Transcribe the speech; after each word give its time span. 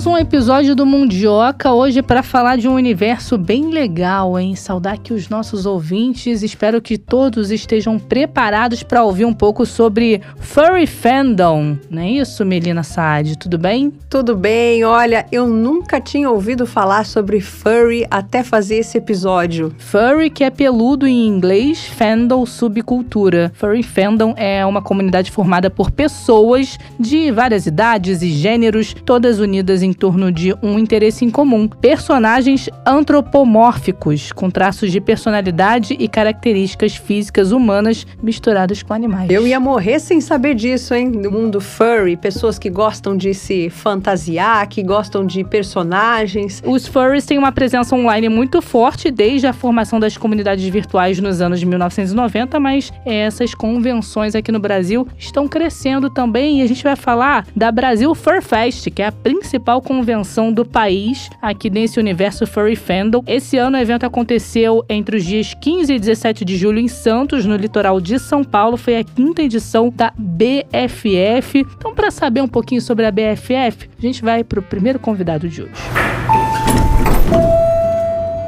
Mais 0.00 0.06
um 0.06 0.16
episódio 0.16 0.74
do 0.74 0.86
Mundioca, 0.86 1.72
hoje 1.72 2.00
para 2.00 2.22
falar 2.22 2.56
de 2.56 2.66
um 2.66 2.72
universo 2.72 3.36
bem 3.36 3.70
legal, 3.70 4.38
hein? 4.38 4.56
Saudar 4.56 4.94
aqui 4.94 5.12
os 5.12 5.28
nossos 5.28 5.66
ouvintes, 5.66 6.42
espero 6.42 6.80
que 6.80 6.96
todos 6.96 7.50
estejam 7.50 7.98
preparados 7.98 8.82
para 8.82 9.04
ouvir 9.04 9.26
um 9.26 9.34
pouco 9.34 9.66
sobre 9.66 10.22
Furry 10.38 10.86
Fandom, 10.86 11.76
não 11.90 12.00
é 12.00 12.12
isso, 12.12 12.46
Melina 12.46 12.82
Saad? 12.82 13.36
Tudo 13.36 13.58
bem? 13.58 13.92
Tudo 14.08 14.34
bem, 14.34 14.84
olha, 14.84 15.26
eu 15.30 15.46
nunca 15.46 16.00
tinha 16.00 16.30
ouvido 16.30 16.66
falar 16.66 17.04
sobre 17.04 17.38
Furry 17.38 18.06
até 18.10 18.42
fazer 18.42 18.76
esse 18.76 18.96
episódio. 18.96 19.74
Furry, 19.76 20.30
que 20.30 20.44
é 20.44 20.48
peludo 20.48 21.06
em 21.06 21.26
inglês, 21.26 21.84
Fandom, 21.84 22.46
subcultura. 22.46 23.52
Furry 23.54 23.82
Fandom 23.82 24.32
é 24.34 24.64
uma 24.64 24.80
comunidade 24.80 25.30
formada 25.30 25.68
por 25.68 25.90
pessoas 25.90 26.78
de 26.98 27.30
várias 27.30 27.66
idades 27.66 28.22
e 28.22 28.30
gêneros, 28.30 28.94
todas 29.04 29.38
unidas 29.38 29.50
unidas 29.50 29.89
em 29.90 29.92
torno 29.92 30.30
de 30.30 30.54
um 30.62 30.78
interesse 30.78 31.24
em 31.24 31.30
comum: 31.30 31.68
personagens 31.68 32.70
antropomórficos, 32.86 34.32
com 34.32 34.48
traços 34.48 34.92
de 34.92 35.00
personalidade 35.00 35.96
e 35.98 36.08
características 36.08 36.94
físicas 36.94 37.50
humanas 37.50 38.06
misturadas 38.22 38.82
com 38.82 38.94
animais. 38.94 39.30
Eu 39.30 39.46
ia 39.46 39.58
morrer 39.58 39.98
sem 39.98 40.20
saber 40.20 40.54
disso, 40.54 40.94
hein? 40.94 41.08
No 41.08 41.30
mundo 41.30 41.60
furry, 41.60 42.16
pessoas 42.16 42.58
que 42.58 42.70
gostam 42.70 43.16
de 43.16 43.34
se 43.34 43.68
fantasiar, 43.68 44.68
que 44.68 44.82
gostam 44.82 45.26
de 45.26 45.42
personagens. 45.42 46.62
Os 46.64 46.86
furries 46.86 47.26
têm 47.26 47.38
uma 47.38 47.52
presença 47.52 47.94
online 47.94 48.28
muito 48.28 48.62
forte 48.62 49.10
desde 49.10 49.46
a 49.46 49.52
formação 49.52 49.98
das 49.98 50.16
comunidades 50.16 50.64
virtuais 50.66 51.18
nos 51.18 51.40
anos 51.40 51.58
de 51.58 51.66
1990, 51.66 52.60
mas 52.60 52.92
essas 53.04 53.54
convenções 53.54 54.34
aqui 54.34 54.52
no 54.52 54.60
Brasil 54.60 55.06
estão 55.18 55.48
crescendo 55.48 56.08
também 56.08 56.60
e 56.60 56.62
a 56.62 56.66
gente 56.66 56.84
vai 56.84 56.96
falar 56.96 57.46
da 57.56 57.72
Brasil 57.72 58.14
Fur 58.14 58.40
Fest, 58.42 58.88
que 58.90 59.02
é 59.02 59.06
a 59.06 59.12
principal 59.12 59.79
principal 59.80 59.82
convenção 59.82 60.52
do 60.52 60.64
país 60.64 61.28
aqui 61.40 61.70
nesse 61.70 61.98
universo 61.98 62.46
Furry 62.46 62.76
Fandom. 62.76 63.22
Esse 63.26 63.56
ano 63.56 63.76
o 63.76 63.80
evento 63.80 64.04
aconteceu 64.04 64.84
entre 64.88 65.16
os 65.16 65.24
dias 65.24 65.54
15 65.54 65.92
e 65.92 65.98
17 65.98 66.44
de 66.44 66.56
julho 66.56 66.78
em 66.78 66.88
Santos, 66.88 67.44
no 67.44 67.56
litoral 67.56 68.00
de 68.00 68.18
São 68.18 68.44
Paulo. 68.44 68.76
Foi 68.76 68.96
a 68.96 69.04
quinta 69.04 69.42
edição 69.42 69.90
da 69.90 70.12
BFF. 70.16 71.66
Então, 71.76 71.94
para 71.94 72.10
saber 72.10 72.42
um 72.42 72.48
pouquinho 72.48 72.80
sobre 72.80 73.06
a 73.06 73.10
BFF, 73.10 73.90
a 73.98 74.00
gente 74.00 74.22
vai 74.22 74.44
para 74.44 74.60
o 74.60 74.62
primeiro 74.62 74.98
convidado 74.98 75.48
de 75.48 75.62
hoje. 75.62 75.72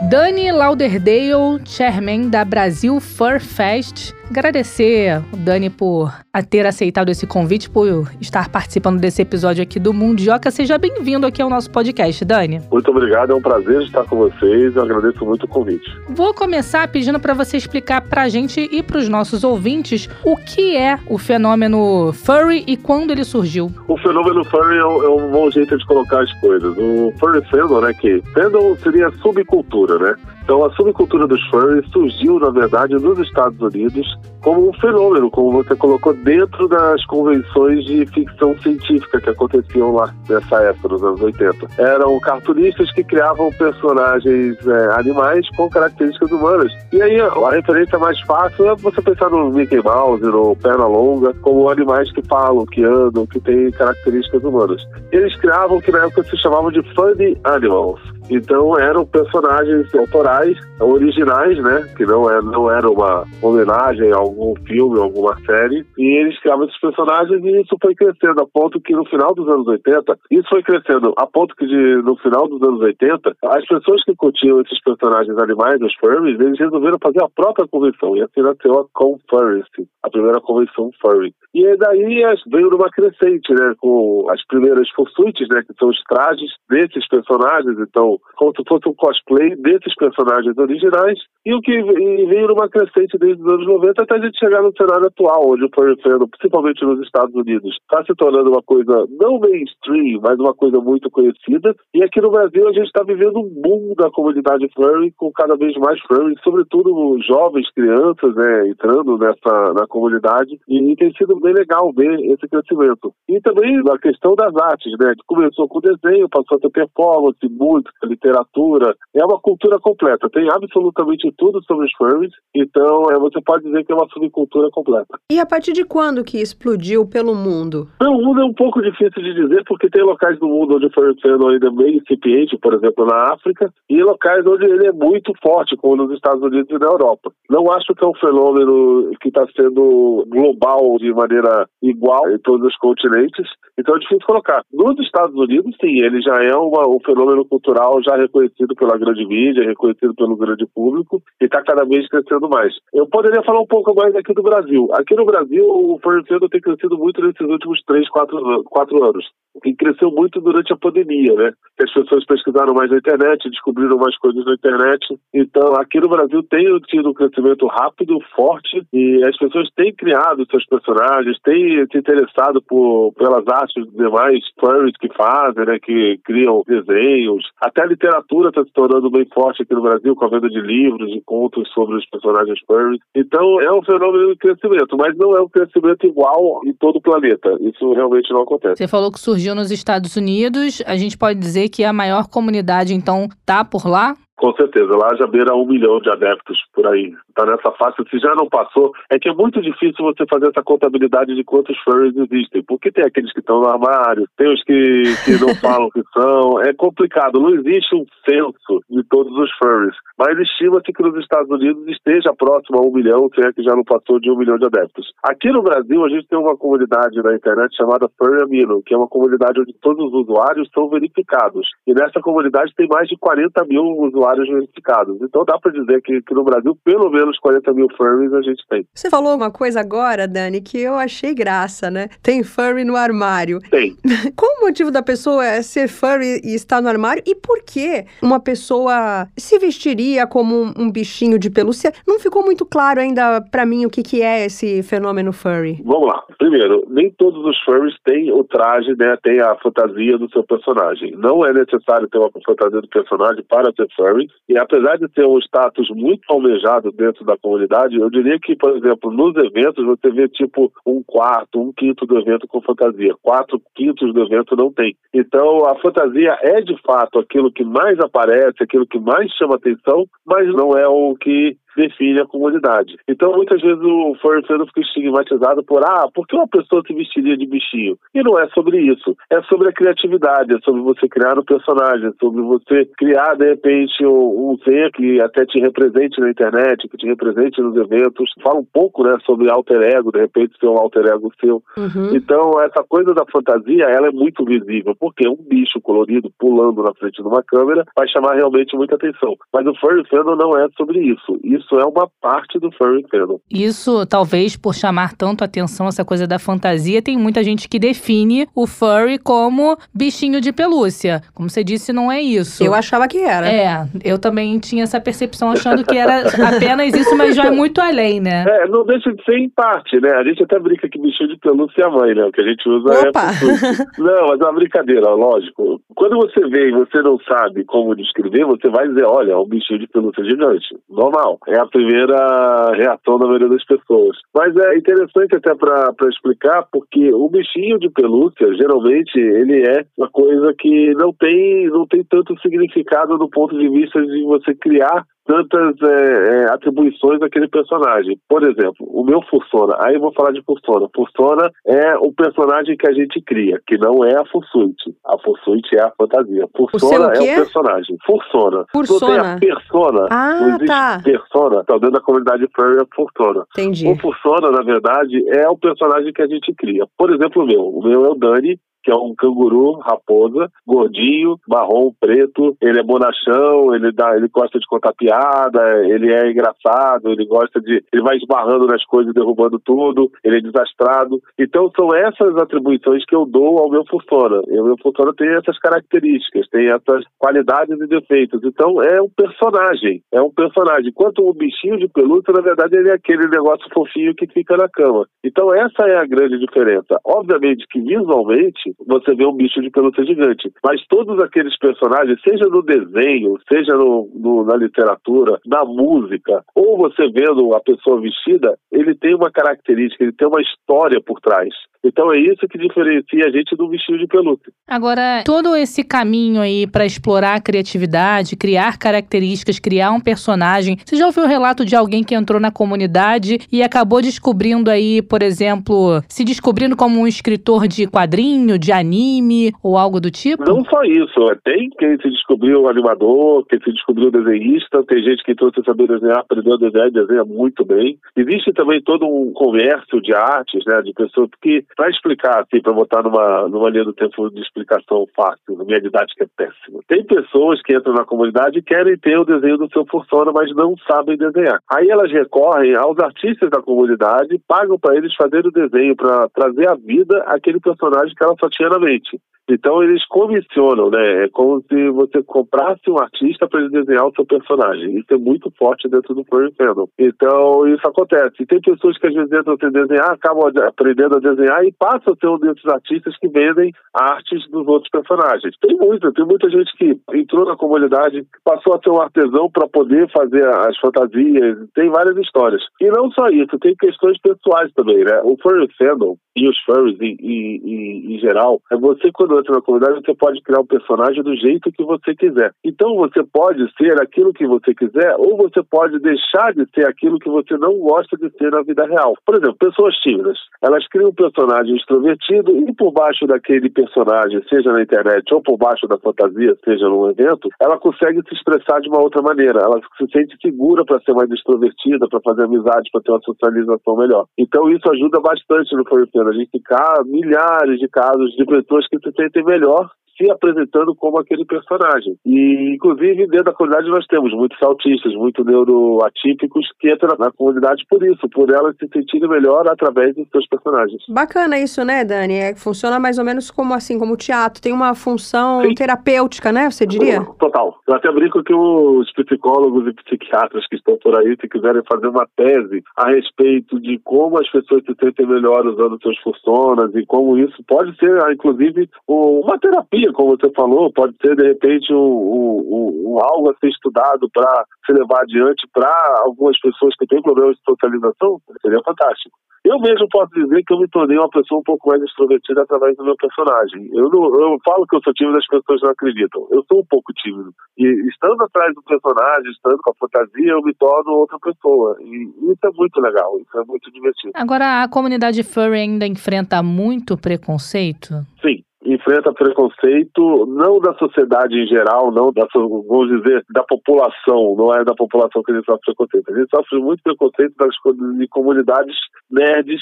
Dani 0.09 0.53
Lauderdale, 0.53 1.61
chairman 1.65 2.29
da 2.29 2.45
Brasil 2.45 3.01
Fur 3.01 3.41
Fest, 3.41 4.13
agradecer 4.31 5.23
o 5.33 5.37
Dani 5.37 5.71
por 5.71 6.13
ter 6.49 6.67
aceitado 6.67 7.11
esse 7.11 7.27
convite, 7.27 7.69
por 7.69 8.11
estar 8.21 8.49
participando 8.49 8.99
desse 8.99 9.23
episódio 9.23 9.63
aqui 9.63 9.79
do 9.79 9.93
Mundioca. 9.93 10.51
Seja 10.51 10.79
bem-vindo 10.79 11.27
aqui 11.27 11.43
ao 11.43 11.51
nosso 11.51 11.71
podcast, 11.71 12.25
Dani. 12.25 12.61
Muito 12.71 12.91
obrigado, 12.91 13.33
é 13.33 13.35
um 13.35 13.43
prazer 13.43 13.83
estar 13.83 14.05
com 14.05 14.17
vocês. 14.17 14.75
Eu 14.75 14.83
agradeço 14.83 15.25
muito 15.25 15.45
o 15.45 15.49
convite. 15.49 15.85
Vou 16.09 16.33
começar 16.33 16.89
pedindo 16.89 17.21
para 17.21 17.35
você 17.35 17.57
explicar 17.57 18.01
para 18.01 18.23
a 18.23 18.29
gente 18.29 18.69
e 18.73 18.83
para 18.83 18.99
os 18.99 19.09
nossos 19.09 19.45
ouvintes 19.45 20.09
o 20.25 20.37
que 20.37 20.77
é 20.77 20.99
o 21.07 21.19
fenômeno 21.19 22.13
furry 22.13 22.65
e 22.67 22.77
quando 22.77 23.11
ele 23.11 23.25
surgiu. 23.25 23.71
O 23.87 23.97
fenômeno 23.99 24.45
furry 24.45 24.79
é 24.79 24.87
um, 24.87 25.03
é 25.03 25.09
um 25.09 25.31
bom 25.31 25.51
jeito 25.51 25.77
de 25.77 25.87
colocar 25.87 26.23
as 26.23 26.33
coisas. 26.41 26.77
O 26.79 27.13
furry 27.19 27.43
fandom, 27.51 27.81
né, 27.81 27.93
que 27.93 28.23
fandom 28.33 28.77
seria 28.77 29.11
subcultura, 29.23 29.99
né? 29.99 30.15
Então, 30.43 30.65
a 30.65 30.73
subcultura 30.73 31.27
dos 31.27 31.41
furries 31.49 31.89
surgiu, 31.91 32.39
na 32.39 32.51
verdade, 32.51 32.95
nos 32.95 33.19
Estados 33.19 33.61
Unidos 33.61 34.07
como 34.43 34.69
um 34.69 34.73
fenômeno, 34.75 35.31
como 35.31 35.63
você 35.63 35.75
colocou, 35.77 36.13
dentro 36.15 36.69
das 36.69 37.05
convenções 37.07 37.85
de 37.85 38.05
ficção 38.07 38.57
científica 38.59 39.21
que 39.21 39.31
aconteciam 39.31 39.93
lá 39.95 40.13
nessa 40.29 40.57
época, 40.63 40.89
nos 40.89 41.03
anos 41.03 41.23
80. 41.23 41.69
Eram 41.79 42.19
cartunistas 42.21 42.93
que 42.93 43.05
criavam 43.05 43.51
personagens 43.53 44.57
é, 44.67 45.01
animais 45.01 45.49
com 45.57 45.69
características 45.71 46.31
humanas. 46.31 46.73
E 46.93 47.01
aí, 47.01 47.21
a 47.21 47.51
referência 47.51 47.99
mais 47.99 48.21
fácil 48.23 48.69
é 48.69 48.75
você 48.77 49.01
pensar 49.01 49.31
no 49.31 49.51
Mickey 49.51 49.81
Mouse, 49.83 50.23
no 50.23 50.57
Pernalonga, 50.57 51.33
como 51.41 51.69
animais 51.69 52.11
que 52.13 52.23
falam, 52.23 52.67
que 52.67 52.85
andam, 52.85 53.27
que 53.27 53.41
têm 53.41 53.71
características 53.71 54.43
humanas. 54.43 54.83
Eles 55.13 55.35
criavam 55.37 55.81
que 55.81 55.93
na 55.93 56.05
época 56.07 56.25
se 56.25 56.37
chamavam 56.39 56.71
de 56.71 56.83
funny 56.95 57.39
animals. 57.45 58.01
Então 58.31 58.79
eram 58.79 59.05
personagens 59.05 59.95
autorais, 59.95 60.57
originais, 60.81 61.59
né? 61.59 61.87
Que 61.97 62.07
não, 62.07 62.31
é, 62.31 62.41
não 62.41 62.71
era 62.71 62.89
uma 62.89 63.25
homenagem 63.43 64.11
a 64.13 64.21
algum 64.33 64.55
filme, 64.67 64.99
alguma 64.99 65.37
série. 65.45 65.85
E 65.97 66.19
eles 66.19 66.39
criavam 66.41 66.65
esses 66.65 66.81
personagens 66.81 67.45
e 67.45 67.61
isso 67.61 67.77
foi 67.81 67.95
crescendo 67.95 68.41
a 68.41 68.47
ponto 68.47 68.81
que 68.81 68.93
no 68.93 69.05
final 69.07 69.35
dos 69.35 69.49
anos 69.49 69.67
80, 69.67 70.19
isso 70.31 70.49
foi 70.49 70.63
crescendo 70.63 71.13
a 71.17 71.27
ponto 71.27 71.55
que 71.55 71.67
de, 71.67 72.03
no 72.03 72.17
final 72.17 72.49
dos 72.49 72.63
anos 72.63 72.81
80, 72.81 73.37
as 73.45 73.67
pessoas 73.67 74.03
que 74.05 74.15
curtiam 74.17 74.61
esses 74.61 74.81
personagens 74.83 75.37
animais, 75.39 75.81
os 75.81 75.95
furries, 75.95 76.41
eles 76.41 76.59
resolveram 76.59 76.99
fazer 77.03 77.23
a 77.23 77.29
própria 77.29 77.67
convenção. 77.69 78.17
E 78.17 78.23
assim 78.23 78.43
nasceu 78.43 78.81
a 78.81 78.87
Conference, 78.93 79.69
a 80.03 80.11
primeira 80.11 80.41
convenção 80.41 80.91
furry. 81.01 81.35
E 81.55 81.77
daí 81.77 82.23
veio 82.47 82.71
numa 82.71 82.89
crescente, 82.91 83.53
né? 83.53 83.75
Com 83.79 84.27
as 84.31 84.45
primeiras 84.47 84.89
fursuites, 84.91 85.47
né? 85.49 85.63
Que 85.63 85.75
são 85.79 85.89
os 85.89 86.03
trajes 86.09 86.51
desses 86.69 87.07
personagens. 87.09 87.79
Então, 87.79 88.19
como 88.37 88.53
se 88.57 88.63
fosse 88.67 88.89
um 88.89 88.95
cosplay 88.95 89.55
desses 89.57 89.95
personagens 89.95 90.57
originais, 90.57 91.19
e 91.45 91.55
o 91.55 91.61
que 91.61 91.83
veio 91.83 92.49
numa 92.49 92.69
crescente 92.69 93.19
desde 93.19 93.43
os 93.43 93.49
anos 93.49 93.67
90 93.67 94.03
até 94.03 94.19
gente 94.23 94.39
chegar 94.39 94.63
no 94.63 94.73
cenário 94.77 95.07
atual, 95.07 95.51
onde 95.51 95.65
o 95.65 95.71
fandom, 96.03 96.29
principalmente 96.29 96.85
nos 96.85 97.01
Estados 97.01 97.35
Unidos, 97.35 97.77
está 97.83 98.05
se 98.05 98.15
tornando 98.15 98.51
uma 98.51 98.63
coisa 98.63 99.07
não 99.21 99.39
mainstream, 99.39 100.21
mas 100.23 100.39
uma 100.39 100.55
coisa 100.55 100.79
muito 100.81 101.11
conhecida. 101.11 101.75
E 101.95 102.03
aqui 102.03 102.21
no 102.21 102.31
Brasil 102.31 102.69
a 102.69 102.73
gente 102.73 102.87
está 102.87 103.03
vivendo 103.03 103.39
um 103.39 103.49
boom 103.49 103.95
da 103.97 104.11
comunidade 104.11 104.69
furry, 104.75 105.13
com 105.17 105.31
cada 105.33 105.57
vez 105.57 105.77
mais 105.77 106.01
furry, 106.03 106.35
sobretudo 106.43 107.19
jovens, 107.27 107.71
crianças, 107.73 108.35
né, 108.35 108.69
entrando 108.69 109.19
nessa 109.19 109.73
na 109.75 109.87
comunidade, 109.87 110.59
e, 110.69 110.93
e 110.93 110.97
tem 110.97 111.13
sido 111.15 111.39
bem 111.41 111.53
legal 111.55 111.93
ver 111.93 112.19
esse 112.33 112.49
crescimento. 112.49 113.13
E 113.29 113.41
também 113.41 113.81
a 113.91 113.99
questão 113.99 114.35
das 114.35 114.55
artes, 114.57 114.93
né, 114.99 115.15
que 115.15 115.27
começou 115.27 115.69
com 115.69 115.81
desenho, 115.81 116.29
passou 116.29 116.59
a 116.59 116.61
ter 116.61 116.71
performance, 116.71 117.39
música, 117.51 117.93
literatura, 118.05 118.95
é 119.15 119.25
uma 119.25 119.41
cultura 119.41 119.79
completa. 119.79 120.29
Tem 120.31 120.49
absolutamente 120.51 121.33
tudo 121.37 121.63
sobre 121.65 121.87
os 121.87 121.93
furries, 121.97 122.33
então 122.55 123.11
é, 123.11 123.19
você 123.19 123.41
pode 123.41 123.65
dizer 123.65 123.85
que 123.85 123.93
é 123.93 123.95
uma 123.95 124.09
subcultura 124.13 124.71
completa. 124.71 125.19
E 125.31 125.39
a 125.39 125.47
partir 125.47 125.73
de 125.73 125.85
quando 125.85 126.25
que 126.25 126.39
explodiu 126.39 127.07
pelo 127.07 127.35
mundo? 127.35 127.89
Pelo 127.99 128.23
mundo 128.23 128.43
é 128.43 128.45
um 128.45 128.55
pouco 128.55 128.83
difícil 128.83 129.23
de 129.23 129.35
dizer, 129.35 129.65
porque 129.67 129.89
tem 129.89 130.03
locais 130.03 130.39
do 130.39 130.47
mundo 130.47 130.77
onde 130.77 130.87
o 130.87 130.91
fandom 130.91 131.49
ainda 131.49 131.69
é 131.69 131.71
bem 131.71 131.97
incipiente, 131.97 132.59
por 132.59 132.75
exemplo, 132.75 133.07
na 133.07 133.33
África, 133.33 133.73
e 133.89 134.03
locais 134.03 134.47
onde 134.47 134.65
ele 134.65 134.87
é 134.87 134.93
muito 134.93 135.33
forte, 135.43 135.77
como 135.77 135.97
nos 135.97 136.15
Estados 136.15 136.43
Unidos 136.43 136.71
e 136.71 136.79
na 136.79 136.87
Europa. 136.87 137.33
Não 137.49 137.71
acho 137.71 137.95
que 137.95 138.05
é 138.05 138.09
um 138.09 138.15
fenômeno 138.15 139.11
que 139.21 139.29
está 139.29 139.47
sendo 139.57 140.25
global 140.29 140.97
de 140.99 141.13
maneira 141.13 141.67
igual 141.83 142.31
em 142.31 142.39
todos 142.39 142.67
os 142.67 142.77
continentes, 142.77 143.47
então 143.79 143.97
é 143.97 143.99
difícil 143.99 144.27
colocar. 144.27 144.63
Nos 144.73 144.99
Estados 145.01 145.35
Unidos, 145.35 145.75
sim, 145.81 146.03
ele 146.03 146.21
já 146.21 146.43
é 146.43 146.55
uma, 146.55 146.89
um 146.89 146.99
fenômeno 147.05 147.45
cultural 147.45 148.03
já 148.03 148.17
reconhecido 148.17 148.75
pela 148.75 148.99
grande 148.99 149.27
mídia, 149.27 149.65
reconhecido 149.65 150.15
pelo 150.15 150.37
grande 150.37 150.67
público 150.75 151.23
e 151.41 151.45
está 151.45 151.63
cada 151.63 151.85
vez 151.85 152.07
crescendo 152.09 152.49
mais. 152.49 152.75
Eu 152.93 153.07
poderia 153.07 153.43
falar 153.43 153.61
um 153.61 153.67
pouco 153.67 153.95
mais 153.95 154.02
aqui 154.17 154.35
do 154.35 154.43
Brasil. 154.43 154.89
Aqui 154.93 155.15
no 155.15 155.25
Brasil, 155.25 155.65
o 155.65 155.99
Furnicedo 156.03 156.49
tem 156.49 156.61
crescido 156.61 156.99
muito 156.99 157.23
nesses 157.23 157.41
últimos 157.41 157.83
três, 157.85 158.09
quatro, 158.09 158.63
quatro 158.65 159.05
anos. 159.05 159.25
E 159.65 159.75
cresceu 159.75 160.11
muito 160.11 160.41
durante 160.41 160.73
a 160.73 160.77
pandemia, 160.77 161.35
né? 161.35 161.53
As 161.81 161.93
pessoas 161.93 162.25
pesquisaram 162.25 162.73
mais 162.75 162.91
na 162.91 162.97
internet, 162.97 163.51
descobriram 163.51 163.99
mais 163.99 164.17
coisas 164.17 164.45
na 164.47 164.55
internet. 164.55 165.07
Então, 165.35 165.75
aqui 165.75 166.01
no 166.01 166.09
Brasil 166.09 166.43
tem 166.45 166.65
tido 166.89 167.11
um 167.11 167.15
crescimento 167.15 167.67
rápido, 167.67 168.19
forte, 168.35 168.83
e 168.93 169.23
as 169.25 169.37
pessoas 169.37 169.69
têm 169.77 169.95
criado 169.95 170.47
seus 170.51 170.65
personagens, 170.67 171.39
têm 171.45 171.87
se 171.93 171.99
interessado 171.99 172.63
por, 172.63 173.13
pelas 173.13 173.47
artes 173.47 173.85
dos 173.85 173.95
demais 173.95 174.43
furries 174.59 174.97
que 174.99 175.13
fazem, 175.15 175.67
né? 175.67 175.79
Que 175.79 176.19
criam 176.25 176.63
desenhos, 176.67 177.45
até 177.61 177.83
a 177.83 177.87
literatura 177.87 178.49
está 178.49 178.65
se 178.65 178.73
tornando 178.73 179.11
bem 179.11 179.27
forte 179.35 179.63
aqui 179.63 179.75
no 179.75 179.83
Brasil, 179.83 180.15
com 180.15 180.25
a 180.25 180.29
venda 180.29 180.49
de 180.49 180.61
livros 180.61 181.11
e 181.11 181.21
contos 181.25 181.71
sobre 181.73 181.97
os 181.97 182.07
personagens 182.07 182.59
furries. 182.67 183.01
Então 183.15 183.61
é 183.61 183.71
um 183.73 183.82
fenômeno 183.85 184.33
de 184.33 184.37
crescimento, 184.37 184.97
mas 184.97 185.17
não 185.17 185.37
é 185.37 185.41
um 185.41 185.49
crescimento 185.49 186.07
igual 186.07 186.61
em 186.65 186.73
todo 186.75 186.97
o 186.97 187.01
planeta. 187.01 187.57
Isso 187.61 187.93
realmente 187.93 188.33
não 188.33 188.43
acontece. 188.43 188.77
Você 188.77 188.89
falou 188.89 189.11
que 189.11 189.21
surgiu 189.21 189.55
nos 189.55 189.71
Estados 189.71 190.17
Unidos. 190.17 190.83
A 190.87 190.97
gente 190.97 191.17
pode 191.17 191.39
dizer 191.39 191.69
que 191.69 191.85
a 191.85 191.93
maior 191.93 192.29
comunidade, 192.29 192.95
então, 192.95 193.29
tá 193.45 193.65
por 193.65 193.87
lá? 193.87 194.15
Com 194.43 194.53
certeza, 194.57 194.97
lá 194.97 195.15
já 195.15 195.25
beira 195.25 195.55
um 195.55 195.65
milhão 195.65 196.01
de 196.01 196.11
adeptos 196.11 196.59
por 196.75 196.85
aí, 196.89 197.15
está 197.29 197.47
nessa 197.47 197.71
fase, 197.79 197.95
se 198.11 198.19
já 198.19 198.35
não 198.35 198.49
passou, 198.49 198.91
é 199.09 199.17
que 199.17 199.29
é 199.29 199.33
muito 199.33 199.63
difícil 199.63 200.05
você 200.05 200.25
fazer 200.29 200.49
essa 200.49 200.65
contabilidade 200.65 201.33
de 201.33 201.45
quantos 201.45 201.79
furries 201.85 202.17
existem, 202.17 202.61
porque 202.67 202.91
tem 202.91 203.05
aqueles 203.05 203.33
que 203.33 203.39
estão 203.39 203.61
no 203.61 203.69
armário, 203.69 204.27
tem 204.37 204.53
os 204.53 204.61
que, 204.65 205.05
que 205.25 205.39
não 205.39 205.55
falam 205.63 205.89
que 205.91 206.03
são, 206.13 206.61
é 206.61 206.75
complicado, 206.75 207.39
não 207.39 207.55
existe 207.55 207.95
um 207.95 208.05
censo 208.29 208.83
de 208.91 209.05
todos 209.05 209.33
os 209.33 209.49
furries, 209.59 209.95
mas 210.19 210.37
estima-se 210.37 210.93
que 210.93 211.05
nos 211.05 211.17
Estados 211.23 211.49
Unidos 211.49 211.87
esteja 211.87 212.35
próximo 212.37 212.81
a 212.81 212.83
um 212.85 212.93
milhão, 212.93 213.31
se 213.33 213.47
é 213.47 213.53
que 213.53 213.63
já 213.63 213.77
não 213.77 213.85
passou 213.85 214.19
de 214.19 214.29
um 214.29 214.37
milhão 214.37 214.59
de 214.59 214.67
adeptos. 214.67 215.07
Aqui 215.23 215.53
no 215.53 215.63
Brasil, 215.63 216.05
a 216.05 216.09
gente 216.09 216.27
tem 216.27 216.37
uma 216.41 216.57
comunidade 216.57 217.23
na 217.23 217.33
internet 217.33 217.77
chamada 217.77 218.11
Furry 218.19 218.43
Amino, 218.43 218.83
que 218.83 218.93
é 218.93 218.99
uma 218.99 219.07
comunidade 219.07 219.61
onde 219.61 219.73
todos 219.81 220.05
os 220.07 220.13
usuários 220.27 220.69
são 220.75 220.89
verificados, 220.89 221.69
e 221.87 221.95
nessa 221.95 222.21
comunidade 222.21 222.75
tem 222.75 222.89
mais 222.89 223.09
de 223.09 223.17
40 223.17 223.65
mil 223.67 223.85
usuários 224.01 224.32
verificados, 224.49 225.19
então 225.23 225.45
dá 225.45 225.59
para 225.59 225.73
dizer 225.73 226.01
que, 226.03 226.23
que 226.23 226.35
no 226.35 226.45
Brasil, 226.45 226.77
pelo 226.85 227.11
menos 227.11 227.39
40 227.39 227.73
mil 227.73 227.89
furries 227.97 228.33
a 228.33 228.43
gente 228.43 228.63
tem. 228.69 228.87
Você 228.95 229.11
falou 229.11 229.35
uma 229.35 229.51
coisa 229.51 229.81
agora, 229.81 230.29
Dani, 230.29 230.61
que 230.61 230.79
eu 230.79 230.95
achei 230.95 231.35
graça, 231.35 231.91
né? 231.91 232.09
Tem 232.23 232.43
furry 232.43 232.85
no 232.85 232.97
armário. 232.97 233.59
Tem. 233.71 233.97
Qual 234.37 234.51
o 234.59 234.67
motivo 234.67 234.91
da 234.91 235.03
pessoa 235.03 235.63
ser 235.63 235.89
furry 235.89 236.41
e 236.45 236.55
estar 236.55 236.81
no 236.81 236.89
armário? 236.89 237.23
E 237.27 237.35
por 237.35 237.63
que 237.63 238.05
uma 238.23 238.41
pessoa 238.41 239.27
se 239.37 239.59
vestiria 239.59 240.27
como 240.27 240.55
um, 240.55 240.73
um 240.79 240.91
bichinho 240.91 241.39
de 241.39 241.51
pelúcia? 241.51 241.93
Não 242.07 242.19
ficou 242.19 242.45
muito 242.45 242.65
claro 242.65 243.01
ainda 243.01 243.41
para 243.41 243.67
mim 243.67 243.87
o 243.87 243.91
que, 243.91 244.03
que 244.03 244.23
é 244.23 244.47
esse 244.47 244.83
fenômeno 244.83 245.33
furry. 245.33 245.81
Vamos 245.85 246.09
lá. 246.09 246.23
Primeiro, 246.39 246.85
nem 246.89 247.11
todos 247.11 247.45
os 247.45 247.59
furries 247.65 247.95
têm 248.05 248.33
o 248.33 248.45
traje, 248.45 248.95
né? 248.97 249.17
Tem 249.23 249.41
a 249.41 249.57
fantasia 249.57 250.19
do 250.19 250.31
seu 250.31 250.45
personagem. 250.45 251.13
Não 251.17 251.45
é 251.45 251.53
necessário 251.53 252.09
ter 252.09 252.19
uma 252.19 252.31
fantasia 252.45 252.81
do 252.81 252.89
personagem 252.89 253.45
para 253.49 253.73
ser 253.73 253.87
furry. 253.97 254.22
E 254.49 254.59
apesar 254.59 254.97
de 254.99 255.09
ter 255.09 255.27
um 255.27 255.39
status 255.39 255.89
muito 255.91 256.23
almejado 256.29 256.91
dentro 256.93 257.25
da 257.25 257.37
comunidade, 257.37 257.97
eu 257.97 258.11
diria 258.11 258.39
que, 258.39 258.57
por 258.57 258.77
exemplo, 258.77 259.11
nos 259.11 259.37
eventos 259.37 259.85
você 259.85 260.11
vê 260.11 260.29
tipo 260.29 260.73
um 260.87 261.03
quarto, 261.03 261.61
um 261.61 261.73
quinto 261.73 262.07
do 262.07 262.19
evento 262.19 262.47
com 262.47 262.61
fantasia. 262.61 263.15
Quatro 263.23 263.61
quintos 263.75 264.13
do 264.13 264.23
evento 264.23 264.57
não 264.57 264.73
tem. 264.73 264.97
Então 265.15 265.67
a 265.67 265.79
fantasia 265.79 266.37
é 266.43 266.61
de 266.61 266.77
fato 266.83 267.19
aquilo 267.19 267.53
que 267.53 267.65
mais 267.65 267.99
aparece, 268.01 268.63
aquilo 268.63 268.87
que 268.87 268.99
mais 268.99 269.31
chama 269.33 269.57
atenção, 269.57 270.07
mas 270.27 270.47
não 270.55 270.77
é 270.77 270.87
o 270.87 271.15
que 271.17 271.57
define 271.77 272.21
a 272.21 272.27
comunidade. 272.27 272.97
Então, 273.09 273.33
muitas 273.33 273.61
vezes 273.61 273.83
o 273.83 274.15
fandom 274.21 274.67
fica 274.67 274.81
estigmatizado 274.81 275.63
por, 275.63 275.83
ah, 275.85 276.09
por 276.13 276.27
que 276.27 276.37
uma 276.37 276.49
pessoa 276.49 276.83
se 276.87 276.93
vestiria 276.93 277.37
de 277.37 277.47
bichinho? 277.47 277.97
E 278.15 278.23
não 278.23 278.39
é 278.39 278.49
sobre 278.49 278.79
isso. 278.81 279.17
É 279.31 279.43
sobre 279.43 279.69
a 279.69 279.73
criatividade, 279.73 280.55
é 280.55 280.59
sobre 280.61 280.83
você 280.83 281.09
criar 281.09 281.39
um 281.39 281.45
personagem, 281.45 282.09
é 282.09 282.13
sobre 282.21 282.43
você 282.43 282.85
criar, 282.97 283.35
de 283.37 283.49
repente, 283.49 284.05
um, 284.05 284.53
um 284.53 284.59
ser 284.65 284.91
que 284.93 285.21
até 285.21 285.45
te 285.47 285.59
represente 285.61 286.21
na 286.21 286.31
internet, 286.31 286.89
que 286.89 286.97
te 286.97 287.07
represente 287.07 287.61
nos 287.61 287.77
eventos. 287.77 288.33
Fala 288.43 288.61
um 288.61 288.67
pouco, 288.73 289.05
né, 289.05 289.17
sobre 289.25 289.51
alter 289.51 289.83
ego, 289.83 290.13
de 290.13 290.21
repente 290.21 290.59
ser 290.59 290.67
um 290.67 290.77
alter 290.77 291.07
ego 291.07 291.33
seu. 291.41 291.63
Uhum. 291.77 292.15
Então, 292.15 292.61
essa 292.61 292.83
coisa 292.85 293.15
da 293.15 293.25
fantasia, 293.27 293.85
ela 293.85 294.09
é 294.09 294.13
muito 294.13 294.45
visível, 294.45 294.95
porque 294.99 295.29
um 295.29 295.37
bicho 295.37 295.81
colorido 295.81 296.31
pulando 296.39 296.83
na 296.83 296.95
frente 296.95 297.23
de 297.23 297.29
uma 297.29 297.43
câmera 297.43 297.85
vai 297.97 298.09
chamar 298.09 298.35
realmente 298.35 298.77
muita 298.77 298.97
atenção. 298.97 299.37
Mas 299.53 299.67
o 299.67 299.75
furry 299.77 300.07
fandom 300.09 300.37
não 300.37 300.57
é 300.59 300.69
sobre 300.77 301.01
isso. 301.01 301.39
Isso 301.43 301.62
é 301.73 301.85
uma 301.85 302.09
parte 302.21 302.59
do 302.59 302.71
furry 302.73 303.05
fandom. 303.11 303.39
Isso, 303.51 304.07
talvez, 304.07 304.57
por 304.57 304.75
chamar 304.75 305.15
tanto 305.15 305.45
atenção 305.45 305.87
essa 305.87 306.05
coisa 306.05 306.27
da 306.27 306.39
fantasia, 306.39 307.03
tem 307.03 307.17
muita 307.17 307.43
gente 307.43 307.69
que 307.69 307.79
define 307.79 308.47
o 308.55 308.67
furry 308.67 309.19
como 309.19 309.77
bichinho 309.95 310.41
de 310.41 310.53
pelúcia. 310.53 311.21
Como 311.35 311.49
você 311.49 311.65
disse, 311.65 311.93
não 311.93 312.11
é 312.11 312.21
isso. 312.21 312.65
Eu 312.65 312.75
achava 312.75 313.09
que 313.09 313.19
era. 313.19 313.47
É, 313.47 313.87
eu 314.05 314.19
também 314.19 314.59
tinha 314.59 314.85
essa 314.85 315.01
percepção 315.01 315.51
achando 315.51 315.85
que 315.85 315.97
era 315.97 316.23
apenas 316.57 316.95
isso, 316.95 317.17
mas 317.17 317.37
já 317.37 317.47
é 317.47 317.51
muito 317.51 317.81
além, 317.81 318.21
né? 318.21 318.45
É, 318.47 318.69
não 318.69 318.85
deixa 318.85 319.13
de 319.13 319.23
ser 319.25 319.39
em 319.39 319.49
parte, 319.49 320.01
né? 320.01 320.11
A 320.17 320.25
gente 320.25 320.43
até 320.43 320.59
brinca 320.59 320.89
que 320.89 320.99
bichinho 320.99 321.29
de 321.31 321.39
pelúcia 321.39 321.83
é 321.83 321.85
a 321.85 321.91
mãe, 321.91 322.15
né? 322.15 322.25
O 322.25 322.33
que 322.33 322.41
a 322.41 322.47
gente 322.47 322.69
usa 322.69 323.09
Opa. 323.09 323.31
é... 323.31 324.01
Não, 324.01 324.29
mas 324.29 324.41
é 324.41 324.45
uma 324.45 324.53
brincadeira, 324.53 325.11
lógico. 325.11 325.81
Quando 325.95 326.17
você 326.17 326.41
vê 326.49 326.69
e 326.69 326.73
você 326.73 327.03
não 327.03 327.19
sabe 327.21 327.65
como 327.65 327.95
descrever, 327.95 328.45
você 328.45 328.69
vai 328.69 328.89
dizer, 328.89 329.05
olha, 329.05 329.33
é 329.33 329.37
um 329.37 329.47
bichinho 329.47 329.79
de 329.79 329.87
pelúcia 329.87 330.25
gigante. 330.25 330.67
Normal. 330.91 331.39
É 331.53 331.59
a 331.59 331.67
primeira 331.67 332.73
reação 332.75 333.19
da 333.19 333.27
maioria 333.27 333.51
das 333.51 333.63
pessoas. 333.67 334.17
Mas 334.35 334.57
é 334.57 334.79
interessante 334.79 335.37
até 335.37 335.55
para 335.55 335.93
explicar, 336.09 336.67
porque 336.73 337.13
o 337.13 337.29
bichinho 337.29 337.79
de 337.79 337.91
pelúcia, 337.91 338.55
geralmente, 338.55 339.19
ele 339.19 339.63
é 339.63 339.85
uma 339.99 340.09
coisa 340.09 340.55
que 340.59 340.95
não 340.95 341.13
tem, 341.13 341.67
não 341.67 341.87
tem 341.87 342.03
tanto 342.05 342.41
significado 342.41 343.19
do 343.19 343.29
ponto 343.29 343.59
de 343.59 343.69
vista 343.69 344.01
de 344.01 344.23
você 344.23 344.55
criar 344.55 345.05
tantas 345.25 345.77
é, 345.83 346.43
é, 346.43 346.53
atribuições 346.53 347.21
daquele 347.21 347.49
personagem. 347.49 348.19
Por 348.29 348.43
exemplo, 348.43 348.87
o 348.89 349.05
meu 349.05 349.23
Fursona, 349.23 349.77
aí 349.81 349.95
eu 349.95 350.01
vou 350.01 350.13
falar 350.13 350.33
de 350.33 350.43
Fursona. 350.43 350.89
Fursona 350.95 351.51
é 351.67 351.97
o 351.97 352.13
personagem 352.13 352.77
que 352.77 352.89
a 352.89 352.93
gente 352.93 353.21
cria, 353.23 353.61
que 353.67 353.79
não 353.79 354.05
é 354.05 354.15
a 354.15 354.25
Fursuit. 354.27 354.77
A 355.07 355.19
Fursuit 355.19 355.77
é 355.77 355.83
a 355.83 355.93
fantasia. 355.99 356.49
Fursona 356.57 357.09
o 357.09 357.13
é 357.13 357.21
o 357.21 357.37
personagem. 357.37 357.97
Fursona. 358.05 358.65
Fursona. 358.73 359.17
Não 359.17 359.39
tem 359.39 359.51
a 359.51 359.57
persona. 359.57 360.09
Ah, 360.11 360.41
não 360.41 360.49
existe 360.49 360.67
tá. 360.67 361.01
persona. 361.03 361.65
Tá 361.65 361.75
dentro 361.75 361.93
da 361.93 362.01
comunidade 362.01 362.47
furry 362.55 362.77
é 362.77 362.95
Fursona. 362.95 363.45
Entendi. 363.57 363.89
O 363.89 363.97
Fursona, 363.99 364.51
na 364.51 364.63
verdade, 364.63 365.23
é 365.31 365.49
o 365.49 365.57
personagem 365.57 366.13
que 366.13 366.23
a 366.23 366.27
gente 366.27 366.53
cria. 366.55 366.85
Por 366.97 367.13
exemplo, 367.13 367.43
o 367.43 367.47
meu. 367.47 367.63
O 367.63 367.83
meu 367.83 368.05
é 368.05 368.09
o 368.09 368.15
Dani, 368.15 368.59
que 368.83 368.91
é 368.91 368.95
um 368.95 369.15
canguru 369.15 369.79
raposa, 369.79 370.51
gordinho, 370.67 371.37
marrom, 371.49 371.93
preto. 371.99 372.57
Ele 372.61 372.81
é 372.81 372.83
bonachão, 372.83 373.75
ele 373.75 373.93
dá, 373.93 374.17
ele 374.17 374.29
gosta 374.29 374.59
de 374.59 374.67
contar 374.67 374.93
piada, 374.93 375.87
ele 375.87 376.13
é 376.13 376.31
engraçado, 376.31 377.09
ele 377.11 377.25
gosta 377.27 377.61
de, 377.61 377.83
ele 377.93 378.03
vai 378.03 378.17
esbarrando 378.17 378.67
nas 378.67 378.85
coisas, 378.85 379.15
derrubando 379.15 379.59
tudo, 379.59 380.11
ele 380.25 380.39
é 380.39 380.41
desastrado. 380.41 381.21
Então 381.39 381.71
são 381.77 381.95
essas 381.95 382.37
atribuições 382.37 383.05
que 383.05 383.15
eu 383.15 383.25
dou 383.27 383.59
ao 383.59 383.71
meu 383.71 383.85
Fursona. 383.89 384.43
E 384.49 384.59
o 384.59 384.65
meu 384.65 384.77
Fursona 384.83 385.13
tem 385.15 385.29
essas 385.35 385.59
características, 385.59 386.49
tem 386.49 386.67
essas 386.67 387.05
qualidades 387.19 387.79
e 387.81 387.87
defeitos. 387.87 388.41
Então 388.45 388.83
é 388.83 389.01
um 389.01 389.09
personagem, 389.09 390.03
é 390.13 390.21
um 390.21 390.31
personagem. 390.31 390.89
Enquanto 390.89 391.21
o 391.21 391.35
bichinho 391.35 391.79
de 391.79 391.89
pelúcia, 391.89 392.33
na 392.33 392.43
verdade, 392.43 392.77
ele 392.77 392.91
é 392.91 392.95
aquele 392.95 393.29
negócio 393.29 393.69
fofinho 393.73 394.15
que 394.15 394.27
fica 394.27 394.57
na 394.57 394.69
cama. 394.69 395.07
Então 395.25 395.55
essa 395.55 395.87
é 395.87 395.97
a 395.99 396.07
grande 396.07 396.39
diferença. 396.39 396.99
Obviamente 397.05 397.67
que 397.71 397.81
visualmente 397.81 398.72
você 398.87 399.15
vê 399.15 399.27
um 399.27 399.35
bicho 399.35 399.61
de 399.61 399.71
pelúcia 399.71 400.05
gigante, 400.05 400.51
mas 400.65 400.85
todos 400.89 401.19
aqueles 401.23 401.57
personagens, 401.59 402.21
seja 402.23 402.47
no 402.47 402.63
desenho, 402.63 403.39
seja 403.51 403.75
no, 403.75 404.11
no, 404.15 404.45
na 404.45 404.57
literatura, 404.57 405.39
na 405.47 405.65
música, 405.65 406.45
ou 406.55 406.79
você 406.79 407.09
vendo 407.11 407.55
a 407.55 407.61
pessoa 407.61 408.01
vestida, 408.01 408.57
ele 408.71 408.95
tem 408.95 409.15
uma 409.15 409.31
característica, 409.31 410.05
ele 410.05 410.13
tem 410.13 410.29
uma 410.29 410.41
história 410.41 411.01
por 411.01 411.21
trás. 411.21 411.53
Então 411.85 412.13
é 412.13 412.19
isso 412.19 412.47
que 412.49 412.59
diferencia 412.59 413.27
a 413.27 413.31
gente 413.31 413.57
do 413.57 413.69
bichinho 413.69 413.99
de 413.99 414.07
pelúcia. 414.07 414.53
Agora, 414.69 415.25
todo 415.25 415.57
esse 415.57 415.83
caminho 415.83 416.41
aí 416.41 416.65
para 416.65 416.87
explorar 416.87 417.35
a 417.35 417.41
criatividade, 417.41 418.37
criar 418.37 418.79
características, 418.79 419.59
criar 419.59 419.91
um 419.91 420.01
personagem. 420.01 420.77
Você 420.85 420.97
já 420.97 421.07
ouviu 421.07 421.25
o 421.25 421.27
relato 421.27 421.65
de 421.65 421.75
alguém 421.75 422.05
que 422.05 422.15
entrou 422.15 422.41
na 422.41 422.53
comunidade 422.53 423.41
e 423.51 423.63
acabou 423.63 424.01
descobrindo 424.01 424.71
aí, 424.71 425.03
por 425.03 425.23
exemplo, 425.23 426.03
se 426.09 426.25
descobrindo 426.25 426.77
como 426.77 427.01
um 427.01 427.07
escritor 427.07 427.67
de 427.67 427.87
quadrinho, 427.89 428.59
de 428.63 428.73
anime 428.73 429.53
ou 429.63 429.77
algo 429.77 430.01
do 430.01 430.11
tipo? 430.11 430.45
Não 430.45 430.65
só 430.65 430.83
isso, 430.85 431.31
é, 431.31 431.37
tem 431.45 431.69
quem 431.79 431.97
se 432.01 432.09
descobriu 432.11 432.69
animador, 432.69 433.45
quem 433.47 433.61
se 433.61 433.73
descobriu 433.73 434.11
desenhista, 434.11 434.83
tem 434.85 435.03
gente 435.03 435.23
que 435.25 435.35
trouxe 435.35 435.63
saber 435.65 435.89
desenhar, 435.89 436.19
aprendeu 436.19 436.55
a 436.55 436.59
desenhar 436.59 436.89
e 436.89 436.93
desenha 436.93 437.25
muito 437.25 437.65
bem. 437.65 437.99
Existe 438.17 438.53
também 438.53 438.81
todo 438.83 439.07
um 439.07 439.33
comércio 439.33 440.01
de 440.01 440.15
artes, 440.15 440.65
né, 440.67 440.81
de 440.83 440.93
pessoas 440.93 441.29
que, 441.43 441.65
para 441.77 441.91
explicar, 441.91 442.43
assim, 442.43 442.63
para 442.63 442.73
botar 442.73 443.03
numa, 443.03 443.49
numa 443.49 443.71
linha 443.71 443.85
do 443.85 443.93
tempo 443.93 444.31
de 444.31 444.41
explicação 444.41 445.07
fácil, 445.15 445.65
minha 445.65 445.81
didática 445.81 446.25
é 446.25 446.29
péssima. 446.37 446.81
Tem 446.89 447.05
pessoas 447.05 447.61
que 447.63 447.75
entram 447.75 447.95
na 447.95 448.05
comunidade 448.05 448.59
e 448.59 448.63
querem 448.63 448.97
ter 448.97 449.19
o 449.19 449.25
desenho 449.25 449.59
do 449.59 449.71
seu 449.71 449.85
fursona, 449.87 450.33
mas 450.33 450.55
não 450.55 450.75
sabem 450.89 451.17
desenhar. 451.17 451.59
Aí 451.71 451.89
elas 451.89 452.11
recorrem 452.13 452.75
aos 452.75 452.99
artistas 452.99 453.51
da 453.51 453.61
comunidade, 453.61 454.41
pagam 454.47 454.79
para 454.79 454.97
eles 454.97 455.15
fazerem 455.15 455.49
o 455.49 455.53
desenho, 455.53 455.97
para 455.97 456.29
trazer 456.29 456.69
à 456.69 456.75
vida 456.75 457.23
aquele 457.27 457.61
personagem 457.61 458.15
que 458.15 458.25
ela 458.25 458.37
só 458.39 458.49
tinha 458.53 458.69
na 458.69 458.79
mente. 458.79 459.19
Então 459.49 459.83
eles 459.83 460.05
comissionam, 460.07 460.91
né? 460.91 461.25
É 461.25 461.29
como 461.29 461.63
se 461.63 461.91
você 461.91 462.23
comprasse 462.23 462.89
um 462.89 462.99
artista 462.99 463.49
para 463.49 463.61
ele 463.61 463.71
desenhar 463.71 464.07
o 464.07 464.15
seu 464.15 464.25
personagem. 464.25 464.99
Isso 464.99 465.13
é 465.13 465.19
muito 465.19 465.53
forte 465.59 465.89
dentro 465.89 466.15
do 466.15 466.25
Furry 466.25 466.53
Fandom. 466.57 466.87
Então 466.99 467.67
isso 467.69 467.87
acontece. 467.87 468.37
E 468.41 468.47
tem 468.47 468.61
pessoas 468.61 468.97
que 468.99 469.07
às 469.07 469.15
vezes 469.15 469.33
entram 469.33 469.57
sem 469.59 469.71
desenhar, 469.71 470.13
acabam 470.13 470.51
aprendendo 470.67 471.17
a 471.17 471.21
desenhar 471.21 471.65
e 471.65 471.73
passam 471.73 472.15
a 472.15 472.17
ser 472.17 472.29
um 472.29 472.39
desses 472.39 472.67
artistas 472.67 473.17
que 473.19 473.29
vendem 473.29 473.73
artes 473.93 474.49
dos 474.51 474.67
outros 474.67 474.91
personagens. 474.91 475.55
Tem 475.61 475.77
muita, 475.77 476.13
tem 476.13 476.25
muita 476.25 476.49
gente 476.49 476.73
que 476.77 476.99
entrou 477.13 477.45
na 477.45 477.57
comunidade, 477.57 478.25
passou 478.45 478.75
a 478.75 478.79
ser 478.79 478.91
um 478.91 479.01
artesão 479.01 479.51
para 479.51 479.69
poder 479.69 480.09
fazer 480.13 480.47
as 480.49 480.79
fantasias. 480.79 481.59
Tem 481.75 481.91
várias 481.91 482.17
histórias. 482.17 482.63
E 482.81 482.89
não 482.89 483.11
só 483.11 483.29
isso, 483.29 483.59
tem 483.59 483.75
questões 483.75 484.19
pessoais 484.21 484.73
também, 484.75 485.05
né? 485.05 485.21
O 485.25 485.37
Furry 485.43 485.69
Fandom 485.77 486.17
e 486.35 486.49
os 486.49 486.59
furries 486.65 486.99
em, 487.01 487.17
em, 487.21 488.15
em, 488.15 488.19
geral, 488.19 488.61
é 488.71 488.77
você 488.77 489.11
quando 489.13 489.39
entra 489.39 489.55
na 489.55 489.61
comunidade, 489.61 490.01
você 490.01 490.15
pode 490.15 490.41
criar 490.43 490.61
um 490.61 490.67
personagem 490.67 491.23
do 491.23 491.35
jeito 491.37 491.73
que 491.73 491.85
você 491.85 492.15
quiser. 492.15 492.53
Então 492.65 492.95
você 492.97 493.23
pode 493.23 493.71
ser 493.77 494.01
aquilo 494.01 494.33
que 494.33 494.47
você 494.47 494.75
quiser 494.75 495.15
ou 495.19 495.37
você 495.37 495.63
pode 495.63 495.99
deixar 495.99 496.53
de 496.55 496.67
ser 496.75 496.87
aquilo 496.87 497.19
que 497.19 497.29
você 497.29 497.57
não 497.59 497.79
gosta 497.79 498.17
de 498.17 498.31
ser 498.39 498.51
na 498.51 498.63
vida 498.63 498.87
real. 498.87 499.15
Por 499.27 499.37
exemplo, 499.37 499.57
pessoas 499.59 499.95
tímidas. 499.97 500.39
Elas 500.63 500.87
criam 500.89 501.11
um 501.11 501.15
personagem 501.15 501.77
extrovertido 501.77 502.57
e 502.57 502.75
por 502.75 502.93
baixo 502.93 503.27
daquele 503.27 503.69
personagem, 503.69 504.43
seja 504.49 504.73
na 504.73 504.83
internet 504.83 505.33
ou 505.35 505.43
por 505.43 505.59
baixo 505.59 505.87
da 505.87 505.99
fantasia, 505.99 506.57
seja 506.65 506.89
num 506.89 507.11
evento, 507.11 507.49
ela 507.61 507.79
consegue 507.79 508.23
se 508.29 508.35
expressar 508.35 508.81
de 508.81 508.89
uma 508.89 509.01
outra 509.01 509.21
maneira. 509.21 509.61
Ela 509.61 509.81
se 509.99 510.07
sente 510.13 510.37
segura 510.41 510.85
para 510.85 511.01
ser 511.01 511.13
mais 511.13 511.31
extrovertida, 511.31 512.09
para 512.09 512.21
fazer 512.21 512.45
amizade, 512.45 512.89
para 512.93 513.03
ter 513.03 513.13
uma 513.13 513.21
socialização 513.23 513.97
melhor. 513.97 514.27
Então 514.39 514.71
isso 514.71 514.91
ajuda 514.91 515.21
bastante 515.21 515.75
no 515.75 515.85
Furry 515.89 516.09
a 516.31 516.33
gente 516.33 516.51
tem 516.51 516.63
milhares 517.05 517.79
de 517.79 517.89
casos 517.89 518.33
de 518.37 518.45
pessoas 518.45 518.87
que 518.89 518.99
se 518.99 519.13
sentem 519.17 519.45
melhor 519.45 519.91
se 520.23 520.31
apresentando 520.31 520.95
como 520.95 521.19
aquele 521.19 521.45
personagem. 521.45 522.17
E, 522.25 522.75
inclusive, 522.75 523.27
dentro 523.27 523.47
da 523.47 523.53
comunidade 523.53 523.89
nós 523.89 524.07
temos 524.07 524.33
muitos 524.33 524.61
autistas, 524.63 525.15
muitos 525.15 525.45
neuroatípicos 525.45 526.71
que 526.79 526.93
entram 526.93 527.17
na 527.19 527.31
comunidade 527.33 527.85
por 527.89 528.03
isso, 528.05 528.29
por 528.31 528.51
elas 528.51 528.77
se 528.77 528.89
sentirem 528.93 529.29
melhor 529.29 529.69
através 529.69 530.15
dos 530.15 530.29
seus 530.31 530.47
personagens. 530.47 531.03
Bacana 531.09 531.59
isso, 531.59 531.85
né, 531.85 532.05
Dani? 532.05 532.35
É, 532.35 532.55
funciona 532.55 532.99
mais 532.99 533.19
ou 533.19 533.25
menos 533.25 533.51
como 533.51 533.75
assim, 533.75 533.99
como 533.99 534.17
teatro. 534.17 534.63
Tem 534.63 534.73
uma 534.73 534.95
função 534.95 535.63
Sim. 535.63 535.75
terapêutica, 535.75 536.53
né, 536.53 536.71
você 536.71 536.87
diria? 536.87 537.25
Total. 537.39 537.75
Eu 537.89 537.95
até 537.95 538.11
brinco 538.13 538.43
que 538.43 538.55
os 538.55 539.13
psicólogos 539.13 539.87
e 539.89 539.93
psiquiatras 539.93 540.67
que 540.69 540.77
estão 540.77 540.97
por 540.99 541.17
aí, 541.17 541.37
se 541.41 541.49
quiserem 541.49 541.83
fazer 541.91 542.09
uma 542.09 542.27
tese 542.37 542.83
a 542.97 543.11
respeito 543.11 543.81
de 543.81 543.99
como 544.05 544.39
as 544.39 544.51
pessoas 544.51 544.83
se 544.85 544.95
sentem 545.01 545.27
melhor 545.27 545.67
usando 545.67 546.01
seus 546.01 546.19
funcionas 546.21 546.95
e 546.95 547.05
como 547.07 547.39
isso 547.39 547.63
pode 547.67 547.97
ser, 547.99 548.13
inclusive, 548.31 548.89
uma 549.09 549.59
terapia 549.59 550.12
como 550.13 550.37
você 550.37 550.51
falou, 550.53 550.93
pode 550.93 551.17
ser 551.21 551.37
de 551.37 551.47
repente 551.47 551.93
um, 551.93 551.97
um, 551.97 553.13
um 553.13 553.19
algo 553.21 553.51
a 553.51 553.55
ser 553.59 553.69
estudado 553.69 554.29
para 554.33 554.65
se 554.87 554.93
levar 554.93 555.23
adiante 555.23 555.67
para 555.73 555.93
algumas 556.25 556.59
pessoas 556.61 556.95
que 556.97 557.07
têm 557.07 557.23
problemas 557.23 557.57
de 557.57 557.63
socialização, 557.65 558.39
seria 558.63 558.81
fantástico. 558.85 559.37
Eu 559.65 559.79
mesmo 559.79 560.09
posso 560.09 560.31
dizer 560.35 560.61
que 560.67 560.75
eu 560.75 560.81
me 560.81 560.89
tornei 560.89 561.17
uma 561.17 561.31
pessoa 561.31 561.61
um 561.61 561.63
pouco 561.63 561.89
mais 561.89 562.03
extrovertida 562.03 562.63
através 562.63 562.97
do 562.97 563.05
meu 563.05 563.15
personagem. 563.15 563.89
Eu, 563.93 564.11
não, 564.11 564.25
eu 564.35 564.59
falo 564.65 564.85
que 564.89 564.97
eu 564.97 565.01
sou 565.05 565.15
tímido, 565.15 565.39
as 565.39 565.47
pessoas 565.47 565.81
não 565.83 565.91
acreditam. 565.91 566.49
Eu 566.51 566.65
sou 566.65 566.81
um 566.81 566.87
pouco 566.87 567.13
tímido. 567.13 567.55
E 567.79 567.87
estando 568.09 568.43
atrás 568.43 568.75
do 568.75 568.83
personagem, 568.83 569.53
estando 569.53 569.79
com 569.79 569.93
a 569.93 569.95
fantasia, 569.95 570.51
eu 570.51 570.63
me 570.63 570.75
torno 570.75 571.13
outra 571.13 571.39
pessoa. 571.39 571.97
E 572.01 572.25
isso 572.51 572.59
é 572.65 572.71
muito 572.75 573.01
legal, 573.01 573.39
isso 573.39 573.57
é 573.57 573.65
muito 573.65 573.89
divertido. 573.93 574.33
Agora, 574.35 574.83
a 574.83 574.89
comunidade 574.89 575.45
furry 575.45 575.79
ainda 575.79 576.07
enfrenta 576.09 576.61
muito 576.61 577.17
preconceito? 577.17 578.15
Sim, 578.43 578.62
enfrenta 578.93 579.33
preconceito 579.33 580.47
não 580.47 580.81
da 580.81 580.95
sociedade 580.95 581.59
em 581.59 581.67
geral, 581.67 582.11
não 582.11 582.33
da, 582.33 582.47
vamos 582.55 583.09
dizer, 583.09 583.45
da 583.51 583.63
população, 583.65 584.55
não 584.57 584.75
é 584.75 584.85
da 584.85 584.95
população 584.95 585.43
que 585.43 585.53
a 585.53 585.55
gente 585.57 585.65
sofre 585.65 585.95
preconceito. 585.95 586.33
A 586.33 586.39
gente 586.39 586.51
sofre 586.55 586.79
muito 586.79 587.03
preconceito 587.03 587.55
das 587.57 587.75
de 588.19 588.29
comunidades 588.29 588.97
nerds 589.31 589.81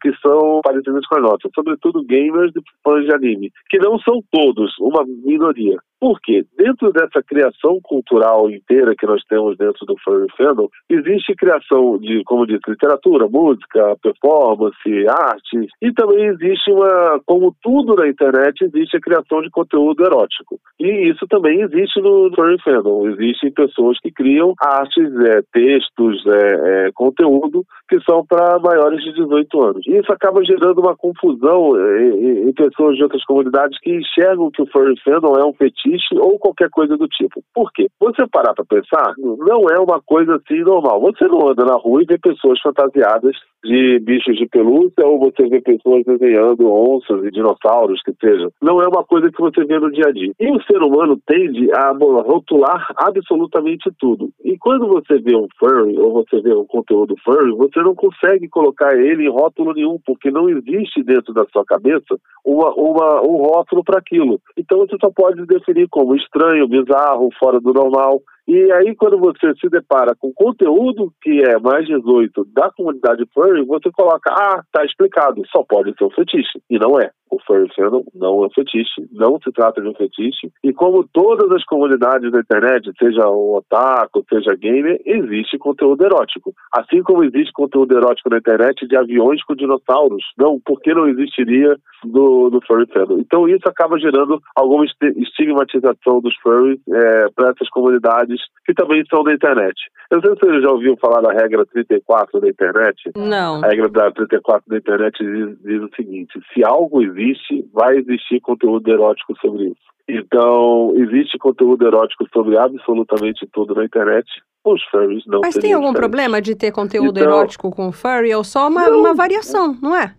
que 0.00 0.12
são 0.20 0.60
parecidas 0.62 1.04
com 1.06 1.16
a 1.16 1.20
nossa, 1.20 1.48
sobretudo 1.54 2.04
gamers 2.04 2.52
e 2.54 2.60
fãs 2.82 3.04
de 3.04 3.12
anime, 3.12 3.50
que 3.68 3.78
não 3.78 3.98
são 3.98 4.22
todos, 4.30 4.72
uma 4.78 5.04
minoria. 5.04 5.76
Por 6.04 6.20
quê? 6.20 6.44
Dentro 6.54 6.92
dessa 6.92 7.22
criação 7.22 7.80
cultural 7.82 8.50
inteira 8.50 8.94
que 8.94 9.06
nós 9.06 9.22
temos 9.24 9.56
dentro 9.56 9.86
do 9.86 9.96
Furry 10.04 10.26
Fandom, 10.36 10.68
existe 10.90 11.34
criação 11.34 11.96
de, 11.98 12.22
como 12.24 12.46
disse, 12.46 12.68
literatura, 12.68 13.26
música, 13.26 13.96
performance, 14.02 15.08
arte, 15.08 15.66
e 15.80 15.92
também 15.94 16.26
existe 16.26 16.70
uma, 16.70 17.20
como 17.24 17.56
tudo 17.62 17.94
na 17.94 18.06
internet, 18.06 18.43
existe 18.62 18.96
a 18.96 19.00
criação 19.00 19.42
de 19.42 19.50
conteúdo 19.50 20.04
erótico. 20.04 20.58
E 20.78 21.10
isso 21.10 21.26
também 21.28 21.60
existe 21.60 22.00
no 22.00 22.30
Furry 22.34 22.60
Fandom. 22.62 23.08
Existem 23.08 23.52
pessoas 23.52 23.98
que 24.00 24.10
criam 24.10 24.54
artes, 24.60 25.08
é, 25.26 25.42
textos, 25.52 26.24
é, 26.26 26.86
é, 26.88 26.90
conteúdo 26.92 27.64
que 27.88 28.00
são 28.00 28.24
para 28.26 28.58
maiores 28.58 29.02
de 29.02 29.12
18 29.12 29.62
anos. 29.62 29.86
E 29.86 29.96
isso 29.96 30.12
acaba 30.12 30.44
gerando 30.44 30.80
uma 30.80 30.96
confusão 30.96 31.76
é, 31.76 32.08
em, 32.08 32.48
em 32.48 32.52
pessoas 32.52 32.96
de 32.96 33.02
outras 33.02 33.24
comunidades 33.24 33.78
que 33.80 33.90
enxergam 33.90 34.50
que 34.50 34.62
o 34.62 34.66
Furry 34.66 34.94
Fandom 35.04 35.34
é 35.38 35.44
um 35.44 35.52
fetiche 35.54 36.16
ou 36.18 36.38
qualquer 36.38 36.70
coisa 36.70 36.96
do 36.96 37.06
tipo. 37.08 37.42
Por 37.54 37.70
quê? 37.72 37.88
Você 38.00 38.26
parar 38.26 38.54
para 38.54 38.64
pensar, 38.64 39.14
não 39.18 39.66
é 39.70 39.78
uma 39.78 40.00
coisa 40.02 40.36
assim 40.36 40.60
normal. 40.60 41.00
Você 41.00 41.26
não 41.26 41.48
anda 41.48 41.64
na 41.64 41.74
rua 41.74 42.02
e 42.02 42.06
vê 42.06 42.18
pessoas 42.18 42.60
fantasiadas 42.60 43.36
de 43.64 43.98
bichos 44.00 44.36
de 44.36 44.46
pelúcia 44.46 45.06
ou 45.06 45.18
você 45.18 45.48
vê 45.48 45.60
pessoas 45.60 46.04
desenhando 46.04 46.70
onças 46.70 47.24
e 47.24 47.30
dinossauros, 47.30 48.02
que 48.02 48.12
seja. 48.34 48.50
Não 48.60 48.80
é 48.82 48.88
uma 48.88 49.04
coisa 49.04 49.30
que 49.30 49.40
você 49.40 49.64
vê 49.64 49.78
no 49.78 49.90
dia 49.90 50.08
a 50.08 50.12
dia. 50.12 50.32
E 50.38 50.50
o 50.50 50.62
ser 50.64 50.82
humano 50.82 51.18
tende 51.26 51.70
a 51.72 51.92
rotular 51.92 52.92
absolutamente 52.96 53.90
tudo. 53.98 54.30
E 54.44 54.58
quando 54.58 54.88
você 54.88 55.18
vê 55.18 55.36
um 55.36 55.48
furry 55.58 55.98
ou 55.98 56.12
você 56.12 56.40
vê 56.40 56.54
um 56.54 56.66
conteúdo 56.66 57.14
furry, 57.24 57.52
você 57.52 57.80
não 57.80 57.94
consegue 57.94 58.48
colocar 58.48 58.94
ele 58.96 59.26
em 59.26 59.30
rótulo 59.30 59.72
nenhum, 59.72 59.98
porque 60.04 60.30
não 60.30 60.48
existe 60.48 61.02
dentro 61.02 61.32
da 61.32 61.44
sua 61.46 61.64
cabeça 61.64 62.18
uma, 62.44 62.72
uma, 62.74 63.22
um 63.22 63.36
rótulo 63.36 63.82
para 63.84 63.98
aquilo. 63.98 64.40
Então 64.56 64.78
você 64.78 64.96
só 65.00 65.10
pode 65.10 65.44
definir 65.46 65.88
como 65.88 66.16
estranho, 66.16 66.68
bizarro, 66.68 67.30
fora 67.38 67.60
do 67.60 67.72
normal. 67.72 68.20
E 68.46 68.72
aí, 68.72 68.94
quando 68.94 69.18
você 69.18 69.54
se 69.60 69.68
depara 69.68 70.14
com 70.14 70.32
conteúdo 70.34 71.12
que 71.22 71.42
é 71.42 71.58
mais 71.58 71.86
18 71.86 72.46
da 72.52 72.70
comunidade 72.70 73.24
furry, 73.32 73.64
você 73.64 73.90
coloca, 73.90 74.30
ah, 74.30 74.62
tá 74.70 74.84
explicado, 74.84 75.42
só 75.50 75.64
pode 75.66 75.94
ser 75.96 76.04
um 76.04 76.10
fetiche. 76.10 76.60
E 76.68 76.78
não 76.78 77.00
é 77.00 77.10
o 77.34 77.38
furry 77.46 77.68
fandom 77.74 78.04
não 78.14 78.44
é 78.44 78.46
um 78.46 78.50
fetiche, 78.50 79.08
não 79.12 79.38
se 79.42 79.50
trata 79.52 79.80
de 79.80 79.88
um 79.88 79.94
fetiche. 79.94 80.50
E 80.62 80.72
como 80.72 81.06
todas 81.12 81.50
as 81.50 81.64
comunidades 81.64 82.30
da 82.30 82.40
internet, 82.40 82.90
seja 82.98 83.28
o 83.28 83.56
otaku, 83.56 84.24
seja 84.28 84.54
gamer, 84.56 85.00
existe 85.04 85.58
conteúdo 85.58 86.04
erótico. 86.04 86.52
Assim 86.72 87.02
como 87.02 87.24
existe 87.24 87.52
conteúdo 87.52 87.96
erótico 87.96 88.30
na 88.30 88.38
internet 88.38 88.86
de 88.86 88.96
aviões 88.96 89.42
com 89.44 89.54
dinossauros. 89.54 90.24
Não, 90.38 90.60
por 90.64 90.80
que 90.80 90.94
não 90.94 91.08
existiria 91.08 91.76
do, 92.04 92.50
do 92.50 92.60
furry 92.66 92.86
fandom? 92.92 93.18
Então 93.18 93.48
isso 93.48 93.68
acaba 93.68 93.98
gerando 93.98 94.40
alguma 94.54 94.84
estigmatização 94.84 96.20
dos 96.20 96.34
furries 96.36 96.80
é, 96.88 97.28
para 97.34 97.50
essas 97.50 97.68
comunidades 97.70 98.33
que 98.66 98.74
também 98.74 99.04
são 99.08 99.22
da 99.22 99.32
internet. 99.32 99.74
Eu 100.10 100.20
sei 100.20 100.34
se 100.34 100.40
você 100.40 100.60
já 100.60 100.70
ouviu 100.70 100.96
falar 101.00 101.20
da 101.20 101.32
regra 101.32 101.66
34 101.66 102.40
da 102.40 102.48
internet. 102.48 103.10
Não. 103.16 103.64
A 103.64 103.68
regra 103.68 103.88
da 103.88 104.10
34 104.10 104.62
da 104.68 104.76
internet 104.76 105.16
diz, 105.18 105.58
diz 105.62 105.82
o 105.82 105.90
seguinte: 105.96 106.40
se 106.52 106.64
algo 106.64 107.02
existe, 107.02 107.68
vai 107.72 107.96
existir 107.96 108.40
conteúdo 108.40 108.90
erótico 108.90 109.34
sobre 109.40 109.64
isso. 109.64 109.94
Então, 110.08 110.92
existe 110.96 111.38
conteúdo 111.38 111.86
erótico 111.86 112.26
sobre 112.32 112.58
absolutamente 112.58 113.48
tudo 113.52 113.74
na 113.74 113.84
internet. 113.84 114.26
Os 114.62 114.82
furries 114.90 115.24
não 115.26 115.40
Mas 115.40 115.54
tem 115.54 115.72
algum 115.72 115.92
problema 115.92 116.40
de 116.40 116.54
ter 116.54 116.72
conteúdo 116.72 117.18
então, 117.18 117.32
erótico 117.32 117.70
com 117.70 117.90
furry 117.90 118.34
ou 118.34 118.44
só 118.44 118.68
uma, 118.68 118.88
não, 118.88 119.00
uma 119.00 119.14
variação, 119.14 119.76
não 119.80 119.94
é? 119.96 120.14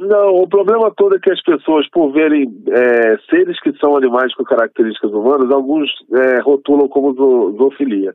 Não, 0.00 0.42
o 0.42 0.48
problema 0.48 0.92
todo 0.96 1.14
é 1.14 1.20
que 1.20 1.30
as 1.30 1.40
pessoas, 1.42 1.88
por 1.90 2.12
verem 2.12 2.52
é, 2.68 3.16
seres 3.30 3.60
que 3.60 3.72
são 3.78 3.96
animais 3.96 4.34
com 4.34 4.42
características 4.42 5.12
humanas, 5.12 5.50
alguns 5.50 5.88
é, 6.12 6.40
rotulam 6.40 6.88
como 6.88 7.14
zoofilia. 7.14 8.12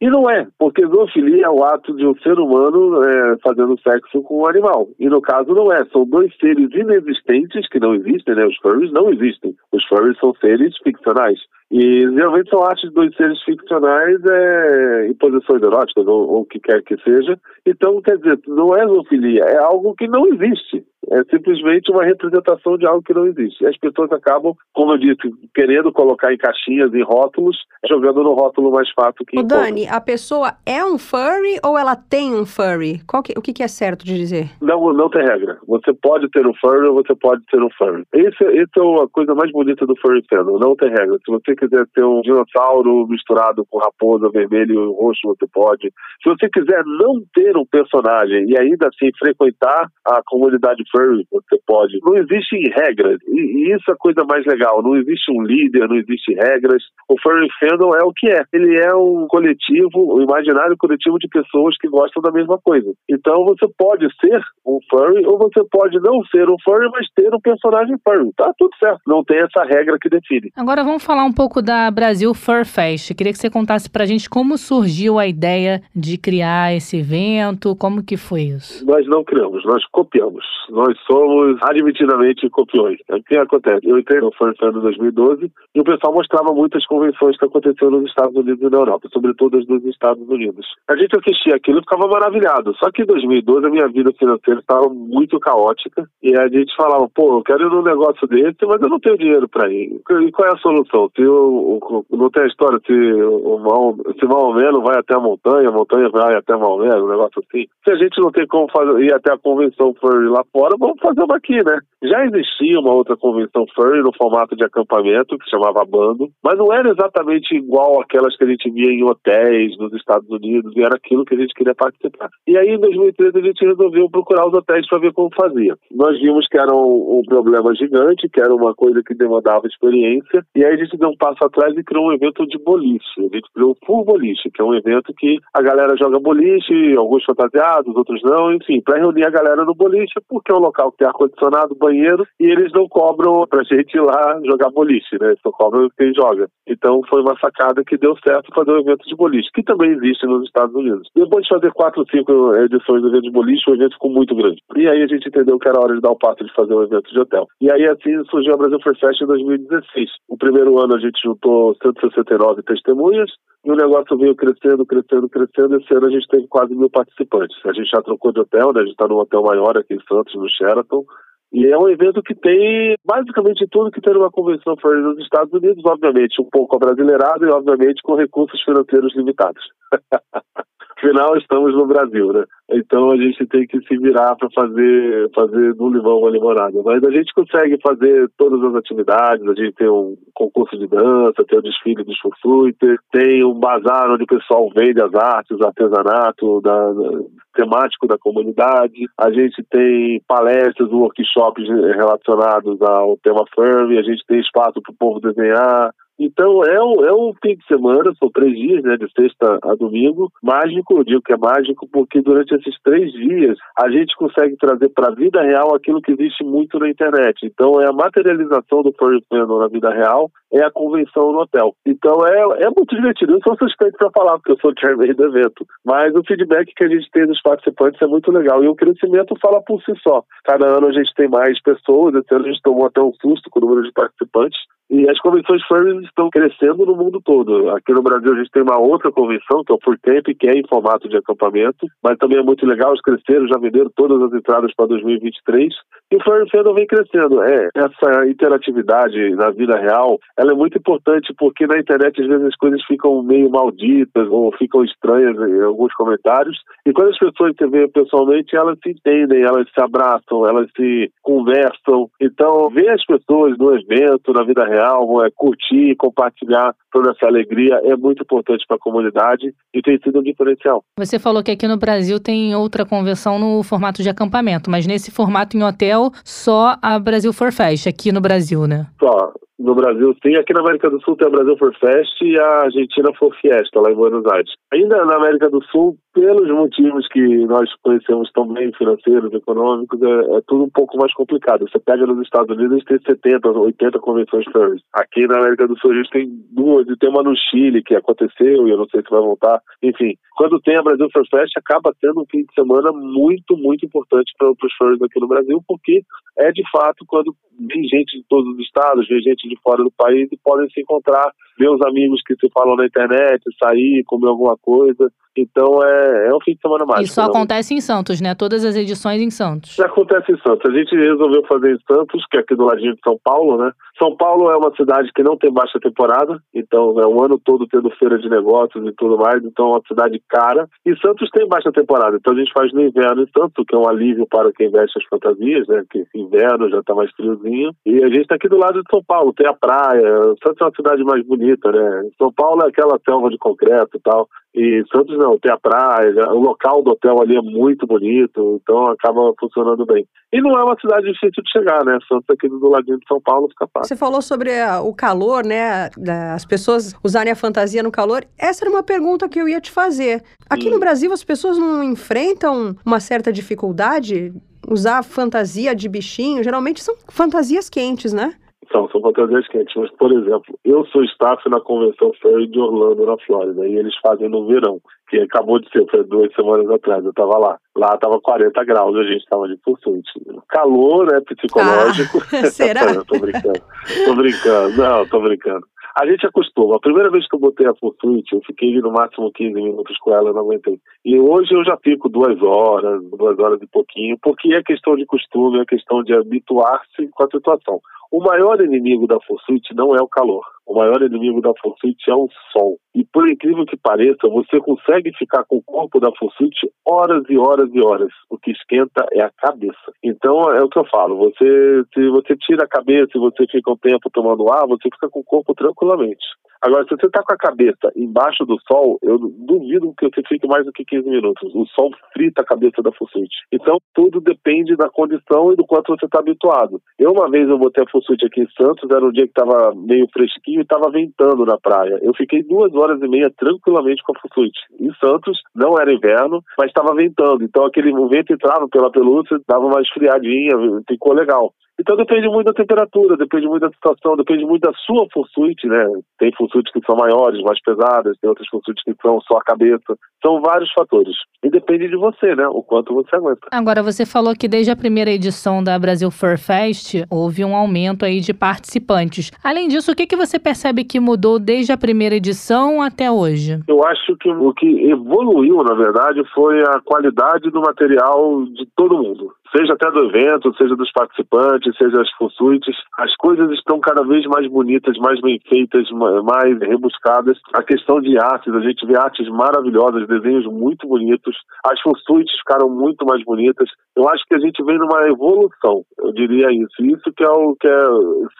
E 0.00 0.10
não 0.10 0.28
é, 0.28 0.46
porque 0.58 0.86
zoofilia 0.86 1.46
é 1.46 1.48
o 1.48 1.64
ato 1.64 1.96
de 1.96 2.06
um 2.06 2.14
ser 2.18 2.38
humano 2.38 3.02
é, 3.02 3.36
fazendo 3.42 3.80
sexo 3.80 4.22
com 4.22 4.42
um 4.42 4.46
animal. 4.46 4.88
E 4.98 5.08
no 5.08 5.22
caso 5.22 5.54
não 5.54 5.72
é, 5.72 5.84
são 5.86 6.04
dois 6.04 6.30
seres 6.36 6.70
inexistentes 6.74 7.66
que 7.68 7.80
não 7.80 7.94
existem, 7.94 8.34
né? 8.34 8.46
Os 8.46 8.56
furries 8.58 8.92
não 8.92 9.10
existem. 9.10 9.54
Os 9.72 9.84
furries 9.86 10.18
são 10.18 10.34
seres 10.34 10.76
ficcionais. 10.84 11.38
E 11.70 12.02
geralmente 12.12 12.50
são 12.50 12.62
artes 12.62 12.88
de 12.88 12.94
dois 12.94 13.16
seres 13.16 13.42
ficcionais 13.42 14.22
é, 14.24 15.08
em 15.08 15.14
posições 15.14 15.62
eróticas, 15.62 16.06
ou 16.06 16.42
o 16.42 16.44
que 16.44 16.60
quer 16.60 16.82
que 16.82 16.96
seja. 16.98 17.38
Então, 17.66 18.00
quer 18.02 18.18
dizer, 18.18 18.38
não 18.46 18.76
é 18.76 18.86
zoofilia, 18.86 19.44
é 19.44 19.58
algo 19.58 19.94
que 19.94 20.06
não 20.06 20.26
existe. 20.28 20.84
É 21.10 21.22
simplesmente 21.30 21.90
uma 21.90 22.04
representação 22.04 22.76
de 22.76 22.86
algo 22.86 23.02
que 23.02 23.14
não 23.14 23.26
existe. 23.26 23.62
E 23.62 23.66
as 23.66 23.76
pessoas 23.78 24.10
acabam, 24.12 24.54
como 24.72 24.92
eu 24.92 24.98
disse, 24.98 25.30
querendo 25.54 25.92
colocar 25.92 26.32
em 26.32 26.36
caixinhas, 26.36 26.92
em 26.92 27.02
rótulos, 27.02 27.56
jogando 27.88 28.22
no 28.22 28.34
rótulo 28.34 28.70
mais 28.72 28.90
fácil 28.90 29.24
que 29.26 29.38
O 29.38 29.42
Dani, 29.42 29.86
a 29.88 30.00
pessoa 30.00 30.54
é 30.64 30.84
um 30.84 30.98
furry 30.98 31.58
ou 31.64 31.78
ela 31.78 31.96
tem 31.96 32.34
um 32.34 32.44
furry? 32.44 33.00
Que, 33.24 33.38
o 33.38 33.42
que, 33.42 33.52
que, 33.52 33.62
é 33.62 33.68
certo 33.68 34.04
de 34.04 34.16
dizer? 34.16 34.50
Não, 34.60 34.92
não 34.92 35.08
tem 35.08 35.22
regra. 35.22 35.58
Você 35.66 35.92
pode 35.94 36.28
ter 36.30 36.46
um 36.46 36.54
furry 36.54 36.86
ou 36.88 36.94
você 36.94 37.14
pode 37.14 37.42
ter 37.46 37.62
um 37.62 37.70
furry. 37.76 38.04
Esse 38.12 38.44
é 38.44 38.62
a 38.62 39.08
coisa 39.10 39.34
mais 39.34 39.50
bonita 39.52 39.86
do 39.86 39.96
furry 40.00 40.22
fandom. 40.28 40.58
Não 40.58 40.74
tem 40.76 40.90
regra. 40.90 41.16
Se 41.24 41.30
você 41.30 41.54
quiser 41.54 41.86
ter 41.94 42.04
um 42.04 42.20
dinossauro 42.20 43.06
misturado 43.08 43.64
com 43.70 43.78
raposa 43.78 44.28
vermelho 44.30 44.74
e 44.74 44.96
roxo, 44.96 45.20
você 45.24 45.46
pode. 45.52 45.92
Se 46.22 46.28
você 46.28 46.48
quiser 46.48 46.84
não 46.84 47.22
ter 47.34 47.56
um 47.56 47.66
personagem 47.66 48.46
e 48.48 48.58
ainda 48.58 48.88
assim 48.88 49.10
frequentar 49.18 49.88
a 50.04 50.20
comunidade 50.26 50.82
furry, 50.90 50.95
furry, 50.96 51.26
você 51.30 51.60
pode. 51.66 51.98
Não 52.02 52.16
existem 52.16 52.62
regras, 52.74 53.20
e, 53.28 53.40
e, 53.40 53.74
isso 53.74 53.90
é 53.90 53.92
a 53.92 53.96
coisa 53.96 54.24
mais 54.24 54.44
legal. 54.46 54.82
Não 54.82 54.96
existe 54.96 55.30
um 55.30 55.42
líder, 55.42 55.88
não 55.88 55.96
existe 55.96 56.32
regras. 56.34 56.82
O 57.08 57.14
Furry 57.20 57.48
Fandom 57.60 57.90
é 57.94 58.04
o 58.04 58.12
que 58.12 58.28
é. 58.28 58.42
Ele 58.52 58.80
é 58.80 58.94
um 58.94 59.26
coletivo, 59.28 60.16
um 60.16 60.22
imaginário 60.22 60.76
coletivo 60.78 61.18
de 61.18 61.28
pessoas 61.28 61.76
que 61.78 61.88
gostam 61.88 62.22
da 62.22 62.32
mesma 62.32 62.58
coisa. 62.58 62.92
Então 63.08 63.44
você 63.44 63.66
pode 63.78 64.06
ser 64.20 64.40
um 64.66 64.78
furry 64.90 65.24
ou 65.26 65.38
você 65.38 65.62
pode 65.70 65.98
não 66.00 66.24
ser 66.26 66.48
um 66.48 66.56
furry, 66.64 66.88
mas 66.90 67.06
ter 67.14 67.32
um 67.34 67.40
personagem 67.40 67.96
furry. 68.04 68.32
Tá 68.36 68.52
tudo 68.58 68.74
certo. 68.78 69.00
Não 69.06 69.22
tem 69.24 69.38
essa 69.38 69.64
regra 69.64 69.96
que 70.00 70.08
define. 70.08 70.50
Agora 70.56 70.82
vamos 70.82 71.04
falar 71.04 71.24
um 71.24 71.32
pouco 71.32 71.60
da 71.60 71.90
Brasil 71.90 72.32
Fur 72.34 72.64
Fest. 72.64 73.14
Queria 73.14 73.32
que 73.32 73.38
você 73.38 73.50
contasse 73.50 73.90
pra 73.90 74.06
gente 74.06 74.28
como 74.28 74.56
surgiu 74.56 75.18
a 75.18 75.26
ideia 75.26 75.82
de 75.94 76.18
criar 76.18 76.74
esse 76.74 76.98
evento, 76.98 77.76
como 77.76 78.04
que 78.04 78.16
foi 78.16 78.42
isso? 78.42 78.84
Nós 78.86 79.06
não 79.06 79.24
criamos, 79.24 79.64
nós 79.64 79.84
copiamos. 79.86 80.44
Nós 80.76 80.94
somos 81.10 81.56
admitidamente 81.62 82.50
copiões. 82.50 82.98
O 83.08 83.22
que 83.22 83.38
acontece? 83.38 83.88
Eu 83.88 83.98
entrei 83.98 84.20
no 84.20 84.30
Fest 84.32 84.60
em 84.62 84.72
2012 84.72 85.50
e 85.74 85.80
o 85.80 85.84
pessoal 85.84 86.12
mostrava 86.12 86.52
muitas 86.52 86.84
convenções 86.84 87.38
que 87.38 87.46
aconteciam 87.46 87.90
nos 87.90 88.04
Estados 88.04 88.36
Unidos 88.36 88.60
e 88.60 88.68
na 88.68 88.76
Europa, 88.76 89.08
sobretudo 89.10 89.56
as 89.56 89.64
dos 89.64 89.82
Estados 89.86 90.28
Unidos. 90.28 90.66
A 90.86 90.94
gente 90.94 91.16
assistia 91.18 91.56
aquilo 91.56 91.78
e 91.78 91.80
ficava 91.80 92.06
maravilhado. 92.06 92.76
Só 92.76 92.90
que 92.90 93.04
em 93.04 93.06
2012 93.06 93.66
a 93.66 93.70
minha 93.70 93.88
vida 93.88 94.12
financeira 94.18 94.60
estava 94.60 94.86
muito 94.90 95.40
caótica 95.40 96.06
e 96.22 96.36
a 96.36 96.46
gente 96.46 96.76
falava, 96.76 97.08
pô, 97.08 97.38
eu 97.38 97.42
quero 97.42 97.68
ir 97.68 97.70
num 97.70 97.82
negócio 97.82 98.28
desse, 98.28 98.66
mas 98.66 98.82
eu 98.82 98.90
não 98.90 99.00
tenho 99.00 99.16
dinheiro 99.16 99.48
para 99.48 99.72
ir. 99.72 99.98
E 100.10 100.30
qual 100.32 100.46
é 100.46 100.52
a 100.52 100.58
solução? 100.58 101.10
Se 101.16 101.24
o, 101.24 102.04
não 102.10 102.28
tem 102.28 102.42
a 102.42 102.48
história 102.48 102.78
se 102.86 102.92
o 102.92 103.58
Mal, 103.58 103.96
se 104.18 104.26
Maomé 104.26 104.70
não 104.70 104.82
vai 104.82 104.98
até 104.98 105.16
a 105.16 105.20
montanha, 105.20 105.70
a 105.70 105.72
montanha 105.72 106.10
vai 106.10 106.34
até 106.36 106.54
Maomé, 106.54 106.94
um 106.96 107.08
negócio 107.08 107.42
assim. 107.42 107.66
Se 107.82 107.90
a 107.90 107.96
gente 107.96 108.20
não 108.20 108.30
tem 108.30 108.46
como 108.46 108.70
fazer, 108.70 109.02
ir 109.02 109.14
até 109.14 109.32
a 109.32 109.38
convenção 109.38 109.94
furry 109.94 110.28
lá 110.28 110.44
fora, 110.52 110.65
vamos 110.78 111.00
fazer 111.00 111.22
uma 111.22 111.36
aqui, 111.36 111.56
né? 111.64 111.78
Já 112.02 112.24
existia 112.24 112.78
uma 112.80 112.92
outra 112.92 113.16
convenção 113.16 113.64
furry 113.74 114.02
no 114.02 114.12
formato 114.16 114.56
de 114.56 114.64
acampamento, 114.64 115.38
que 115.38 115.50
chamava 115.50 115.84
Bando, 115.84 116.28
mas 116.42 116.58
não 116.58 116.72
era 116.72 116.90
exatamente 116.90 117.54
igual 117.54 118.00
aquelas 118.00 118.36
que 118.36 118.44
a 118.44 118.48
gente 118.48 118.70
via 118.70 118.90
em 118.90 119.04
hotéis 119.04 119.76
nos 119.78 119.92
Estados 119.94 120.28
Unidos, 120.28 120.72
e 120.76 120.82
era 120.82 120.96
aquilo 120.96 121.24
que 121.24 121.34
a 121.34 121.38
gente 121.38 121.54
queria 121.54 121.74
participar. 121.74 122.28
E 122.46 122.56
aí, 122.56 122.68
em 122.68 122.80
2013, 122.80 123.38
a 123.38 123.42
gente 123.42 123.66
resolveu 123.66 124.10
procurar 124.10 124.46
os 124.46 124.54
hotéis 124.54 124.86
para 124.88 124.98
ver 124.98 125.12
como 125.12 125.30
fazia. 125.34 125.76
Nós 125.92 126.18
vimos 126.20 126.46
que 126.48 126.58
era 126.58 126.74
um, 126.74 127.18
um 127.18 127.22
problema 127.26 127.74
gigante, 127.74 128.28
que 128.28 128.40
era 128.40 128.54
uma 128.54 128.74
coisa 128.74 129.02
que 129.04 129.14
demandava 129.14 129.66
experiência, 129.66 130.42
e 130.54 130.64
aí 130.64 130.74
a 130.74 130.76
gente 130.76 130.96
deu 130.96 131.10
um 131.10 131.16
passo 131.16 131.44
atrás 131.44 131.76
e 131.76 131.84
criou 131.84 132.08
um 132.08 132.12
evento 132.12 132.46
de 132.46 132.58
boliche. 132.58 133.18
A 133.18 133.22
gente 133.34 133.50
criou 133.54 133.72
o 133.72 133.86
Full 133.86 134.04
Boliche, 134.04 134.50
que 134.50 134.60
é 134.60 134.64
um 134.64 134.74
evento 134.74 135.12
que 135.16 135.38
a 135.54 135.62
galera 135.62 135.96
joga 135.96 136.20
boliche, 136.20 136.96
alguns 136.96 137.24
fantasiados, 137.24 137.94
outros 137.96 138.22
não, 138.22 138.52
enfim, 138.52 138.80
para 138.80 138.98
reunir 138.98 139.26
a 139.26 139.30
galera 139.30 139.64
no 139.64 139.74
boliche, 139.74 140.14
porque 140.28 140.52
um 140.56 140.60
local 140.60 140.90
que 140.92 140.98
tem 140.98 141.06
ar-condicionado, 141.06 141.74
banheiro, 141.74 142.26
e 142.40 142.46
eles 142.46 142.72
não 142.72 142.88
cobram 142.88 143.46
pra 143.48 143.62
gente 143.64 143.94
ir 143.94 144.00
lá 144.00 144.40
jogar 144.44 144.70
boliche, 144.70 145.16
né? 145.20 145.34
Só 145.42 145.50
cobram 145.50 145.88
quem 145.96 146.12
joga. 146.14 146.48
Então 146.66 147.00
foi 147.08 147.22
uma 147.22 147.38
sacada 147.38 147.82
que 147.84 147.96
deu 147.96 148.16
certo 148.24 148.54
fazer 148.54 148.72
um 148.72 148.80
evento 148.80 149.06
de 149.06 149.14
boliche, 149.14 149.50
que 149.54 149.62
também 149.62 149.90
existe 149.90 150.26
nos 150.26 150.44
Estados 150.44 150.74
Unidos. 150.74 151.08
Depois 151.14 151.42
de 151.42 151.54
fazer 151.54 151.72
quatro, 151.72 152.04
cinco 152.10 152.54
edições 152.56 153.02
do 153.02 153.08
evento 153.08 153.22
de 153.22 153.30
boliche, 153.30 153.70
o 153.70 153.74
evento 153.74 153.92
ficou 153.92 154.10
muito 154.10 154.34
grande. 154.34 154.60
E 154.76 154.88
aí 154.88 155.02
a 155.02 155.06
gente 155.06 155.28
entendeu 155.28 155.58
que 155.58 155.68
era 155.68 155.80
hora 155.80 155.94
de 155.94 156.00
dar 156.00 156.10
o 156.10 156.18
passo 156.18 156.44
de 156.44 156.52
fazer 156.54 156.74
um 156.74 156.82
evento 156.82 157.10
de 157.10 157.20
hotel. 157.20 157.46
E 157.60 157.70
aí 157.70 157.86
assim 157.86 158.24
surgiu 158.30 158.54
a 158.54 158.56
Brasil 158.56 158.80
First 158.82 159.00
Fest 159.00 159.20
em 159.20 159.26
2016. 159.26 160.10
O 160.28 160.36
primeiro 160.36 160.78
ano 160.78 160.94
a 160.94 161.00
gente 161.00 161.18
juntou 161.22 161.76
169 161.82 162.62
testemunhas, 162.62 163.30
e 163.66 163.70
o 163.70 163.74
negócio 163.74 164.16
veio 164.16 164.36
crescendo, 164.36 164.86
crescendo, 164.86 165.28
crescendo. 165.28 165.76
Esse 165.76 165.92
ano 165.92 166.06
a 166.06 166.10
gente 166.10 166.28
teve 166.28 166.46
quase 166.46 166.72
mil 166.72 166.88
participantes. 166.88 167.56
A 167.66 167.72
gente 167.72 167.90
já 167.90 168.00
trocou 168.00 168.32
de 168.32 168.38
hotel, 168.38 168.72
né? 168.72 168.80
A 168.80 168.84
gente 168.84 168.92
está 168.92 169.08
num 169.08 169.18
hotel 169.18 169.42
maior 169.42 169.76
aqui 169.76 169.94
em 169.94 170.00
Santos, 170.08 170.32
no 170.36 170.45
Sheraton. 170.48 171.04
E 171.52 171.66
é 171.66 171.78
um 171.78 171.88
evento 171.88 172.22
que 172.22 172.34
tem 172.34 172.96
basicamente 173.04 173.66
tudo 173.70 173.90
que 173.90 174.00
tem 174.00 174.12
numa 174.14 174.30
convenção 174.30 174.76
fora 174.76 175.00
nos 175.00 175.18
Estados 175.18 175.52
Unidos, 175.52 175.82
obviamente 175.86 176.40
um 176.40 176.48
pouco 176.50 176.76
abrasileirado 176.76 177.46
e 177.46 177.50
obviamente 177.50 178.02
com 178.02 178.14
recursos 178.14 178.60
financeiros 178.62 179.14
limitados. 179.14 179.62
Afinal, 180.98 181.36
estamos 181.36 181.74
no 181.74 181.86
Brasil, 181.86 182.32
né? 182.32 182.44
Então 182.70 183.10
a 183.10 183.16
gente 183.16 183.46
tem 183.46 183.66
que 183.66 183.78
se 183.86 183.98
virar 183.98 184.34
para 184.34 184.48
fazer, 184.54 185.30
fazer 185.34 185.74
do 185.74 185.90
limão 185.90 186.18
uma 186.18 186.30
limonada. 186.30 186.82
Mas 186.82 187.04
a 187.04 187.10
gente 187.10 187.32
consegue 187.34 187.78
fazer 187.86 188.28
todas 188.38 188.62
as 188.64 188.74
atividades, 188.74 189.46
a 189.46 189.54
gente 189.54 189.74
tem 189.74 189.88
um 189.88 190.16
concurso 190.34 190.76
de 190.78 190.86
dança, 190.86 191.44
tem 191.46 191.58
o 191.58 191.62
desfile 191.62 192.02
dos 192.02 192.18
fursuiter, 192.18 192.96
tem 193.12 193.44
um 193.44 193.54
bazar 193.54 194.10
onde 194.10 194.24
o 194.24 194.26
pessoal 194.26 194.70
vende 194.74 195.00
as 195.02 195.14
artes, 195.14 195.60
artesanato 195.60 196.62
da, 196.62 196.92
da, 196.92 197.10
temático 197.54 198.06
da 198.06 198.18
comunidade, 198.18 199.06
a 199.18 199.30
gente 199.30 199.62
tem 199.70 200.20
palestras, 200.26 200.90
workshops 200.90 201.68
relacionados 201.68 202.80
ao 202.82 203.16
tema 203.18 203.44
FURB, 203.54 203.98
a 203.98 204.02
gente 204.02 204.24
tem 204.26 204.40
espaço 204.40 204.80
para 204.82 204.92
o 204.92 204.96
povo 204.98 205.20
desenhar, 205.20 205.90
então 206.18 206.62
é 206.64 206.82
um, 206.82 207.04
é 207.04 207.12
um 207.12 207.32
fim 207.42 207.56
de 207.56 207.66
semana, 207.66 208.12
são 208.18 208.30
três 208.30 208.54
dias, 208.54 208.82
né, 208.82 208.96
de 208.96 209.10
sexta 209.12 209.58
a 209.62 209.74
domingo, 209.74 210.30
mágico, 210.42 210.98
eu 210.98 211.04
digo 211.04 211.22
que 211.22 211.32
é 211.32 211.36
mágico 211.36 211.86
porque 211.92 212.20
durante 212.20 212.54
esses 212.54 212.74
três 212.82 213.12
dias 213.12 213.58
a 213.78 213.90
gente 213.90 214.16
consegue 214.16 214.56
trazer 214.56 214.88
para 214.90 215.08
a 215.08 215.14
vida 215.14 215.42
real 215.42 215.74
aquilo 215.74 216.00
que 216.00 216.12
existe 216.12 216.42
muito 216.44 216.78
na 216.78 216.88
internet. 216.88 217.44
Então 217.44 217.80
é 217.80 217.88
a 217.88 217.92
materialização 217.92 218.82
do 218.82 218.92
Furry 218.98 219.22
Fandom 219.28 219.58
na 219.58 219.68
vida 219.68 219.90
real, 219.90 220.30
é 220.52 220.64
a 220.64 220.70
convenção 220.70 221.32
no 221.32 221.40
hotel. 221.40 221.74
Então 221.84 222.26
é, 222.26 222.64
é 222.64 222.70
muito 222.70 222.94
divertido. 222.94 223.34
Eu 223.34 223.40
sou 223.42 223.56
suspeito 223.56 223.96
para 223.98 224.10
falar, 224.10 224.38
porque 224.38 224.52
eu 224.52 224.58
sou 224.60 224.70
o 224.70 224.74
chairman 224.78 225.12
do 225.12 225.24
evento. 225.24 225.66
Mas 225.84 226.14
o 226.14 226.24
feedback 226.24 226.72
que 226.74 226.84
a 226.84 226.88
gente 226.88 227.10
tem 227.10 227.26
dos 227.26 227.40
participantes 227.42 228.00
é 228.00 228.06
muito 228.06 228.30
legal. 228.30 228.62
E 228.62 228.68
o 228.68 228.74
crescimento 228.74 229.34
fala 229.40 229.60
por 229.62 229.82
si 229.82 229.92
só. 230.02 230.22
Cada 230.44 230.66
ano 230.66 230.88
a 230.88 230.92
gente 230.92 231.12
tem 231.14 231.28
mais 231.28 231.60
pessoas, 231.62 232.14
esse 232.14 232.34
ano 232.34 232.46
a 232.46 232.48
gente 232.48 232.62
tomou 232.62 232.86
até 232.86 233.00
um 233.00 233.12
susto 233.20 233.50
com 233.50 233.60
o 233.60 233.62
número 233.62 233.82
de 233.82 233.92
participantes. 233.92 234.58
E 234.90 235.08
as 235.10 235.18
convenções 235.18 235.62
furries 235.66 236.04
estão 236.04 236.30
crescendo 236.30 236.86
no 236.86 236.94
mundo 236.94 237.20
todo. 237.24 237.70
Aqui 237.70 237.92
no 237.92 238.02
Brasil 238.02 238.32
a 238.32 238.36
gente 238.36 238.50
tem 238.50 238.62
uma 238.62 238.78
outra 238.78 239.10
convenção, 239.10 239.64
que 239.64 239.72
é 239.72 239.74
o 239.74 239.78
Furcamp, 239.82 240.26
que 240.38 240.48
é 240.48 240.54
em 240.54 240.66
formato 240.68 241.08
de 241.08 241.16
acampamento, 241.16 241.86
mas 242.02 242.16
também 242.18 242.38
é 242.38 242.42
muito 242.42 242.64
legal, 242.64 242.90
eles 242.90 243.02
cresceram, 243.02 243.48
já 243.48 243.58
venderam 243.58 243.90
todas 243.96 244.22
as 244.22 244.32
entradas 244.32 244.72
para 244.76 244.86
2023. 244.86 245.74
E 246.12 246.16
o 246.16 246.22
Furry 246.22 246.46
vem 246.74 246.86
crescendo. 246.86 247.42
É, 247.42 247.68
essa 247.74 248.26
interatividade 248.28 249.34
na 249.34 249.50
vida 249.50 249.76
real, 249.76 250.18
ela 250.38 250.52
é 250.52 250.54
muito 250.54 250.78
importante 250.78 251.34
porque 251.36 251.66
na 251.66 251.78
internet 251.78 252.22
às 252.22 252.28
vezes 252.28 252.46
as 252.46 252.56
coisas 252.56 252.82
ficam 252.84 253.22
meio 253.22 253.50
malditas 253.50 254.28
ou 254.28 254.52
ficam 254.56 254.84
estranhas 254.84 255.36
em 255.36 255.62
alguns 255.62 255.92
comentários. 255.94 256.56
E 256.86 256.92
quando 256.92 257.10
as 257.10 257.18
pessoas 257.18 257.54
se 257.58 257.66
veem 257.66 257.90
pessoalmente, 257.90 258.54
elas 258.54 258.78
se 258.82 258.90
entendem, 258.90 259.42
elas 259.42 259.66
se 259.68 259.82
abraçam, 259.82 260.46
elas 260.46 260.68
se 260.76 261.10
conversam. 261.22 262.08
Então, 262.20 262.70
ver 262.70 262.90
as 262.90 263.04
pessoas 263.04 263.58
no 263.58 263.74
evento, 263.74 264.32
na 264.32 264.44
vida 264.44 264.64
real, 264.64 264.75
é, 264.76 265.30
curtir, 265.34 265.94
compartilhar 265.96 266.74
toda 266.92 267.10
essa 267.10 267.26
alegria 267.26 267.80
é 267.84 267.96
muito 267.96 268.22
importante 268.22 268.64
para 268.66 268.76
a 268.76 268.80
comunidade 268.80 269.54
e 269.74 269.82
tem 269.82 269.98
sido 270.02 270.20
um 270.20 270.22
diferencial. 270.22 270.82
Você 270.98 271.18
falou 271.18 271.42
que 271.42 271.50
aqui 271.50 271.68
no 271.68 271.76
Brasil 271.76 272.18
tem 272.18 272.54
outra 272.54 272.84
convenção 272.84 273.38
no 273.38 273.62
formato 273.62 274.02
de 274.02 274.08
acampamento, 274.08 274.70
mas 274.70 274.86
nesse 274.86 275.10
formato 275.10 275.56
em 275.56 275.62
hotel, 275.62 276.10
só 276.24 276.76
a 276.80 276.98
Brasil 276.98 277.32
for 277.32 277.52
Fest, 277.52 277.86
aqui 277.86 278.12
no 278.12 278.20
Brasil, 278.20 278.66
né? 278.66 278.86
Só 278.98 279.32
no 279.58 279.74
Brasil 279.74 280.14
sim. 280.22 280.36
Aqui 280.36 280.52
na 280.52 280.60
América 280.60 280.90
do 280.90 281.00
Sul 281.02 281.16
tem 281.16 281.26
a 281.26 281.30
Brasil 281.30 281.56
for 281.56 281.74
Fest 281.78 282.20
e 282.22 282.38
a 282.38 282.64
Argentina 282.64 283.10
for 283.18 283.34
Fiesta, 283.36 283.80
lá 283.80 283.90
em 283.90 283.94
Buenos 283.94 284.24
Aires. 284.26 284.50
Ainda 284.72 285.04
na 285.04 285.16
América 285.16 285.48
do 285.48 285.62
Sul, 285.64 285.96
pelos 286.12 286.48
motivos 286.50 287.06
que 287.08 287.20
nós 287.46 287.68
conhecemos 287.82 288.30
tão 288.32 288.46
bem, 288.52 288.72
financeiros, 288.72 289.32
econômicos, 289.32 290.00
é, 290.02 290.36
é, 290.36 290.40
tudo 290.46 290.64
um 290.64 290.70
pouco 290.70 290.98
mais 290.98 291.12
complicado. 291.14 291.68
Você 291.68 291.78
pega 291.78 292.06
nos 292.06 292.22
Estados 292.22 292.56
Unidos, 292.56 292.84
tem 292.84 292.98
70, 292.98 293.50
80 293.50 293.98
convenções 293.98 294.44
furries. 294.50 294.82
Aqui 294.94 295.26
na 295.26 295.38
América 295.38 295.66
do 295.66 295.78
Sul, 295.78 295.92
a 295.92 295.96
gente 295.96 296.10
tem 296.10 296.28
duas, 296.52 296.88
e 296.88 296.96
tem 296.96 297.10
uma 297.10 297.22
no 297.22 297.34
Chile 297.36 297.82
que 297.82 297.94
aconteceu, 297.94 298.66
e 298.66 298.70
eu 298.70 298.78
não 298.78 298.88
sei 298.88 299.02
se 299.02 299.10
vai 299.10 299.20
voltar. 299.20 299.60
Enfim, 299.82 300.14
quando 300.36 300.60
tem 300.60 300.76
a 300.76 300.82
Brasil 300.82 301.08
Fur 301.12 301.26
Fest, 301.28 301.52
acaba 301.56 301.94
sendo 302.00 302.20
um 302.20 302.26
fim 302.30 302.44
de 302.44 302.54
semana 302.54 302.92
muito, 302.92 303.56
muito 303.56 303.86
importante 303.86 304.32
para 304.38 304.50
os 304.50 304.74
furries 304.78 305.02
aqui 305.02 305.20
no 305.20 305.28
Brasil, 305.28 305.62
porque 305.66 306.02
é 306.38 306.52
de 306.52 306.62
fato 306.70 307.04
quando 307.06 307.34
vem 307.58 307.84
gente 307.84 308.18
de 308.18 308.24
todos 308.28 308.54
os 308.54 308.60
estados, 308.60 309.08
vem 309.08 309.20
gente 309.20 309.45
de 309.48 309.56
fora 309.62 309.82
do 309.82 309.90
país 309.90 310.28
e 310.30 310.38
podem 310.42 310.68
se 310.70 310.80
encontrar, 310.80 311.30
ver 311.58 311.70
os 311.70 311.80
amigos 311.82 312.20
que 312.26 312.34
se 312.36 312.48
falam 312.52 312.76
na 312.76 312.86
internet, 312.86 313.42
sair, 313.62 314.04
comer 314.04 314.28
alguma 314.28 314.56
coisa. 314.56 315.10
Então 315.36 315.82
é, 315.84 316.28
é 316.28 316.34
um 316.34 316.40
fim 316.40 316.54
de 316.54 316.60
semana 316.60 316.86
mágico. 316.86 317.04
Isso 317.04 317.20
acontece 317.20 317.74
em 317.74 317.80
Santos, 317.80 318.20
né? 318.20 318.34
Todas 318.34 318.64
as 318.64 318.74
edições 318.74 319.20
em 319.20 319.30
Santos. 319.30 319.78
Acontece 319.78 320.32
em 320.32 320.38
Santos. 320.38 320.70
A 320.70 320.74
gente 320.74 320.96
resolveu 320.96 321.44
fazer 321.46 321.74
em 321.74 321.78
Santos, 321.86 322.24
que 322.30 322.38
é 322.38 322.40
aqui 322.40 322.56
do 322.56 322.64
ladinho 322.64 322.94
de 322.94 323.00
São 323.04 323.18
Paulo, 323.22 323.58
né? 323.58 323.70
São 323.98 324.16
Paulo 324.16 324.50
é 324.50 324.56
uma 324.56 324.74
cidade 324.74 325.10
que 325.14 325.22
não 325.22 325.36
tem 325.36 325.52
baixa 325.52 325.78
temporada, 325.80 326.38
então 326.54 327.00
é 327.00 327.06
o 327.06 327.22
ano 327.22 327.38
todo 327.42 327.66
tendo 327.66 327.90
feira 327.92 328.18
de 328.18 328.28
negócios 328.28 328.86
e 328.86 328.92
tudo 328.92 329.16
mais, 329.16 329.42
então 329.42 329.66
é 329.66 329.70
uma 329.70 329.82
cidade 329.86 330.22
cara. 330.28 330.68
E 330.84 330.94
Santos 330.98 331.30
tem 331.30 331.46
baixa 331.48 331.72
temporada, 331.72 332.16
então 332.16 332.34
a 332.34 332.38
gente 332.38 332.52
faz 332.52 332.72
no 332.72 332.82
inverno 332.82 333.22
em 333.22 333.30
Santos, 333.38 333.64
que 333.66 333.74
é 333.74 333.78
um 333.78 333.88
alívio 333.88 334.26
para 334.26 334.52
quem 334.52 334.70
veste 334.70 334.98
as 334.98 335.04
fantasias, 335.04 335.66
né? 335.68 335.82
Que 335.90 336.04
inverno 336.14 336.70
já 336.70 336.80
está 336.80 336.94
mais 336.94 337.10
friozinho. 337.12 337.72
E 337.84 338.02
a 338.02 338.08
gente 338.08 338.22
está 338.22 338.34
aqui 338.34 338.48
do 338.48 338.58
lado 338.58 338.82
de 338.82 338.90
São 338.90 339.02
Paulo, 339.06 339.32
tem 339.36 339.46
a 339.46 339.54
praia. 339.54 340.02
Santos 340.44 340.60
é 340.60 340.64
uma 340.64 340.72
cidade 340.74 341.04
mais 341.04 341.24
bonita 341.24 341.36
bonita, 341.36 341.70
né? 341.70 342.08
São 342.18 342.32
Paulo 342.32 342.62
é 342.62 342.68
aquela 342.68 342.98
selva 343.04 343.28
de 343.30 343.38
concreto 343.38 343.96
e 343.96 344.00
tal. 344.00 344.28
E 344.54 344.82
Santos 344.90 345.16
não, 345.18 345.38
tem 345.38 345.52
a 345.52 345.58
praia, 345.58 346.32
o 346.32 346.40
local 346.40 346.82
do 346.82 346.92
hotel 346.92 347.20
ali 347.20 347.36
é 347.36 347.42
muito 347.42 347.86
bonito, 347.86 348.58
então 348.62 348.86
acaba 348.86 349.32
funcionando 349.38 349.84
bem. 349.84 350.06
E 350.32 350.40
não 350.40 350.52
é 350.58 350.64
uma 350.64 350.78
cidade 350.80 351.06
difícil 351.06 351.42
de 351.42 351.50
chegar, 351.50 351.84
né? 351.84 351.98
Santos 352.08 352.24
aqui 352.30 352.48
do 352.48 352.70
ladinho 352.70 352.98
de 352.98 353.06
São 353.06 353.20
Paulo 353.20 353.48
fica 353.48 353.68
fácil. 353.72 353.88
Você 353.88 353.96
falou 353.96 354.22
sobre 354.22 354.50
o 354.82 354.94
calor, 354.94 355.44
né? 355.44 355.90
As 356.34 356.44
pessoas 356.44 356.94
usarem 357.04 357.32
a 357.32 357.36
fantasia 357.36 357.82
no 357.82 357.92
calor. 357.92 358.24
Essa 358.38 358.64
era 358.64 358.70
uma 358.70 358.82
pergunta 358.82 359.28
que 359.28 359.38
eu 359.38 359.48
ia 359.48 359.60
te 359.60 359.70
fazer. 359.70 360.22
Aqui 360.48 360.68
hum. 360.68 360.72
no 360.72 360.80
Brasil 360.80 361.12
as 361.12 361.22
pessoas 361.22 361.58
não 361.58 361.82
enfrentam 361.82 362.74
uma 362.84 362.98
certa 362.98 363.30
dificuldade? 363.30 364.32
Usar 364.68 365.04
fantasia 365.04 365.76
de 365.76 365.88
bichinho, 365.88 366.42
geralmente 366.42 366.82
são 366.82 366.96
fantasias 367.08 367.70
quentes, 367.70 368.12
né? 368.12 368.34
São, 368.70 368.88
são 368.90 369.00
fantasias 369.00 369.46
quentes. 369.48 369.74
Mas, 369.76 369.90
por 369.92 370.12
exemplo, 370.12 370.58
eu 370.64 370.84
sou 370.86 371.04
staff 371.04 371.48
na 371.48 371.60
Convenção 371.60 372.12
Ferry 372.20 372.46
de 372.46 372.58
Orlando, 372.58 373.06
na 373.06 373.16
Flórida, 373.18 373.66
e 373.66 373.76
eles 373.76 373.94
fazem 374.02 374.28
no 374.28 374.46
verão, 374.46 374.80
que 375.08 375.18
acabou 375.18 375.60
de 375.60 375.70
ser, 375.70 375.86
foi 375.90 376.04
duas 376.04 376.32
semanas 376.34 376.68
atrás, 376.70 377.04
eu 377.04 377.10
estava 377.10 377.38
lá. 377.38 377.58
Lá 377.76 377.94
estava 377.94 378.20
40 378.20 378.64
graus, 378.64 378.96
a 378.96 379.02
gente 379.04 379.22
estava 379.22 379.46
de 379.46 379.56
fursuit. 379.64 380.08
Calor, 380.48 381.06
né, 381.12 381.20
psicológico. 381.20 382.18
Ah, 382.32 382.46
será? 382.50 382.94
tô 383.04 383.18
brincando, 383.18 383.62
tô 384.04 384.14
brincando, 384.14 384.76
não, 384.76 385.06
tô 385.06 385.20
brincando. 385.20 385.66
A 385.98 386.06
gente 386.06 386.26
acostuma. 386.26 386.76
A 386.76 386.80
primeira 386.80 387.10
vez 387.10 387.26
que 387.26 387.34
eu 387.34 387.40
botei 387.40 387.66
a 387.66 387.74
Fursuit, 387.74 388.30
eu 388.30 388.42
fiquei 388.46 388.78
no 388.82 388.92
máximo 388.92 389.32
15 389.32 389.54
minutos 389.54 389.96
com 389.96 390.12
ela, 390.12 390.30
não 390.30 390.40
aguentei. 390.42 390.78
E 391.02 391.18
hoje 391.18 391.54
eu 391.54 391.64
já 391.64 391.74
fico 391.78 392.10
duas 392.10 392.40
horas, 392.42 393.02
duas 393.12 393.38
horas 393.38 393.62
e 393.62 393.66
pouquinho, 393.66 394.18
porque 394.20 394.52
é 394.52 394.62
questão 394.62 394.94
de 394.94 395.06
costume, 395.06 395.58
é 395.58 395.64
questão 395.64 396.02
de 396.02 396.12
habituar-se 396.12 397.08
com 397.08 397.24
a 397.24 397.30
situação. 397.30 397.80
O 398.12 398.20
maior 398.20 398.60
inimigo 398.60 399.06
da 399.06 399.18
Fursuit 399.20 399.74
não 399.74 399.96
é 399.96 400.02
o 400.02 400.08
calor. 400.08 400.44
O 400.66 400.74
maior 400.74 401.00
inimigo 401.00 401.40
da 401.40 401.52
Fursuit 401.62 401.96
é 402.10 402.14
o 402.14 402.28
sol. 402.52 402.78
E 402.94 403.04
por 403.04 403.28
incrível 403.28 403.64
que 403.64 403.76
pareça, 403.76 404.28
você 404.28 404.58
consegue 404.60 405.12
ficar 405.16 405.44
com 405.44 405.58
o 405.58 405.62
corpo 405.62 406.00
da 406.00 406.10
Fursuit 406.18 406.56
horas 406.84 407.22
e 407.28 407.38
horas 407.38 407.70
e 407.72 407.80
horas. 407.80 408.12
O 408.28 408.36
que 408.36 408.50
esquenta 408.50 409.06
é 409.12 409.22
a 409.22 409.30
cabeça. 409.30 409.92
Então 410.02 410.50
é 410.52 410.62
o 410.62 410.68
que 410.68 410.78
eu 410.78 410.84
falo. 410.86 411.16
Você, 411.18 411.84
se 411.94 412.08
você 412.08 412.36
tira 412.36 412.64
a 412.64 412.68
cabeça 412.68 413.12
e 413.14 413.20
você 413.20 413.46
fica 413.46 413.70
um 413.70 413.76
tempo 413.76 414.10
tomando 414.12 414.50
ar, 414.52 414.66
você 414.66 414.88
fica 414.90 415.08
com 415.08 415.20
o 415.20 415.24
corpo 415.24 415.54
tranquilamente. 415.54 416.26
Agora, 416.62 416.84
se 416.84 416.90
você 416.90 417.06
está 417.06 417.22
com 417.22 417.34
a 417.34 417.36
cabeça 417.36 417.92
embaixo 417.94 418.44
do 418.44 418.56
sol, 418.66 418.98
eu 419.02 419.18
duvido 419.18 419.94
que 419.98 420.08
você 420.08 420.22
fique 420.26 420.46
mais 420.46 420.64
do 420.64 420.72
que 420.72 420.84
15 420.84 421.08
minutos. 421.08 421.54
O 421.54 421.66
sol 421.66 421.90
frita 422.12 422.42
a 422.42 422.44
cabeça 422.44 422.82
da 422.82 422.92
Fursuit. 422.92 423.30
Então, 423.52 423.78
tudo 423.94 424.20
depende 424.20 424.74
da 424.74 424.88
condição 424.88 425.52
e 425.52 425.56
do 425.56 425.66
quanto 425.66 425.94
você 425.94 426.06
está 426.06 426.20
habituado. 426.20 426.80
Eu, 426.98 427.12
uma 427.12 427.30
vez, 427.30 427.48
eu 427.48 427.58
botei 427.58 427.84
a 427.84 427.90
Fursuit 427.90 428.24
aqui 428.24 428.42
em 428.42 428.48
Santos, 428.60 428.90
era 428.90 429.04
um 429.04 429.12
dia 429.12 429.28
que 429.28 429.38
estava 429.38 429.74
meio 429.74 430.08
fresquinho 430.12 430.55
e 430.58 430.62
estava 430.62 430.90
ventando 430.90 431.44
na 431.44 431.58
praia. 431.58 431.98
Eu 432.02 432.14
fiquei 432.14 432.42
duas 432.42 432.74
horas 432.74 433.00
e 433.00 433.08
meia 433.08 433.30
tranquilamente 433.36 434.02
com 434.02 434.12
a 434.12 434.20
Fursuit. 434.20 434.58
Em 434.80 434.92
Santos, 434.94 435.38
não 435.54 435.78
era 435.78 435.92
inverno, 435.92 436.42
mas 436.58 436.68
estava 436.68 436.94
ventando. 436.94 437.44
Então, 437.44 437.64
aquele 437.64 437.92
vento 438.08 438.32
entrava 438.32 438.68
pela 438.68 438.90
pelúcia, 438.90 439.38
dava 439.48 439.66
uma 439.66 439.80
esfriadinha, 439.80 440.56
ficou 440.88 441.12
legal. 441.12 441.52
Então 441.78 441.96
depende 441.96 442.26
muito 442.28 442.46
da 442.46 442.54
temperatura, 442.54 443.16
depende 443.16 443.46
muito 443.46 443.62
da 443.62 443.70
situação, 443.70 444.16
depende 444.16 444.44
muito 444.46 444.62
da 444.62 444.72
sua 444.86 445.06
fursuit, 445.12 445.66
né? 445.66 445.86
Tem 446.18 446.32
fursuits 446.32 446.72
que 446.72 446.80
são 446.86 446.96
maiores, 446.96 447.42
mais 447.42 447.60
pesadas, 447.62 448.16
tem 448.18 448.28
outras 448.28 448.48
fursuits 448.48 448.82
que 448.82 448.94
são 449.02 449.20
só 449.20 449.36
a 449.36 449.44
cabeça. 449.44 449.96
São 450.24 450.40
vários 450.40 450.72
fatores. 450.72 451.14
E 451.44 451.50
depende 451.50 451.88
de 451.88 451.96
você, 451.96 452.34
né? 452.34 452.48
O 452.48 452.62
quanto 452.62 452.94
você 452.94 453.14
aguenta. 453.14 453.46
Agora, 453.52 453.82
você 453.82 454.06
falou 454.06 454.34
que 454.34 454.48
desde 454.48 454.70
a 454.70 454.76
primeira 454.76 455.10
edição 455.10 455.62
da 455.62 455.78
Brasil 455.78 456.10
Fur 456.10 456.38
Fest 456.38 456.94
houve 457.10 457.44
um 457.44 457.54
aumento 457.54 458.04
aí 458.04 458.20
de 458.20 458.32
participantes. 458.32 459.30
Além 459.44 459.68
disso, 459.68 459.92
o 459.92 459.94
que, 459.94 460.06
que 460.06 460.16
você 460.16 460.38
percebe 460.38 460.82
que 460.82 460.98
mudou 460.98 461.38
desde 461.38 461.72
a 461.72 461.76
primeira 461.76 462.14
edição 462.14 462.80
até 462.80 463.10
hoje? 463.10 463.60
Eu 463.68 463.84
acho 463.84 464.16
que 464.16 464.30
o 464.30 464.52
que 464.54 464.90
evoluiu, 464.90 465.62
na 465.62 465.74
verdade, 465.74 466.22
foi 466.34 466.62
a 466.62 466.80
qualidade 466.82 467.50
do 467.50 467.60
material 467.60 468.46
de 468.46 468.66
todo 468.74 468.96
mundo 468.96 469.35
seja 469.54 469.74
até 469.74 469.90
do 469.90 470.04
evento, 470.06 470.54
seja 470.56 470.74
dos 470.74 470.90
participantes, 470.92 471.76
seja 471.76 472.00
as 472.00 472.10
fursuites, 472.12 472.76
as 472.98 473.14
coisas 473.16 473.50
estão 473.52 473.80
cada 473.80 474.02
vez 474.04 474.24
mais 474.26 474.48
bonitas, 474.50 474.96
mais 474.98 475.20
bem 475.20 475.40
feitas, 475.48 475.88
mais 475.90 476.58
rebuscadas. 476.60 477.38
A 477.54 477.62
questão 477.62 478.00
de 478.00 478.16
artes, 478.18 478.52
a 478.54 478.60
gente 478.60 478.86
vê 478.86 478.96
artes 478.96 479.28
maravilhosas, 479.28 480.06
desenhos 480.08 480.46
muito 480.46 480.86
bonitos, 480.88 481.36
as 481.64 481.80
fursuites 481.80 482.34
ficaram 482.38 482.68
muito 482.68 483.04
mais 483.04 483.22
bonitas. 483.24 483.68
Eu 483.96 484.08
acho 484.08 484.24
que 484.28 484.34
a 484.34 484.38
gente 484.38 484.62
vem 484.64 484.78
numa 484.78 485.08
evolução, 485.08 485.82
eu 485.98 486.12
diria 486.12 486.48
isso. 486.52 486.82
Isso 486.82 487.12
que 487.16 487.24
é 487.24 487.30
o 487.30 487.56
que 487.56 487.68
é, 487.68 487.84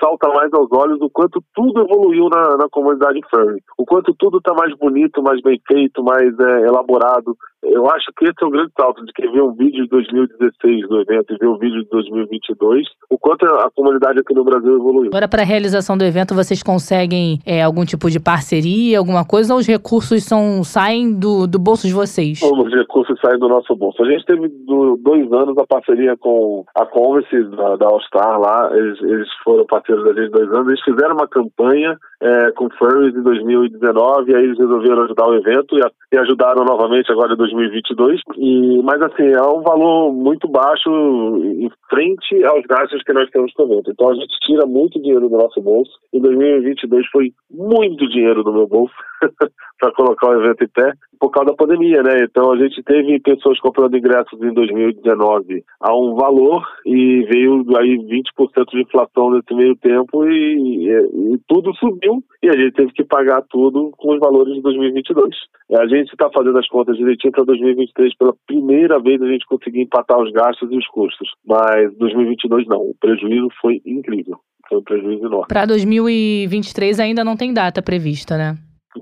salta 0.01 0.29
mais 0.29 0.53
aos 0.53 0.69
olhos 0.73 1.01
o 1.01 1.11
quanto 1.11 1.43
tudo 1.55 1.81
evoluiu 1.81 2.29
na, 2.29 2.57
na 2.57 2.69
comunidade 2.71 3.21
furry. 3.31 3.61
O 3.79 3.85
quanto 3.85 4.15
tudo 4.19 4.39
está 4.39 4.53
mais 4.55 4.75
bonito, 4.77 5.23
mais 5.23 5.41
bem 5.43 5.61
feito, 5.67 6.03
mais 6.03 6.39
é, 6.39 6.67
elaborado. 6.67 7.37
Eu 7.73 7.89
acho 7.91 8.07
que 8.17 8.25
esse 8.25 8.35
é 8.43 8.47
um 8.47 8.51
grande 8.51 8.73
salto 8.79 9.05
de 9.05 9.13
quem 9.13 9.31
vê 9.31 9.41
um 9.41 9.53
vídeo 9.53 9.85
de 9.85 9.89
2016 9.91 10.89
do 10.89 11.01
evento 11.01 11.35
e 11.35 11.39
vê 11.39 11.47
o 11.47 11.59
vídeo 11.59 11.83
de 11.83 11.89
2022, 11.91 12.87
o 13.11 13.19
quanto 13.19 13.45
a 13.45 13.71
comunidade 13.75 14.19
aqui 14.19 14.35
no 14.35 14.45
Brasil 14.45 14.75
evoluiu. 14.75 15.09
Agora, 15.09 15.29
para 15.29 15.43
a 15.43 15.45
realização 15.45 15.97
do 15.97 16.05
evento, 16.05 16.35
vocês 16.35 16.63
conseguem 16.63 17.39
é, 17.45 17.63
algum 17.63 17.85
tipo 17.85 18.11
de 18.11 18.19
parceria, 18.19 18.99
alguma 18.99 19.25
coisa, 19.25 19.53
ou 19.53 19.61
os 19.61 19.67
recursos 19.67 20.25
são, 20.25 20.65
saem 20.65 21.13
do, 21.13 21.47
do 21.47 21.59
bolso 21.59 21.87
de 21.87 21.93
vocês? 21.93 22.41
Os 22.41 22.73
recursos 22.73 23.06
saem 23.21 23.39
do 23.39 23.49
nosso 23.49 23.75
bolso. 23.77 24.03
A 24.03 24.11
gente 24.11 24.25
teve 24.25 24.49
do, 24.49 24.97
dois 24.97 25.31
anos 25.33 25.57
a 25.59 25.67
parceria 25.67 26.17
com 26.17 26.65
a 26.75 26.87
Converse 26.87 27.45
da, 27.57 27.77
da 27.77 27.87
All 27.87 28.01
Star 28.03 28.41
lá, 28.41 28.71
eles, 28.73 29.01
eles 29.03 29.29
foram 29.45 29.67
parceiros 29.67 30.05
da 30.05 30.21
gente 30.21 30.33
dois 30.33 30.51
anos, 30.53 30.69
eles 30.69 30.85
fizeram 30.85 31.15
uma 31.15 31.29
campanha 31.29 31.99
é, 32.23 32.51
com 32.53 32.69
Furries 32.71 33.15
em 33.15 33.23
2019, 33.23 34.31
e 34.31 34.35
aí 34.35 34.45
eles 34.45 34.59
resolveram 34.59 35.05
ajudar 35.05 35.29
o 35.29 35.35
evento 35.35 35.79
e, 35.79 36.15
e 36.15 36.19
ajudaram 36.19 36.65
novamente 36.65 37.11
agora 37.13 37.35
em 37.35 37.37
2022. 37.37 38.21
E, 38.37 38.83
mas 38.83 39.01
assim, 39.03 39.27
é 39.27 39.43
um 39.43 39.63
valor 39.63 40.13
muito 40.13 40.49
baixo 40.49 40.91
em 40.91 41.71
frente 41.91 42.45
aos 42.45 42.65
gastos 42.67 43.03
que 43.03 43.13
nós 43.13 43.29
temos 43.31 43.53
com 43.53 43.65
o 43.65 43.73
evento. 43.73 43.91
Então 43.91 44.11
a 44.11 44.15
gente 44.15 44.35
tira 44.41 44.67
muito 44.67 45.01
dinheiro 45.01 45.29
do 45.29 45.37
nosso 45.37 45.61
bolso. 45.61 45.93
Em 46.13 46.21
2022 46.21 47.07
foi 47.09 47.33
muito 47.51 48.09
dinheiro 48.09 48.43
do 48.43 48.53
meu 48.53 48.67
bolso 48.67 48.95
para 49.79 49.93
colocar 49.93 50.29
o 50.29 50.43
evento 50.43 50.65
em 50.65 50.69
pé 50.69 50.93
por 51.19 51.31
causa 51.31 51.51
da 51.51 51.57
pandemia, 51.57 52.03
né? 52.03 52.25
Então 52.25 52.53
a 52.53 52.57
gente 52.57 52.83
teve 52.83 53.19
pessoas 53.21 53.59
comprando 53.61 53.97
ingressos 53.97 54.41
em 54.43 54.53
2019 54.53 55.65
a 55.81 55.97
um 55.97 56.15
valor 56.15 56.63
e 56.85 57.23
veio 57.25 57.65
aí 57.79 57.97
20% 57.99 58.71
de 58.71 58.83
inflação 58.83 59.31
nesse 59.31 59.55
meio 59.55 59.77
tempo 59.77 60.25
e, 60.27 60.29
e, 60.29 61.35
e, 61.35 61.39
tudo 61.49 61.75
subiu 61.77 62.23
e 62.43 62.49
a 62.49 62.53
gente 62.53 62.73
teve 62.73 62.93
que 62.93 63.05
pagar 63.05 63.43
tudo 63.49 63.91
com 63.97 64.15
os 64.15 64.21
valores 64.21 64.55
de 64.55 64.63
2022. 64.63 65.35
A 65.73 65.87
gente 65.87 66.13
está 66.13 66.31
fazendo 66.33 66.59
as 66.59 66.69
contas 66.69 66.97
direitinho 66.97 67.33
para 67.33 67.45
2023 67.45 68.17
pela 68.17 68.35
primeira 68.47 69.01
vez 69.01 69.21
a 69.21 69.27
gente 69.27 69.47
conseguir 69.47 69.83
empatar 69.83 70.19
os 70.21 70.31
gastos 70.33 70.71
e 70.71 70.77
os 70.77 70.87
custos, 70.89 71.31
mas 71.45 71.97
2022 71.97 72.67
não. 72.67 72.79
O 72.79 72.95
prejuízo 73.01 73.49
foi 73.61 73.81
incrível. 73.85 74.39
Foi 74.69 74.79
um 74.79 74.83
prejuízo 74.83 75.25
enorme. 75.25 75.47
Para 75.49 75.65
2023 75.67 76.99
ainda 77.01 77.25
não 77.25 77.37
tem 77.37 77.55
data 77.55 77.81
prevista, 77.81 78.37
né? 78.37 78.57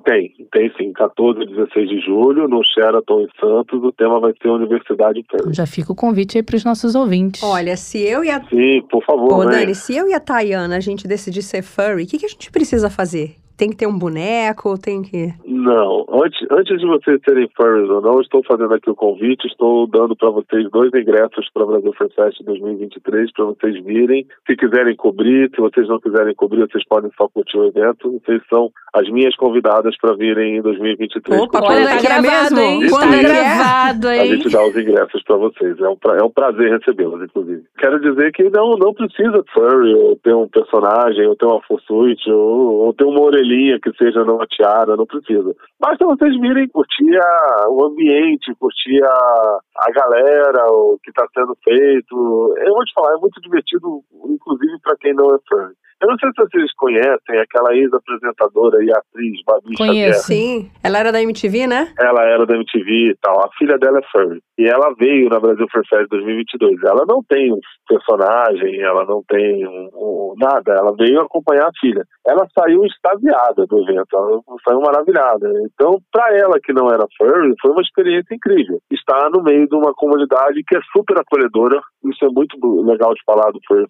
Tem, 0.04 0.33
tem 0.52 0.72
sim. 0.76 0.92
14 0.92 1.40
e 1.40 1.46
16 1.46 1.88
de 1.88 2.00
julho, 2.00 2.48
no 2.48 2.62
Sheraton 2.64 3.20
em 3.20 3.28
Santos, 3.40 3.83
o 3.83 3.92
tema 3.92 4.20
vai 4.20 4.33
ser 4.40 4.48
Universidade 4.48 5.24
Furry. 5.30 5.54
Já 5.54 5.66
fica 5.66 5.92
o 5.92 5.94
convite 5.94 6.38
aí 6.38 6.42
para 6.42 6.57
os 6.57 6.64
nossos 6.64 6.94
ouvintes. 6.94 7.42
Olha, 7.42 7.76
se 7.76 7.98
eu 8.02 8.24
e 8.24 8.30
a... 8.30 8.42
Sim, 8.44 8.83
por 8.90 9.04
favor, 9.04 9.28
Pô, 9.28 9.44
né? 9.44 9.61
Dani, 9.61 9.74
se 9.74 9.96
eu 9.96 10.09
e 10.09 10.14
a 10.14 10.20
Tayana, 10.20 10.76
a 10.76 10.80
gente 10.80 11.07
decidir 11.07 11.42
ser 11.42 11.62
furry, 11.62 12.04
o 12.04 12.07
que, 12.07 12.18
que 12.18 12.26
a 12.26 12.28
gente 12.28 12.50
precisa 12.50 12.90
fazer? 12.90 13.37
Tem 13.56 13.70
que 13.70 13.76
ter 13.76 13.86
um 13.86 13.98
boneco, 13.98 14.76
tem 14.78 15.02
que... 15.02 15.32
Não, 15.44 16.04
antes, 16.12 16.46
antes 16.50 16.78
de 16.78 16.86
vocês 16.86 17.20
serem 17.24 17.48
furries 17.56 17.88
ou 17.88 18.00
não, 18.00 18.20
estou 18.20 18.42
fazendo 18.44 18.74
aqui 18.74 18.90
o 18.90 18.94
convite, 18.94 19.46
estou 19.46 19.86
dando 19.86 20.16
para 20.16 20.30
vocês 20.30 20.68
dois 20.70 20.90
ingressos 20.94 21.48
para 21.54 21.64
o 21.64 21.66
Brasil 21.68 21.92
Fur 21.96 22.10
Fest 22.14 22.42
2023, 22.44 23.32
para 23.32 23.44
vocês 23.46 23.84
virem. 23.84 24.26
Se 24.46 24.56
quiserem 24.56 24.96
cobrir, 24.96 25.50
se 25.54 25.60
vocês 25.60 25.88
não 25.88 26.00
quiserem 26.00 26.34
cobrir, 26.34 26.68
vocês 26.68 26.84
podem 26.86 27.10
só 27.16 27.28
curtir 27.28 27.56
o 27.56 27.66
evento. 27.66 28.20
Vocês 28.24 28.42
são 28.50 28.70
as 28.92 29.08
minhas 29.10 29.34
convidadas 29.36 29.96
para 29.98 30.14
virem 30.16 30.58
em 30.58 30.62
2023. 30.62 31.40
Opa, 31.40 31.60
olha, 31.62 31.88
tá 31.88 32.02
gravado, 32.02 32.60
hein? 32.60 32.90
Quando 32.90 33.14
é 33.14 33.22
gravado, 33.22 34.10
hein? 34.10 34.20
A 34.20 34.26
gente 34.26 34.48
dá 34.50 34.66
os 34.66 34.76
ingressos 34.76 35.22
para 35.22 35.36
vocês. 35.36 35.80
É 35.80 35.88
um, 35.88 35.96
pra, 35.96 36.16
é 36.16 36.22
um 36.22 36.30
prazer 36.30 36.72
recebê-los, 36.72 37.22
inclusive. 37.22 37.62
Quero 37.78 38.00
dizer 38.00 38.32
que 38.32 38.50
não, 38.50 38.76
não 38.76 38.92
precisa 38.92 39.42
furry, 39.52 39.94
ou 39.94 40.16
ter 40.16 40.34
um 40.34 40.48
personagem, 40.48 41.26
ou 41.26 41.36
ter 41.36 41.46
uma 41.46 41.60
fursuit, 41.62 42.30
ou, 42.30 42.86
ou 42.86 42.92
ter 42.92 43.04
uma 43.04 43.20
orelhinha 43.44 43.78
que 43.80 43.92
seja 43.96 44.24
numa 44.24 44.46
tiara, 44.46 44.96
não 44.96 45.07
precisa. 45.07 45.54
Basta 45.78 46.04
vocês 46.07 46.40
virem 46.40 46.68
curtir 46.68 47.16
a, 47.16 47.66
o 47.68 47.85
ambiente, 47.87 48.54
curtir 48.59 49.02
a, 49.04 49.59
a 49.76 49.92
galera, 49.92 50.66
o 50.70 50.98
que 51.02 51.11
está 51.11 51.26
sendo 51.35 51.57
feito. 51.62 52.54
Eu 52.59 52.72
vou 52.72 52.85
te 52.85 52.92
falar, 52.94 53.14
é 53.14 53.20
muito 53.20 53.40
divertido, 53.40 54.02
inclusive 54.26 54.78
para 54.83 54.96
quem 54.96 55.14
não 55.14 55.26
é 55.35 55.38
fã. 55.48 55.70
Eu 56.04 56.10
não 56.10 56.18
sei 56.18 56.28
se 56.32 56.44
vocês 56.44 56.72
conhecem 56.74 57.40
aquela 57.40 57.74
ex-apresentadora 57.74 58.84
e 58.84 58.90
atriz 58.92 59.40
Babi 59.46 59.74
Conheço. 59.74 60.26
Sim, 60.26 60.70
ela 60.82 60.98
era 60.98 61.10
da 61.10 61.22
MTV, 61.22 61.66
né? 61.66 61.94
Ela 61.98 62.22
era 62.24 62.44
da 62.44 62.54
MTV 62.56 62.90
e 62.90 63.16
tal. 63.22 63.42
A 63.42 63.48
filha 63.56 63.78
dela 63.78 64.00
é 64.00 64.02
furry. 64.12 64.42
E 64.58 64.68
ela 64.68 64.92
veio 64.98 65.30
na 65.30 65.40
Brasil 65.40 65.66
Fur 65.72 65.82
Fest 65.88 66.06
2022. 66.10 66.82
Ela 66.84 67.06
não 67.08 67.22
tem 67.26 67.50
um 67.50 67.58
personagem, 67.88 68.82
ela 68.82 69.06
não 69.06 69.22
tem 69.26 69.66
um, 69.66 69.88
um, 69.94 70.34
nada. 70.36 70.74
Ela 70.74 70.94
veio 70.94 71.22
acompanhar 71.22 71.68
a 71.68 71.78
filha. 71.80 72.04
Ela 72.26 72.46
saiu 72.56 72.84
extasiada 72.84 73.64
do 73.66 73.82
evento. 73.82 74.12
Ela 74.12 74.40
saiu 74.68 74.80
maravilhada. 74.82 75.50
Então, 75.72 75.96
para 76.12 76.36
ela 76.36 76.60
que 76.62 76.74
não 76.74 76.88
era 76.88 77.06
furry, 77.16 77.54
foi 77.62 77.70
uma 77.70 77.80
experiência 77.80 78.34
incrível. 78.34 78.78
Estar 78.92 79.30
no 79.30 79.42
meio 79.42 79.66
de 79.66 79.74
uma 79.74 79.94
comunidade 79.94 80.62
que 80.66 80.76
é 80.76 80.80
super 80.92 81.18
acolhedora. 81.18 81.80
Isso 82.04 82.26
é 82.26 82.28
muito 82.28 82.58
legal 82.84 83.14
de 83.14 83.22
falar 83.24 83.50
do 83.50 83.60
Furry. 83.66 83.86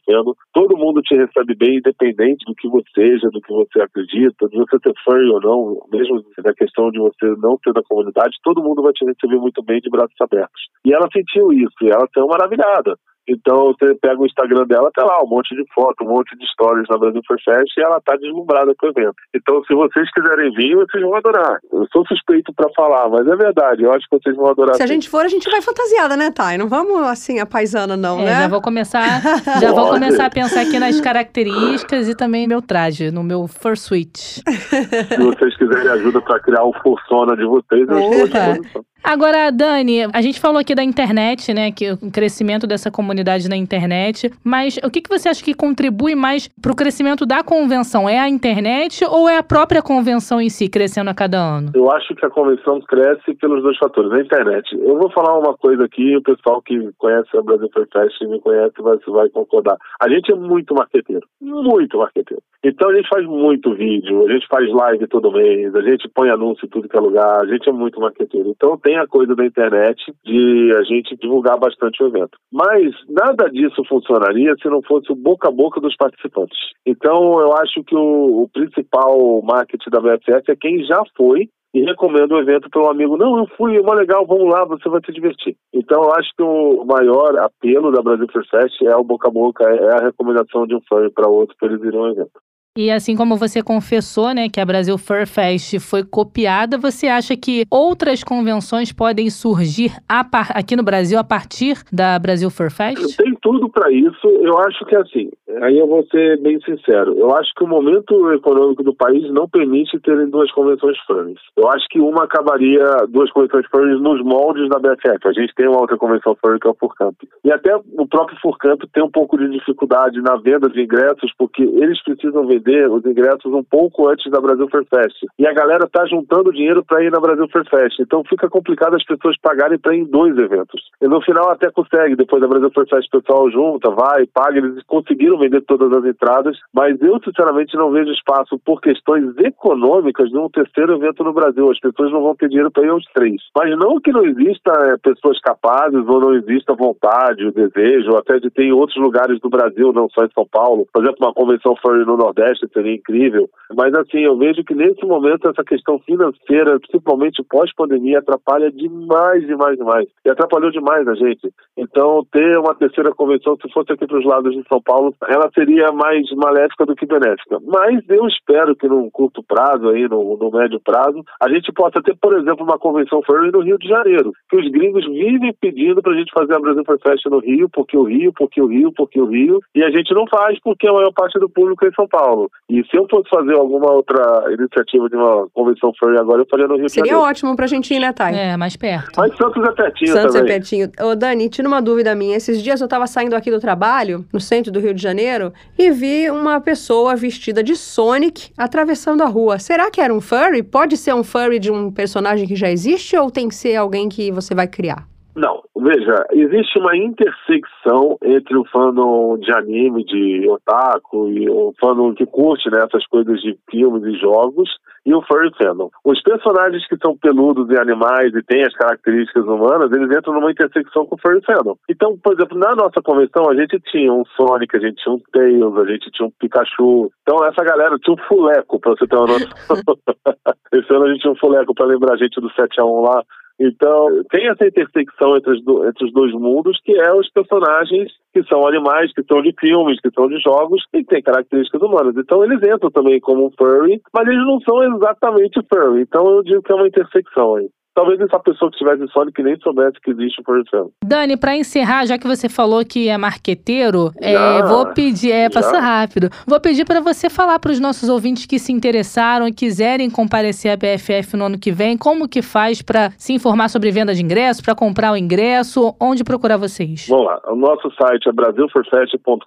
Todo 0.53 0.79
mundo 0.79 1.03
te 1.03 1.16
recebe 1.16 1.57
bem, 1.57 1.79
independente 1.79 2.04
do 2.12 2.55
que 2.55 2.69
você 2.69 2.85
seja, 2.95 3.29
do 3.31 3.40
que 3.40 3.53
você 3.53 3.81
acredita, 3.81 4.49
de 4.49 4.57
você 4.57 4.79
ter 4.79 4.93
furry 5.05 5.31
ou 5.31 5.40
não, 5.40 5.87
mesmo 5.93 6.23
da 6.43 6.53
questão 6.55 6.90
de 6.90 6.99
você 6.99 7.27
não 7.38 7.59
ser 7.62 7.73
da 7.73 7.83
comunidade, 7.83 8.37
todo 8.43 8.62
mundo 8.62 8.83
vai 8.83 8.93
te 8.93 9.05
receber 9.05 9.37
muito 9.37 9.62
bem 9.62 9.81
de 9.81 9.90
braços 9.90 10.21
abertos. 10.21 10.62
E 10.85 10.93
ela 10.93 11.09
sentiu 11.12 11.53
isso, 11.53 11.77
e 11.83 11.88
ela 11.88 12.07
saiu 12.12 12.27
maravilhada. 12.27 12.97
Então 13.29 13.73
você 13.73 13.95
pega 13.97 14.21
o 14.21 14.27
Instagram 14.27 14.67
dela, 14.67 14.91
tá 14.95 15.05
lá 15.05 15.23
um 15.23 15.27
monte 15.27 15.55
de 15.55 15.65
foto, 15.75 16.05
um 16.05 16.09
monte 16.09 16.37
de 16.37 16.47
stories 16.49 16.87
na 16.91 16.99
Brasil 16.99 17.21
Fair 17.27 17.41
Fest 17.45 17.77
e 17.77 17.81
ela 17.83 18.01
tá 18.01 18.17
deslumbrada 18.17 18.75
com 18.79 18.87
o 18.87 18.91
evento. 18.91 19.15
Então, 19.35 19.63
se 19.65 19.75
vocês 19.75 20.11
quiserem 20.13 20.53
vir, 20.53 20.77
vocês 20.77 21.03
vão 21.03 21.15
adorar. 21.15 21.59
Eu 21.73 21.87
sou 21.93 22.07
suspeito 22.07 22.53
para 22.55 22.69
falar, 22.77 23.09
mas 23.09 23.27
é 23.27 23.37
verdade, 23.37 23.83
eu 23.83 23.93
acho 23.93 24.07
que 24.09 24.19
vocês 24.19 24.37
vão 24.37 24.49
adorar. 24.49 24.75
Se 24.77 24.83
a 24.83 24.87
gente 24.87 25.09
for, 25.09 25.25
a 25.25 25.29
gente 25.29 25.51
vai 25.51 25.63
fantasiada, 25.63 26.17
né, 26.17 26.31
Thay? 26.31 26.59
Não 26.59 26.69
vamos 26.69 27.03
assim 27.03 27.39
a 27.41 27.47
paisana, 27.47 27.97
não, 27.97 28.21
É, 28.21 28.25
né? 28.25 28.41
já 28.43 28.49
vou 28.49 28.61
começar, 28.61 29.21
já 29.61 29.73
vou 29.73 29.89
começar 29.91 30.27
a 30.27 30.31
pensar 30.31 30.61
aqui 30.63 30.79
nas 30.79 31.01
características 31.01 32.09
e 32.09 32.15
também 32.15 32.47
meu 32.47 32.61
traje, 32.63 33.11
no 33.11 33.23
meu 33.23 33.47
fursuit. 33.49 34.19
Se 34.19 35.17
vocês 35.19 35.57
quiserem 35.57 35.89
ajuda 35.89 36.21
para 36.21 36.39
criar 36.41 36.65
o 36.65 36.73
fursona 36.83 37.37
de 37.37 37.45
vocês, 37.45 37.89
eu 37.89 37.99
estou 37.99 38.23
à 38.23 38.27
disposição. 38.53 38.85
Agora, 39.05 39.53
Dani, 39.53 40.05
a 40.14 40.23
gente 40.23 40.40
falou 40.40 40.59
aqui 40.59 40.75
da 40.75 40.83
internet, 40.83 41.53
né? 41.53 41.71
Que 41.71 41.93
o 41.93 42.11
crescimento 42.11 42.67
dessa 42.67 42.90
comunidade 42.90 43.51
na 43.51 43.57
internet. 43.57 44.33
Mas 44.43 44.79
o 44.83 44.90
que, 44.90 45.03
que 45.03 45.11
você 45.11 45.29
acha 45.29 45.45
que 45.45 45.53
contribui 45.53 46.14
mais 46.14 46.49
para 46.49 46.73
o 46.73 46.75
crescimento 46.75 47.27
da 47.27 47.45
convenção? 47.45 48.09
É 48.09 48.19
a 48.19 48.31
internet 48.31 49.05
ou 49.05 49.29
é 49.29 49.37
a 49.37 49.43
própria 49.43 49.83
convenção 49.83 50.40
em 50.40 50.49
si 50.49 50.71
crescendo 50.71 51.11
a 51.11 51.14
cada 51.14 51.37
ano? 51.37 51.71
Eu 51.75 51.90
acho 51.90 52.14
que 52.14 52.25
a 52.25 52.31
convenção 52.31 52.81
cresce 52.81 53.35
pelos 53.35 53.62
dois 53.62 53.77
fatores. 53.77 54.11
A 54.11 54.21
internet. 54.21 54.75
Eu 54.75 54.97
vou 54.97 55.11
falar 55.11 55.38
uma 55.38 55.55
coisa 55.55 55.85
aqui, 55.85 56.17
o 56.17 56.23
pessoal 56.23 56.62
que 56.62 56.90
conhece 56.97 57.29
a 57.37 57.43
Brasil 57.43 57.69
Fair 57.75 57.87
Fest 57.93 58.19
e 58.23 58.27
me 58.27 58.40
conhece 58.40 58.81
vai, 58.81 58.97
vai 59.07 59.29
concordar. 59.29 59.77
A 60.01 60.09
gente 60.09 60.33
é 60.33 60.35
muito 60.35 60.75
marqueteiro. 60.75 61.27
Muito 61.43 61.99
marqueteiro. 61.99 62.43
Então 62.64 62.88
a 62.88 62.95
gente 62.95 63.09
faz 63.11 63.27
muito 63.27 63.75
vídeo, 63.75 64.25
a 64.27 64.33
gente 64.33 64.47
faz 64.47 64.67
live 64.73 65.07
todo 65.09 65.31
mês, 65.31 65.75
a 65.75 65.83
gente 65.83 66.09
põe 66.09 66.31
anúncio 66.31 66.64
em 66.64 66.69
tudo 66.71 66.88
que 66.88 66.97
é 66.97 67.01
lugar, 67.01 67.43
a 67.43 67.47
gente 67.47 67.69
é 67.69 67.73
muito 67.73 68.01
marqueteiro. 68.01 68.49
Então 68.49 68.79
tem 68.79 68.94
a 68.99 69.07
coisa 69.07 69.35
da 69.35 69.45
internet 69.45 70.01
de 70.25 70.73
a 70.77 70.83
gente 70.83 71.17
divulgar 71.17 71.59
bastante 71.59 72.03
o 72.03 72.07
evento. 72.07 72.39
Mas 72.53 72.93
nada 73.09 73.49
disso 73.51 73.85
funcionaria 73.89 74.55
se 74.61 74.69
não 74.69 74.83
fosse 74.83 75.11
o 75.13 75.17
boca 75.17 75.49
a 75.49 75.53
boca 75.53 75.81
dos 75.81 75.97
participantes. 75.97 76.59
Então 76.87 77.41
eu 77.41 77.53
acho 77.59 77.83
que 77.85 77.95
o, 77.95 78.43
o 78.43 78.49
principal 78.49 79.43
marketing 79.43 79.91
da 79.91 80.01
BFF 80.01 80.51
é 80.51 80.57
quem 80.57 80.85
já 80.85 81.03
foi 81.17 81.49
e 81.75 81.83
recomenda 81.83 82.33
o 82.33 82.39
evento 82.39 82.71
para 82.71 82.83
um 82.83 82.89
amigo. 82.89 83.17
Não, 83.17 83.39
eu 83.39 83.47
fui, 83.57 83.77
é 83.77 83.83
mó 83.83 83.93
legal, 83.93 84.25
vamos 84.25 84.49
lá, 84.49 84.65
você 84.65 84.89
vai 84.89 85.01
se 85.05 85.13
divertir. 85.13 85.57
Então, 85.75 86.05
eu 86.05 86.15
acho 86.15 86.31
que 86.37 86.43
o 86.43 86.85
maior 86.85 87.37
apelo 87.39 87.91
da 87.91 88.01
Brasil 88.01 88.29
Fest 88.29 88.81
é 88.83 88.95
o 88.97 89.03
boca 89.03 89.29
a 89.29 89.31
boca, 89.33 89.65
é 89.65 90.01
a 90.01 90.05
recomendação 90.05 90.69
de 90.69 90.77
um 90.77 90.81
fã 90.89 91.11
para 91.13 91.29
outro 91.29 91.57
para 91.59 91.73
eles 91.73 91.83
irem 91.83 91.99
ao 91.99 92.11
evento. 92.11 92.41
E 92.77 92.91
assim 92.91 93.15
como 93.15 93.37
você 93.37 93.63
confessou, 93.63 94.35
né, 94.35 94.49
que 94.49 94.61
a 94.61 94.65
Brasil 94.65 94.99
Fur 94.99 95.29
Fest 95.29 95.79
foi 95.79 96.03
copiada, 96.03 96.77
você 96.77 97.07
acha 97.07 97.37
que 97.37 97.65
outras 97.71 98.25
convenções 98.25 98.91
podem 98.91 99.31
surgir 99.31 99.97
aqui 100.09 100.75
no 100.75 100.83
Brasil 100.83 101.17
a 101.17 101.23
partir 101.23 101.79
da 101.93 102.19
Brasil 102.19 102.51
Fur 102.51 102.73
Fest? 102.73 103.17
Tem 103.17 103.34
tudo 103.45 103.69
para 103.69 103.93
isso. 103.93 104.27
Eu 104.41 104.59
acho 104.59 104.83
que 104.87 104.97
assim, 104.97 105.31
aí 105.61 105.79
eu 105.79 105.87
vou 105.87 106.03
ser 106.07 106.41
bem 106.41 106.59
sincero. 106.63 107.15
Eu 107.19 107.37
acho 107.37 107.53
que 107.55 107.63
o 107.63 107.69
momento 107.69 108.33
econômico 108.33 108.83
do 108.83 108.95
país 108.95 109.31
não 109.31 109.47
permite 109.47 110.01
terem 110.01 110.31
duas 110.31 110.51
convenções 110.51 110.97
furries. 111.07 111.39
Eu 111.55 111.69
acho 111.69 111.87
que 111.91 112.01
uma 112.01 112.25
acabaria, 112.25 112.83
duas 113.11 113.31
convenções 113.31 113.67
furries 113.67 114.01
nos 114.01 114.25
moldes 114.25 114.67
da 114.71 114.79
BFF. 114.79 115.29
A 115.29 115.33
gente 115.33 115.55
tem 115.55 115.69
uma 115.69 115.79
outra 115.79 115.99
convenção 115.99 116.35
furry 116.41 116.59
que 116.59 116.67
é 116.67 116.71
o 116.71 116.75
Furcamp. 116.75 117.17
E 117.45 117.53
até 117.53 117.77
o 117.77 118.09
próprio 118.09 118.39
Furcamp 118.41 118.81
tem 118.91 119.05
um 119.05 119.11
pouco 119.11 119.37
de 119.37 119.51
dificuldade 119.51 120.23
na 120.23 120.37
venda 120.37 120.71
de 120.71 120.81
ingressos, 120.81 121.31
porque 121.37 121.63
eles 121.63 122.03
precisam 122.03 122.47
vender 122.47 122.91
os 122.91 123.05
ingressos 123.05 123.53
um 123.53 123.63
pouco 123.63 124.09
antes 124.09 124.31
da 124.33 124.41
Brasil 124.41 124.67
Fair 124.71 124.87
Fest. 124.87 125.19
E 125.39 125.47
a 125.47 125.53
galera 125.53 125.87
tá 125.87 126.07
juntando 126.07 126.51
dinheiro 126.51 126.83
para 126.83 127.05
ir 127.05 127.11
na 127.11 127.21
Brasil 127.21 127.47
Fair 127.49 127.69
Fest. 127.69 128.01
Então 128.01 128.25
fica 128.25 128.49
complicado 128.49 128.97
as 128.97 129.05
pessoas 129.05 129.37
pagarem 129.43 129.79
para 129.79 129.95
ir 129.95 130.01
em 130.01 130.05
dois 130.05 130.35
eventos. 130.39 130.83
E 131.03 131.07
no 131.07 131.21
final 131.21 131.51
até 131.51 131.71
consegue, 131.71 132.17
depois 132.17 132.41
da 132.41 132.49
Brasil 132.49 132.71
Fair 132.71 132.89
Fest 132.89 133.09
o 133.09 133.21
pessoal 133.21 133.34
junta, 133.51 133.90
vai, 133.90 134.27
paga, 134.27 134.59
eles 134.59 134.83
conseguiram 134.87 135.38
vender 135.38 135.62
todas 135.62 135.92
as 135.92 136.05
entradas, 136.05 136.59
mas 136.73 137.01
eu 137.01 137.20
sinceramente 137.25 137.77
não 137.77 137.90
vejo 137.90 138.11
espaço 138.11 138.59
por 138.64 138.81
questões 138.81 139.37
econômicas 139.38 140.31
de 140.31 140.38
um 140.38 140.49
terceiro 140.49 140.94
evento 140.94 141.23
no 141.25 141.33
Brasil. 141.33 141.70
As 141.70 141.81
pessoas 141.81 142.12
não 142.12 142.23
vão 142.23 142.35
ter 142.35 142.49
dinheiro 142.49 142.70
para 142.70 142.85
ir 142.85 142.90
aos 142.90 143.05
três. 143.14 143.40
Mas 143.57 143.77
não 143.79 144.01
que 144.01 144.12
não 144.12 144.25
exista 144.25 144.73
é, 144.87 144.97
pessoas 144.99 145.40
capazes 145.40 146.07
ou 146.07 146.20
não 146.20 146.35
exista 146.35 146.75
vontade, 146.75 147.47
o 147.47 147.53
desejo, 147.53 148.12
ou 148.12 148.18
até 148.18 148.38
de 148.38 148.51
ter 148.51 148.64
em 148.64 148.73
outros 148.73 148.99
lugares 148.99 149.40
do 149.40 149.49
Brasil, 149.49 149.92
não 149.92 150.09
só 150.11 150.25
em 150.25 150.33
São 150.35 150.47
Paulo. 150.51 150.87
Por 150.92 151.03
exemplo, 151.03 151.27
uma 151.27 151.35
convenção 151.35 151.75
furry 151.77 152.05
no 152.05 152.16
Nordeste 152.16 152.68
seria 152.73 152.94
incrível. 152.94 153.49
Mas 153.77 153.94
assim, 153.94 154.20
eu 154.20 154.37
vejo 154.37 154.64
que 154.64 154.75
nesse 154.75 155.05
momento 155.05 155.49
essa 155.49 155.64
questão 155.64 155.99
financeira, 156.01 156.79
principalmente 156.81 157.42
pós-pandemia, 157.49 158.18
atrapalha 158.18 158.70
demais, 158.70 159.47
demais, 159.47 159.77
demais. 159.77 160.09
E 160.25 160.31
atrapalhou 160.31 160.70
demais 160.70 161.07
a 161.09 161.14
gente. 161.14 161.53
Então, 161.77 162.25
ter 162.31 162.59
uma 162.59 162.75
terceira 162.75 163.12
convenção, 163.25 163.57
se 163.57 163.73
fosse 163.73 163.93
aqui 163.93 164.07
para 164.07 164.19
os 164.19 164.25
lados 164.25 164.55
de 164.55 164.63
São 164.69 164.81
Paulo, 164.83 165.15
ela 165.29 165.51
seria 165.55 165.91
mais 165.93 166.31
maléfica 166.33 166.85
do 166.85 166.95
que 166.95 167.07
benéfica. 167.07 167.59
Mas 167.67 168.05
eu 168.09 168.27
espero 168.27 168.77
que 168.77 168.87
num 168.87 169.09
curto 169.11 169.43
prazo, 169.43 169.89
aí, 169.89 170.07
no, 170.09 170.37
no 170.37 170.51
médio 170.51 170.81
prazo, 170.81 171.25
a 171.41 171.49
gente 171.49 171.73
possa 171.73 172.03
ter, 172.03 172.15
por 172.17 172.37
exemplo, 172.37 172.65
uma 172.65 172.79
convenção 172.79 173.23
furry 173.27 173.51
no 173.51 173.61
Rio 173.61 173.79
de 173.79 173.89
Janeiro. 173.89 174.33
Que 174.51 174.57
os 174.57 174.71
gringos 174.71 175.07
vivem 175.07 175.55
pedindo 175.61 176.03
para 176.03 176.13
a 176.13 176.17
gente 176.17 176.33
fazer 176.33 176.55
a 176.55 176.61
Brasil 176.61 176.85
Fair 176.85 176.99
Fest 177.01 177.25
no 177.27 177.39
Rio, 177.39 177.69
porque 177.73 177.97
o 177.97 178.05
Rio, 178.05 178.33
porque 178.33 178.61
o 178.61 178.67
Rio, 178.67 178.93
porque 178.93 179.21
o 179.21 179.27
Rio. 179.27 179.61
E 179.75 179.83
a 179.83 179.91
gente 179.91 180.13
não 180.13 180.27
faz 180.27 180.59
porque 180.63 180.87
a 180.87 180.93
maior 180.93 181.13
parte 181.13 181.39
do 181.39 181.49
público 181.49 181.85
é 181.85 181.89
em 181.89 181.95
São 181.95 182.07
Paulo. 182.07 182.51
E 182.69 182.85
se 182.85 182.97
eu 182.97 183.07
fosse 183.11 183.29
fazer 183.31 183.55
alguma 183.55 183.91
outra 183.93 184.45
iniciativa 184.53 185.09
de 185.09 185.17
uma 185.17 185.49
convenção 185.55 185.93
furry 185.99 186.19
agora, 186.19 186.43
eu 186.43 186.47
faria 186.51 186.69
no 186.69 186.77
Rio 186.77 186.87
de 186.87 186.93
Seria 186.93 187.13
Janeiro. 187.13 187.31
ótimo 187.31 187.57
pra 187.57 187.67
gente 187.67 187.95
ir, 187.95 188.01
né, 188.01 188.13
Thay? 188.13 188.35
É, 188.35 188.57
mais 188.57 188.77
perto. 188.77 189.13
Mas 189.17 189.35
Santos 189.37 189.63
é 189.63 189.73
pertinho 189.73 190.13
Santos 190.13 190.35
é 190.35 190.39
também. 190.39 190.55
pertinho. 190.55 190.91
Ô, 191.01 191.15
Dani, 191.15 191.49
tira 191.49 191.67
uma 191.67 191.81
dúvida 191.81 192.15
minha. 192.15 192.37
Esses 192.37 192.63
dias 192.63 192.81
eu 192.81 192.89
tava 192.89 193.07
saindo 193.14 193.37
aqui 193.37 193.48
do 193.48 193.61
trabalho, 193.61 194.27
no 194.33 194.40
centro 194.40 194.72
do 194.72 194.81
Rio 194.81 194.92
de 194.92 195.00
Janeiro, 195.00 195.53
e 195.79 195.88
vi 195.92 196.29
uma 196.29 196.61
pessoa 196.61 197.14
vestida 197.14 197.62
de 197.62 197.77
Sonic 197.77 198.50
atravessando 198.59 199.22
a 199.22 199.27
rua. 199.27 199.61
Será 199.61 199.88
que 199.88 200.00
era 200.00 200.12
um 200.12 200.20
furry? 200.20 200.64
Pode 200.64 200.96
ser 200.96 201.14
um 201.14 201.22
furry 201.22 201.61
de 201.61 201.70
um 201.70 201.92
personagem 201.92 202.46
que 202.46 202.57
já 202.57 202.68
existe 202.68 203.16
ou 203.16 203.31
tem 203.31 203.48
que 203.48 203.55
ser 203.55 203.77
alguém 203.77 204.09
que 204.09 204.33
você 204.33 204.53
vai 204.53 204.66
criar? 204.66 205.07
Não, 205.33 205.62
veja, 205.77 206.27
existe 206.33 206.79
uma 206.79 206.97
intersecção 206.97 208.17
entre 208.23 208.57
o 208.57 208.65
fandom 208.67 209.37
de 209.39 209.53
anime, 209.53 210.05
de 210.05 210.49
otaku, 210.49 211.29
e 211.29 211.49
o 211.49 211.75
fandom 211.81 212.15
que 212.15 212.27
curte 212.27 212.71
né, 212.71 212.85
essas 212.85 213.07
coisas 213.07 213.41
de 213.41 213.59
filmes 213.71 214.05
e 214.05 214.19
jogos, 214.19 214.71
e 215.07 215.15
o 215.15 215.23
furry 215.23 215.51
fandom. 215.61 215.91
Os 216.05 216.23
personagens 216.23 216.87
que 216.89 216.97
são 216.97 217.17
peludos 217.17 217.69
e 217.71 217.79
animais 217.79 218.35
e 218.35 218.43
têm 218.43 218.63
as 218.63 218.75
características 218.75 219.45
humanas, 219.45 219.93
eles 219.93 220.17
entram 220.17 220.35
numa 220.35 220.51
intersecção 220.51 221.05
com 221.07 221.17
o 221.17 221.19
furry 221.19 221.43
fandom. 221.45 221.77
Então, 221.89 222.17
por 222.19 222.33
exemplo, 222.33 222.59
na 222.59 222.75
nossa 222.75 223.03
convenção, 223.03 223.51
a 223.51 223.55
gente 223.55 223.79
tinha 223.91 224.13
um 224.13 224.25
Sonic, 224.37 224.77
a 224.77 224.81
gente 224.81 225.03
tinha 225.03 225.15
um 225.15 225.21
Tails, 225.33 225.77
a 225.77 225.85
gente 225.85 226.11
tinha 226.11 226.27
um 226.27 226.33
Pikachu. 226.39 227.11
Então, 227.23 227.45
essa 227.45 227.63
galera 227.63 227.99
tinha 227.99 228.15
um 228.15 228.29
fuleco, 228.29 228.81
pra 228.81 228.93
você 228.93 229.07
ter 229.07 229.17
uma 229.17 229.27
noção. 229.27 229.49
Esse 230.73 230.93
ano 230.93 231.05
a 231.05 231.09
gente 231.09 231.21
tinha 231.21 231.33
um 231.33 231.37
fuleco 231.37 231.75
pra 231.75 231.87
lembrar 231.87 232.15
a 232.15 232.17
gente 232.17 232.41
do 232.41 232.49
7x1 232.51 233.07
lá. 233.07 233.23
Então, 233.59 234.09
tem 234.31 234.49
essa 234.49 234.67
intersecção 234.67 235.37
entre 235.37 235.62
do- 235.62 235.87
entre 235.87 236.05
os 236.07 236.12
dois 236.12 236.33
mundos, 236.33 236.81
que 236.85 236.93
é 236.93 237.12
os 237.14 237.31
personagens 237.31 238.12
que 238.33 238.43
são 238.45 238.67
animais, 238.67 239.12
que 239.12 239.23
são 239.23 239.40
de 239.43 239.55
filmes, 239.61 240.01
que 240.01 240.11
são 240.12 240.29
de 240.29 240.40
jogos, 240.40 240.83
e 240.93 240.99
que 240.99 241.05
têm 241.05 241.23
características 241.23 241.81
humanas. 241.81 242.17
Então, 242.17 242.43
eles 242.43 242.59
entram 242.62 242.90
também 242.90 243.21
como 243.21 243.53
furry, 243.57 244.01
mas 244.12 244.27
eles 244.27 244.45
não 244.45 244.61
são 244.61 244.83
exatamente 244.83 245.61
furry. 245.73 246.03
Então, 246.03 246.27
eu 246.29 246.43
digo 246.43 246.62
que 246.62 246.73
é 246.73 246.75
uma 246.75 246.88
intersecção 246.88 247.55
aí. 247.55 247.69
Talvez 247.95 248.21
essa 248.21 248.39
pessoa 248.39 248.71
que 248.71 248.79
tivesse 248.79 249.07
Sonic 249.13 249.43
nem 249.43 249.59
soubesse 249.61 250.01
que 250.03 250.11
existe 250.11 250.41
o 250.41 250.45
Fandom. 250.45 250.91
Dani, 251.05 251.37
para 251.37 251.57
encerrar, 251.57 252.07
já 252.07 252.19
que 252.19 252.27
você 252.27 252.49
falou 252.49 252.85
que 252.85 253.09
é 253.09 253.17
marqueteiro, 253.17 254.11
é, 254.21 254.63
vou 254.63 254.93
pedir, 254.93 255.31
é, 255.31 255.49
passa 255.49 255.79
rápido. 255.79 256.29
Vou 256.47 256.61
pedir 256.61 256.85
para 256.85 257.01
você 257.01 257.31
falar 257.31 257.59
para 257.59 257.71
os 257.71 257.81
nossos 257.81 258.09
ouvintes 258.09 258.47
que 258.47 258.59
se 258.59 258.73
interessaram 258.73 259.47
e 259.47 259.53
quiserem 259.53 260.11
comparecer 260.11 260.73
à 260.73 260.77
BFF 260.77 261.37
no 261.37 261.45
ano 261.45 261.59
que 261.59 261.71
vem, 261.71 261.97
como 261.97 262.29
que 262.29 262.43
faz 262.43 262.83
para 262.83 263.11
se 263.17 263.33
informar 263.33 263.69
sobre 263.69 263.91
venda 263.91 264.15
de 264.15 264.23
ingresso, 264.23 264.63
para 264.63 264.75
comprar 264.75 265.13
o 265.13 265.17
ingresso, 265.17 265.95
onde 266.01 266.25
procurar 266.25 266.57
vocês? 266.57 267.07
Vamos 267.09 267.27
lá, 267.27 267.41
o 267.49 267.57
nosso 267.57 267.91
site 268.01 268.29
é 268.29 268.33
brasilforfest.com.br. 268.33 269.47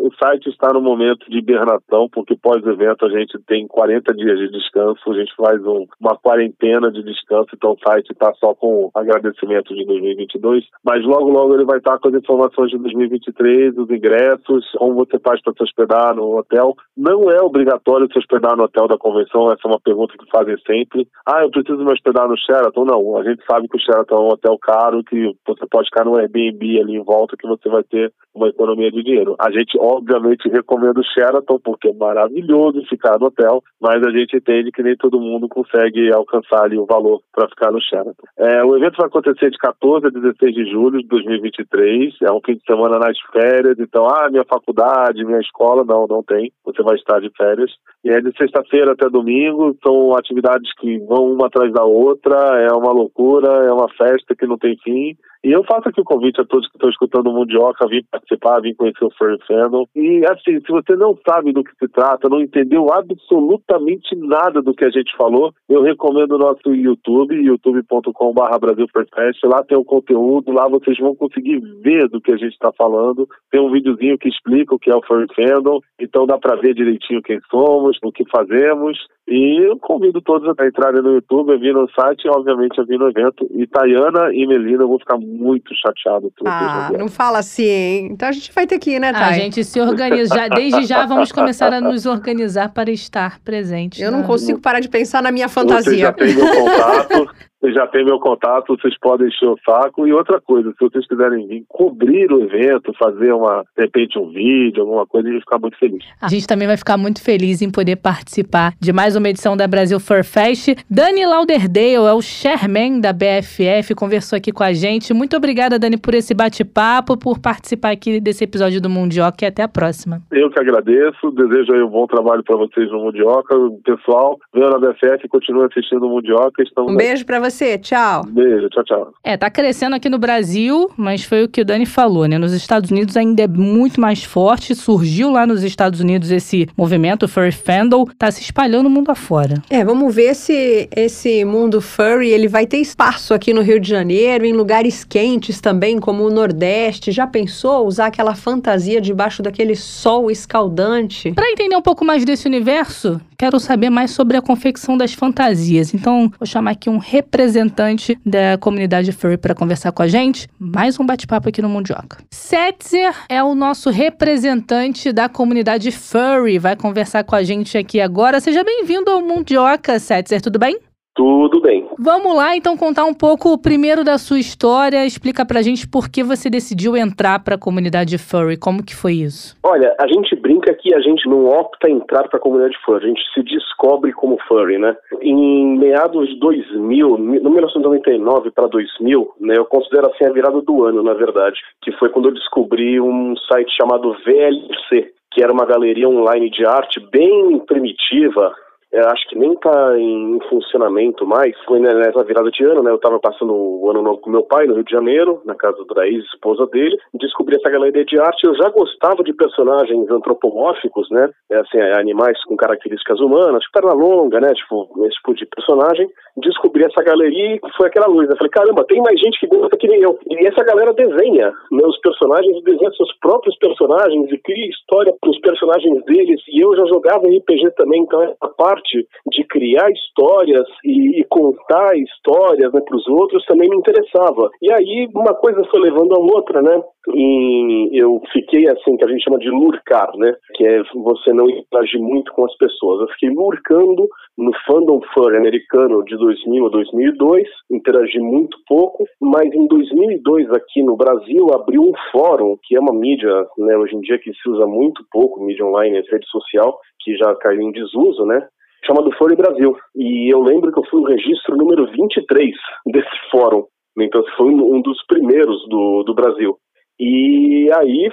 O 0.00 0.10
site 0.22 0.48
está 0.48 0.72
no 0.72 0.80
momento 0.80 1.28
de 1.30 1.38
hibernação, 1.38 2.08
porque 2.10 2.36
pós-evento 2.36 3.06
a 3.06 3.10
gente 3.10 3.38
tem 3.46 3.66
40 3.66 4.14
dias 4.14 4.38
de 4.38 4.50
descanso, 4.50 5.10
a 5.10 5.14
gente 5.14 5.34
faz 5.36 5.64
um, 5.64 5.86
uma 6.00 6.16
quarentena 6.16 6.90
de 6.90 7.02
descanso, 7.02 7.43
então 7.54 7.72
o 7.72 7.78
site 7.88 8.10
está 8.12 8.32
só 8.34 8.54
com 8.54 8.90
agradecimento 8.94 9.74
de 9.74 9.84
2022, 9.84 10.64
mas 10.84 11.04
logo 11.04 11.30
logo 11.30 11.54
ele 11.54 11.64
vai 11.64 11.78
estar 11.78 11.98
com 11.98 12.08
as 12.08 12.14
informações 12.14 12.70
de 12.70 12.78
2023, 12.78 13.76
os 13.76 13.90
ingressos, 13.90 14.70
como 14.78 14.94
você 14.94 15.18
faz 15.18 15.42
para 15.42 15.52
se 15.52 15.62
hospedar 15.62 16.14
no 16.14 16.38
hotel. 16.38 16.74
Não 16.96 17.30
é 17.30 17.40
obrigatório 17.42 18.08
se 18.12 18.18
hospedar 18.18 18.56
no 18.56 18.64
hotel 18.64 18.88
da 18.88 18.98
convenção, 18.98 19.50
essa 19.50 19.66
é 19.66 19.68
uma 19.68 19.80
pergunta 19.80 20.14
que 20.18 20.30
fazem 20.30 20.56
sempre. 20.66 21.08
Ah, 21.26 21.42
eu 21.42 21.50
preciso 21.50 21.84
me 21.84 21.92
hospedar 21.92 22.28
no 22.28 22.38
Sheraton? 22.38 22.84
Não, 22.84 23.16
a 23.16 23.24
gente 23.24 23.44
sabe 23.44 23.68
que 23.68 23.76
o 23.76 23.80
Sheraton 23.80 24.14
é 24.14 24.20
um 24.20 24.32
hotel 24.32 24.58
caro, 24.58 25.04
que 25.04 25.34
você 25.46 25.66
pode 25.70 25.88
ficar 25.88 26.04
no 26.04 26.16
Airbnb 26.16 26.80
ali 26.80 26.96
em 26.96 27.02
volta, 27.02 27.36
que 27.36 27.46
você 27.46 27.68
vai 27.68 27.82
ter 27.82 28.12
uma 28.34 28.48
economia 28.48 28.90
de 28.90 29.02
dinheiro. 29.02 29.36
A 29.38 29.50
gente, 29.50 29.78
obviamente, 29.78 30.48
recomenda 30.48 31.00
o 31.00 31.04
Sheraton, 31.04 31.58
porque 31.62 31.88
é 31.88 31.92
maravilhoso 31.92 32.84
ficar 32.88 33.18
no 33.18 33.26
hotel, 33.26 33.62
mas 33.80 34.02
a 34.02 34.10
gente 34.10 34.36
entende 34.36 34.72
que 34.72 34.82
nem 34.82 34.96
todo 34.96 35.20
mundo 35.20 35.48
consegue 35.48 36.12
alcançar 36.12 36.64
ali 36.64 36.76
o 36.76 36.86
valor 36.86 37.20
para 37.34 37.48
ficar 37.48 37.72
no 37.72 37.80
Sheraton. 37.80 38.12
É, 38.38 38.64
o 38.64 38.76
evento 38.76 38.96
vai 38.96 39.06
acontecer 39.06 39.50
de 39.50 39.58
14 39.58 40.06
a 40.06 40.10
16 40.10 40.54
de 40.54 40.70
julho 40.70 41.00
de 41.00 41.08
2023, 41.08 42.14
é 42.22 42.32
um 42.32 42.40
fim 42.44 42.54
de 42.54 42.64
semana 42.64 42.98
nas 42.98 43.18
férias, 43.32 43.78
então, 43.78 44.06
ah, 44.06 44.28
minha 44.30 44.44
faculdade, 44.44 45.24
minha 45.24 45.40
escola, 45.40 45.84
não, 45.84 46.06
não 46.06 46.22
tem, 46.22 46.52
você 46.64 46.82
vai 46.82 46.94
estar 46.96 47.20
de 47.20 47.30
férias. 47.36 47.70
E 48.04 48.10
é 48.10 48.20
de 48.20 48.36
sexta-feira 48.36 48.92
até 48.92 49.08
domingo, 49.08 49.76
são 49.82 50.14
atividades 50.14 50.70
que 50.78 50.98
vão 51.00 51.32
uma 51.32 51.46
atrás 51.46 51.72
da 51.72 51.84
outra, 51.84 52.36
é 52.60 52.72
uma 52.72 52.92
loucura, 52.92 53.48
é 53.64 53.72
uma 53.72 53.88
festa 53.88 54.34
que 54.36 54.46
não 54.46 54.58
tem 54.58 54.76
fim. 54.84 55.16
E 55.44 55.52
eu 55.52 55.62
faço 55.64 55.90
aqui 55.90 56.00
o 56.00 56.04
convite 56.04 56.40
a 56.40 56.44
todos 56.46 56.66
que 56.68 56.76
estão 56.76 56.88
escutando 56.88 57.28
o 57.28 57.34
Mundioca, 57.34 57.86
vir 57.86 58.02
participar, 58.10 58.60
vir 58.60 58.74
conhecer 58.74 59.04
o 59.04 59.10
Furry 59.10 59.38
Fandom. 59.46 59.84
E 59.94 60.24
assim, 60.24 60.58
se 60.60 60.72
você 60.72 60.96
não 60.96 61.18
sabe 61.28 61.52
do 61.52 61.62
que 61.62 61.70
se 61.78 61.86
trata, 61.88 62.30
não 62.30 62.40
entendeu 62.40 62.90
absolutamente 62.90 64.16
nada 64.16 64.62
do 64.62 64.74
que 64.74 64.86
a 64.86 64.90
gente 64.90 65.14
falou, 65.18 65.52
eu 65.68 65.82
recomendo 65.82 66.32
o 66.32 66.38
nosso 66.38 66.74
YouTube, 66.74 67.23
youtube.com.br 67.32 68.58
BrasilFurFest. 68.60 69.42
Lá 69.44 69.62
tem 69.64 69.78
o 69.78 69.84
conteúdo, 69.84 70.52
lá 70.52 70.68
vocês 70.68 70.98
vão 70.98 71.14
conseguir 71.14 71.60
ver 71.82 72.08
do 72.08 72.20
que 72.20 72.32
a 72.32 72.36
gente 72.36 72.52
está 72.52 72.72
falando. 72.72 73.28
Tem 73.50 73.60
um 73.60 73.70
videozinho 73.70 74.18
que 74.18 74.28
explica 74.28 74.74
o 74.74 74.78
que 74.78 74.90
é 74.90 74.96
o 74.96 75.02
Furry 75.06 75.26
Fandom, 75.34 75.80
então 75.98 76.26
dá 76.26 76.38
para 76.38 76.56
ver 76.56 76.74
direitinho 76.74 77.22
quem 77.22 77.40
somos, 77.50 77.96
o 78.02 78.12
que 78.12 78.24
fazemos. 78.30 78.98
E 79.26 79.56
eu 79.66 79.78
convido 79.78 80.20
todos 80.20 80.46
a 80.46 80.66
entrarem 80.66 81.00
no 81.00 81.14
YouTube, 81.14 81.54
a 81.54 81.56
vir 81.56 81.72
no 81.72 81.88
site 81.98 82.26
e, 82.26 82.28
obviamente, 82.28 82.78
a 82.78 82.84
vir 82.84 82.98
no 82.98 83.08
evento. 83.08 83.48
E 83.52 83.66
Tayana 83.66 84.30
e 84.34 84.46
Melina, 84.46 84.82
eu 84.82 84.88
vou 84.88 84.98
ficar 84.98 85.16
muito 85.16 85.72
chateado. 85.74 86.30
Ah, 86.44 86.90
não 86.98 87.08
fala 87.08 87.38
assim, 87.38 87.64
hein? 87.64 88.08
Então 88.12 88.28
a 88.28 88.32
gente 88.32 88.52
vai 88.52 88.66
ter 88.66 88.78
que 88.78 88.90
ir, 88.90 89.00
né, 89.00 89.12
Thay? 89.12 89.22
A 89.22 89.32
gente 89.32 89.64
se 89.64 89.80
organiza. 89.80 90.34
Já, 90.34 90.48
desde 90.48 90.84
já 90.84 91.06
vamos 91.06 91.32
começar 91.32 91.72
a 91.72 91.80
nos 91.80 92.04
organizar 92.04 92.74
para 92.74 92.90
estar 92.90 93.40
presente. 93.40 94.02
Eu 94.02 94.12
não 94.12 94.22
consigo 94.22 94.60
parar 94.60 94.80
de 94.80 94.90
pensar 94.90 95.22
na 95.22 95.32
minha 95.32 95.48
fantasia. 95.48 95.92
Você 95.92 95.98
já 95.98 96.12
tem 96.12 96.34
meu 96.34 96.46
contato. 96.46 97.13
Facebook. 97.14 97.48
Vocês 97.64 97.76
já 97.76 97.86
têm 97.86 98.04
meu 98.04 98.18
contato, 98.18 98.76
vocês 98.76 98.94
podem 98.98 99.26
encher 99.26 99.48
o 99.48 99.56
saco. 99.64 100.06
E 100.06 100.12
outra 100.12 100.38
coisa, 100.38 100.70
se 100.72 100.76
vocês 100.78 101.08
quiserem 101.08 101.46
vir 101.46 101.64
cobrir 101.66 102.30
o 102.30 102.42
evento, 102.42 102.92
fazer 102.98 103.32
uma, 103.32 103.64
de 103.74 103.84
repente, 103.84 104.18
um 104.18 104.28
vídeo, 104.28 104.82
alguma 104.82 105.06
coisa, 105.06 105.30
a 105.30 105.32
gente 105.32 105.40
ficar 105.40 105.58
muito 105.58 105.78
feliz. 105.78 106.04
A 106.20 106.28
gente 106.28 106.46
também 106.46 106.68
vai 106.68 106.76
ficar 106.76 106.98
muito 106.98 107.22
feliz 107.22 107.62
em 107.62 107.70
poder 107.70 107.96
participar 107.96 108.74
de 108.78 108.92
mais 108.92 109.16
uma 109.16 109.30
edição 109.30 109.56
da 109.56 109.66
Brasil 109.66 109.98
Fur 109.98 110.22
Fest. 110.22 110.74
Dani 110.90 111.24
Lauderdale 111.24 112.06
é 112.06 112.12
o 112.12 112.20
chairman 112.20 113.00
da 113.00 113.14
BFF, 113.14 113.94
conversou 113.94 114.36
aqui 114.36 114.52
com 114.52 114.62
a 114.62 114.74
gente. 114.74 115.14
Muito 115.14 115.34
obrigada, 115.34 115.78
Dani, 115.78 115.96
por 115.96 116.12
esse 116.12 116.34
bate-papo, 116.34 117.16
por 117.16 117.38
participar 117.38 117.92
aqui 117.92 118.20
desse 118.20 118.44
episódio 118.44 118.78
do 118.78 118.90
Mundioca 118.90 119.42
e 119.42 119.48
até 119.48 119.62
a 119.62 119.68
próxima. 119.68 120.20
Eu 120.30 120.50
que 120.50 120.60
agradeço, 120.60 121.30
desejo 121.30 121.72
aí 121.72 121.82
um 121.82 121.88
bom 121.88 122.06
trabalho 122.06 122.44
para 122.44 122.58
vocês 122.58 122.90
no 122.90 123.04
Mundioca. 123.04 123.56
Pessoal, 123.86 124.38
venham 124.52 124.68
na 124.68 124.78
BFF 124.78 125.24
e 125.24 125.28
continuem 125.28 125.64
assistindo 125.64 126.06
o 126.06 126.10
Mundioca. 126.10 126.62
Estamos 126.62 126.92
um 126.92 126.96
beijo 126.96 127.24
para 127.24 127.40
você 127.40 127.53
você. 127.54 127.78
Tchau. 127.78 128.24
Beijo, 128.26 128.68
tchau, 128.68 128.84
tchau. 128.84 129.14
É, 129.22 129.36
tá 129.36 129.48
crescendo 129.48 129.94
aqui 129.94 130.08
no 130.08 130.18
Brasil, 130.18 130.90
mas 130.96 131.24
foi 131.24 131.44
o 131.44 131.48
que 131.48 131.60
o 131.60 131.64
Dani 131.64 131.86
falou, 131.86 132.26
né? 132.26 132.36
Nos 132.36 132.52
Estados 132.52 132.90
Unidos 132.90 133.16
ainda 133.16 133.42
é 133.42 133.48
muito 133.48 134.00
mais 134.00 134.24
forte. 134.24 134.74
Surgiu 134.74 135.30
lá 135.30 135.46
nos 135.46 135.62
Estados 135.62 136.00
Unidos 136.00 136.30
esse 136.30 136.68
movimento, 136.76 137.28
Furry 137.28 137.52
Fandom, 137.52 138.04
tá 138.18 138.30
se 138.30 138.42
espalhando 138.42 138.86
o 138.86 138.90
mundo 138.90 139.10
afora. 139.10 139.54
É, 139.70 139.84
vamos 139.84 140.14
ver 140.14 140.34
se 140.34 140.88
esse 140.94 141.44
mundo 141.44 141.80
furry 141.80 142.30
ele 142.30 142.48
vai 142.48 142.66
ter 142.66 142.78
espaço 142.78 143.32
aqui 143.32 143.52
no 143.52 143.62
Rio 143.62 143.78
de 143.78 143.88
Janeiro, 143.88 144.44
em 144.44 144.52
lugares 144.52 145.04
quentes 145.04 145.60
também, 145.60 145.98
como 145.98 146.24
o 146.24 146.30
Nordeste. 146.30 147.12
Já 147.12 147.26
pensou 147.26 147.86
usar 147.86 148.06
aquela 148.06 148.34
fantasia 148.34 149.00
debaixo 149.00 149.42
daquele 149.42 149.76
sol 149.76 150.30
escaldante? 150.30 151.32
Para 151.32 151.50
entender 151.50 151.76
um 151.76 151.82
pouco 151.82 152.04
mais 152.04 152.24
desse 152.24 152.46
universo, 152.46 153.20
quero 153.36 153.58
saber 153.60 153.90
mais 153.90 154.10
sobre 154.10 154.36
a 154.36 154.42
confecção 154.42 154.96
das 154.96 155.12
fantasias. 155.12 155.94
Então, 155.94 156.30
vou 156.38 156.46
chamar 156.46 156.72
aqui 156.72 156.88
um 156.88 156.98
representante 156.98 158.18
da 158.24 158.56
comunidade 158.58 159.12
furry 159.12 159.36
para 159.36 159.54
conversar 159.54 159.92
com 159.92 160.02
a 160.02 160.08
gente. 160.08 160.48
Mais 160.58 160.98
um 160.98 161.06
bate-papo 161.06 161.48
aqui 161.48 161.60
no 161.60 161.68
Mundioca. 161.68 162.18
Setzer 162.30 163.14
é 163.28 163.42
o 163.42 163.54
nosso 163.54 163.90
representante 163.90 165.12
da 165.12 165.28
comunidade 165.28 165.90
furry, 165.90 166.58
vai 166.58 166.76
conversar 166.76 167.24
com 167.24 167.34
a 167.34 167.42
gente 167.42 167.76
aqui 167.76 168.00
agora. 168.00 168.40
Seja 168.40 168.62
bem-vindo 168.64 169.10
ao 169.10 169.20
Mundioca, 169.20 169.98
Setzer, 169.98 170.40
tudo 170.40 170.58
bem? 170.58 170.78
Tudo 171.14 171.60
bem. 171.60 171.88
Vamos 171.96 172.34
lá, 172.34 172.56
então, 172.56 172.76
contar 172.76 173.04
um 173.04 173.14
pouco 173.14 173.56
primeiro 173.56 174.02
da 174.02 174.18
sua 174.18 174.38
história. 174.38 175.06
Explica 175.06 175.46
pra 175.46 175.62
gente 175.62 175.88
por 175.88 176.08
que 176.08 176.24
você 176.24 176.50
decidiu 176.50 176.96
entrar 176.96 177.38
pra 177.42 177.56
comunidade 177.56 178.18
furry. 178.18 178.56
Como 178.56 178.84
que 178.84 178.96
foi 178.96 179.12
isso? 179.12 179.56
Olha, 179.62 179.94
a 180.00 180.08
gente 180.08 180.34
brinca 180.34 180.74
que 180.74 180.92
a 180.92 181.00
gente 181.00 181.28
não 181.28 181.46
opta 181.46 181.88
entrar 181.88 182.28
pra 182.28 182.40
comunidade 182.40 182.76
furry. 182.84 183.04
A 183.04 183.08
gente 183.08 183.22
se 183.32 183.42
descobre 183.44 184.12
como 184.12 184.38
furry, 184.48 184.76
né? 184.76 184.96
Em 185.22 185.78
meados 185.78 186.28
de 186.28 186.38
2000, 186.40 187.16
no 187.16 187.50
1999 187.50 188.50
para 188.50 188.66
2000, 188.66 189.34
né? 189.40 189.54
Eu 189.56 189.66
considero 189.66 190.10
assim 190.10 190.24
a 190.24 190.32
virada 190.32 190.60
do 190.62 190.84
ano, 190.84 191.00
na 191.00 191.14
verdade. 191.14 191.60
Que 191.80 191.92
foi 191.92 192.08
quando 192.08 192.30
eu 192.30 192.34
descobri 192.34 193.00
um 193.00 193.36
site 193.48 193.70
chamado 193.76 194.16
VLC, 194.26 195.12
que 195.30 195.42
era 195.42 195.52
uma 195.52 195.64
galeria 195.66 196.08
online 196.08 196.50
de 196.50 196.64
arte 196.64 197.00
bem 197.10 197.58
primitiva, 197.66 198.52
é, 198.94 199.00
acho 199.10 199.28
que 199.28 199.36
nem 199.36 199.52
está 199.52 199.98
em 199.98 200.38
funcionamento 200.48 201.26
mais. 201.26 201.52
Foi 201.64 201.80
nessa 201.80 202.22
virada 202.22 202.48
de 202.48 202.64
ano, 202.64 202.80
né? 202.80 202.92
Eu 202.92 202.96
estava 202.96 203.18
passando 203.18 203.52
o 203.52 203.90
ano 203.90 204.02
novo 204.02 204.18
com 204.20 204.30
meu 204.30 204.44
pai 204.44 204.66
no 204.66 204.74
Rio 204.74 204.84
de 204.84 204.92
Janeiro, 204.92 205.42
na 205.44 205.56
casa 205.56 205.84
da 205.96 206.06
ex-esposa 206.06 206.64
dele. 206.68 206.96
Descobri 207.14 207.56
essa 207.56 207.70
galeria 207.70 208.04
de 208.04 208.20
arte. 208.20 208.46
Eu 208.46 208.54
já 208.54 208.68
gostava 208.70 209.24
de 209.24 209.32
personagens 209.32 210.08
antropomórficos, 210.08 211.10
né? 211.10 211.28
É, 211.50 211.56
assim, 211.56 211.78
é, 211.78 211.98
animais 211.98 212.42
com 212.44 212.56
características 212.56 213.18
humanas, 213.18 213.62
tipo 213.64 213.74
perna 213.74 213.92
longa, 213.92 214.40
né? 214.40 214.54
Tipo, 214.54 214.88
esse 215.06 215.16
tipo 215.16 215.34
de 215.34 215.46
personagem. 215.46 216.08
Descobri 216.36 216.84
essa 216.84 217.02
galeria 217.02 217.56
e 217.56 217.60
foi 217.76 217.88
aquela 217.88 218.06
luz. 218.06 218.28
Eu 218.28 218.36
falei, 218.36 218.50
caramba, 218.50 218.84
tem 218.84 219.00
mais 219.00 219.18
gente 219.18 219.38
que 219.38 219.46
gosta 219.46 219.76
que 219.76 219.88
nem 219.88 220.00
eu. 220.00 220.18
E 220.30 220.46
essa 220.46 220.64
galera 220.64 220.92
desenha 220.92 221.52
né, 221.70 221.82
os 221.84 221.98
personagens, 222.00 222.62
desenha 222.64 222.90
seus 222.92 223.12
próprios 223.18 223.56
personagens 223.58 224.30
e 224.30 224.38
cria 224.38 224.68
história 224.68 225.14
para 225.20 225.30
os 225.30 225.40
personagens 225.40 226.04
deles. 226.04 226.40
E 226.48 226.60
eu 226.60 226.76
já 226.76 226.84
jogava 226.86 227.26
RPG 227.26 227.70
também, 227.76 228.02
então 228.02 228.22
essa 228.22 228.48
parte 228.56 228.74
parte 228.84 229.06
de 229.30 229.44
criar 229.44 229.90
histórias 229.90 230.66
e, 230.84 231.20
e 231.20 231.24
contar 231.24 231.96
histórias 231.96 232.72
né, 232.72 232.80
para 232.80 232.96
os 232.96 233.06
outros 233.08 233.44
também 233.46 233.68
me 233.68 233.76
interessava. 233.76 234.50
E 234.60 234.72
aí 234.72 235.08
uma 235.14 235.34
coisa 235.34 235.62
foi 235.70 235.80
levando 235.80 236.14
a 236.14 236.18
outra, 236.18 236.62
né? 236.62 236.82
E 237.12 238.00
eu 238.00 238.20
fiquei 238.32 238.68
assim, 238.68 238.96
que 238.96 239.04
a 239.04 239.08
gente 239.08 239.22
chama 239.22 239.38
de 239.38 239.50
lurcar, 239.50 240.10
né? 240.16 240.34
Que 240.54 240.66
é 240.66 240.82
você 240.94 241.32
não 241.32 241.48
interagir 241.48 242.00
muito 242.00 242.32
com 242.32 242.44
as 242.44 242.56
pessoas. 242.56 243.02
Eu 243.02 243.08
fiquei 243.08 243.30
lurcando 243.30 244.08
no 244.38 244.52
Fandom 244.66 245.00
Fur 245.12 245.34
americano 245.36 246.02
de 246.04 246.16
2000 246.16 246.66
a 246.66 246.68
2002, 246.70 247.48
interagi 247.70 248.18
muito 248.18 248.56
pouco, 248.66 249.04
mas 249.20 249.52
em 249.52 249.66
2002 249.66 250.50
aqui 250.52 250.82
no 250.82 250.96
Brasil 250.96 251.52
abriu 251.52 251.82
um 251.82 251.92
fórum, 252.10 252.56
que 252.62 252.76
é 252.76 252.80
uma 252.80 252.92
mídia, 252.92 253.46
né, 253.58 253.76
hoje 253.76 253.94
em 253.94 254.00
dia 254.00 254.18
que 254.18 254.32
se 254.32 254.48
usa 254.48 254.66
muito 254.66 255.04
pouco, 255.12 255.44
mídia 255.44 255.64
online, 255.64 256.02
rede 256.10 256.28
social, 256.28 256.78
que 257.00 257.16
já 257.16 257.34
caiu 257.36 257.60
em 257.60 257.72
desuso, 257.72 258.24
né? 258.24 258.46
chamado 258.86 259.10
Folha 259.16 259.34
Brasil. 259.34 259.76
E 259.96 260.32
eu 260.32 260.42
lembro 260.42 260.72
que 260.72 260.78
eu 260.78 260.84
fui 260.90 261.00
o 261.00 261.06
registro 261.06 261.56
número 261.56 261.90
23 261.90 262.54
desse 262.86 263.30
fórum. 263.30 263.64
Então, 263.98 264.22
foi 264.36 264.48
um 264.48 264.80
dos 264.82 265.02
primeiros 265.06 265.66
do, 265.68 266.02
do 266.02 266.14
Brasil. 266.14 266.58
E 266.98 267.70
aí, 267.76 268.08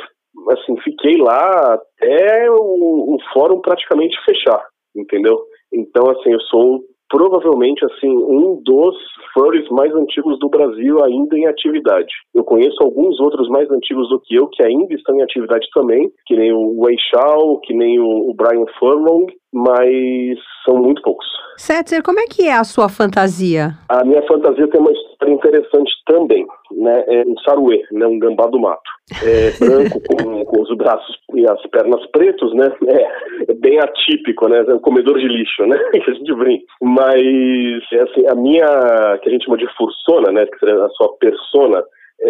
assim, 0.49 0.77
fiquei 0.81 1.17
lá 1.17 1.73
até 1.73 2.49
o, 2.51 3.15
o 3.15 3.17
fórum 3.33 3.61
praticamente 3.61 4.15
fechar, 4.25 4.63
entendeu? 4.95 5.39
Então, 5.73 6.09
assim, 6.09 6.31
eu 6.31 6.41
sou 6.41 6.81
provavelmente 7.11 7.83
assim 7.85 8.09
um 8.09 8.61
dos 8.63 8.95
furries 9.33 9.67
mais 9.69 9.93
antigos 9.93 10.39
do 10.39 10.49
Brasil 10.49 11.03
ainda 11.03 11.37
em 11.37 11.45
atividade. 11.45 12.11
Eu 12.33 12.43
conheço 12.43 12.77
alguns 12.81 13.19
outros 13.19 13.49
mais 13.49 13.69
antigos 13.69 14.09
do 14.09 14.19
que 14.19 14.35
eu 14.35 14.47
que 14.47 14.63
ainda 14.63 14.93
estão 14.93 15.15
em 15.15 15.21
atividade 15.21 15.67
também, 15.73 16.09
que 16.25 16.35
nem 16.35 16.53
o 16.53 16.79
Wei 16.79 16.95
Shao, 16.97 17.59
que 17.59 17.73
nem 17.73 17.99
o 17.99 18.33
Brian 18.33 18.65
Furlong, 18.79 19.27
mas 19.53 20.39
são 20.65 20.77
muito 20.77 21.01
poucos. 21.01 21.27
Setzer, 21.57 22.01
como 22.01 22.19
é 22.19 22.25
que 22.25 22.47
é 22.47 22.53
a 22.53 22.63
sua 22.63 22.87
fantasia? 22.87 23.71
A 23.89 24.03
minha 24.05 24.25
fantasia 24.25 24.67
tem 24.67 24.79
uma 24.79 24.91
história 24.91 25.33
interessante 25.33 25.90
né? 26.81 27.03
É 27.07 27.23
um 27.25 27.37
saruê, 27.39 27.83
né? 27.91 28.05
Um 28.07 28.19
gambá 28.19 28.47
do 28.47 28.59
mato. 28.59 28.81
É 29.23 29.51
branco 29.59 30.01
com, 30.07 30.45
com 30.45 30.61
os 30.61 30.75
braços 30.77 31.17
e 31.35 31.45
as 31.49 31.61
pernas 31.67 32.05
pretos, 32.07 32.53
né? 32.53 32.67
É, 32.87 33.51
é 33.51 33.53
bem 33.53 33.79
atípico, 33.79 34.47
né? 34.47 34.63
É 34.67 34.73
um 34.73 34.79
comedor 34.79 35.17
de 35.19 35.27
lixo, 35.27 35.65
né? 35.65 35.77
Que 35.91 36.09
a 36.09 36.13
gente 36.13 36.33
brinca. 36.33 36.65
Mas, 36.81 37.83
é 37.93 38.01
assim, 38.01 38.27
a 38.27 38.35
minha, 38.35 39.19
que 39.21 39.29
a 39.29 39.31
gente 39.31 39.45
chama 39.45 39.57
de 39.57 39.67
fursona, 39.77 40.31
né? 40.31 40.45
Que 40.45 40.59
seria 40.59 40.83
a 40.83 40.89
sua 40.89 41.15
persona, 41.17 41.83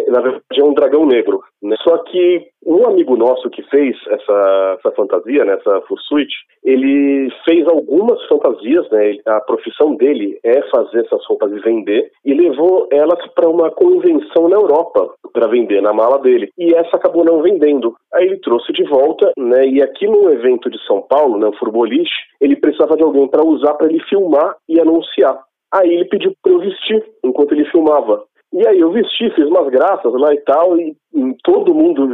na 0.08 0.21
verdade 0.21 0.60
é 0.60 0.63
um 0.63 0.73
dragão 0.73 1.06
negro. 1.06 1.41
Né? 1.62 1.75
Só 1.84 1.97
que 1.99 2.47
um 2.65 2.86
amigo 2.86 3.15
nosso 3.15 3.49
que 3.49 3.63
fez 3.63 3.95
essa, 4.07 4.78
essa 4.80 4.91
fantasia, 4.95 5.43
né, 5.43 5.53
essa 5.53 5.82
fursuit, 5.82 6.32
ele 6.63 7.30
fez 7.43 7.68
algumas 7.68 8.24
fantasias, 8.28 8.89
né, 8.91 9.18
a 9.26 9.39
profissão 9.41 9.95
dele 9.95 10.39
é 10.43 10.61
fazer 10.70 11.05
essas 11.05 11.26
roupas 11.26 11.51
e 11.51 11.59
vender, 11.59 12.11
e 12.24 12.34
levou 12.34 12.88
elas 12.91 13.26
para 13.34 13.49
uma 13.49 13.72
convenção 13.72 14.47
na 14.47 14.55
Europa 14.55 15.13
para 15.34 15.47
vender 15.47 15.82
na 15.82 15.93
mala 15.93 16.20
dele. 16.20 16.49
E 16.57 16.74
essa 16.76 16.97
acabou 16.97 17.26
não 17.26 17.41
vendendo. 17.41 17.95
Aí 18.13 18.26
ele 18.26 18.38
trouxe 18.38 18.72
de 18.74 18.84
volta, 18.84 19.32
né, 19.38 19.68
e 19.68 19.82
aqui 19.82 20.07
no 20.07 20.30
evento 20.32 20.70
de 20.70 20.80
São 20.86 21.01
Paulo, 21.01 21.38
né, 21.38 21.47
o 21.47 21.57
Furboliche, 21.57 22.11
ele 22.39 22.55
precisava 22.55 22.95
de 22.95 23.03
alguém 23.03 23.28
para 23.28 23.43
usar 23.43 23.74
para 23.74 23.88
ele 23.88 24.01
filmar 24.03 24.55
e 24.70 24.80
anunciar. 24.80 25.39
Aí 25.74 25.89
ele 25.89 26.05
pediu 26.05 26.34
para 26.43 26.51
eu 26.51 26.59
vestir 26.59 27.03
enquanto 27.24 27.53
ele 27.53 27.65
filmava. 27.65 28.24
E 28.54 28.68
aí 28.68 28.80
eu 28.80 28.91
vesti, 28.91 29.30
fiz 29.32 29.47
umas 29.47 29.70
graças 29.70 30.12
lá 30.14 30.34
e 30.34 30.41
tal, 30.41 30.78
e, 30.78 30.93
e 31.14 31.36
todo 31.43 31.74
mundo 31.74 32.06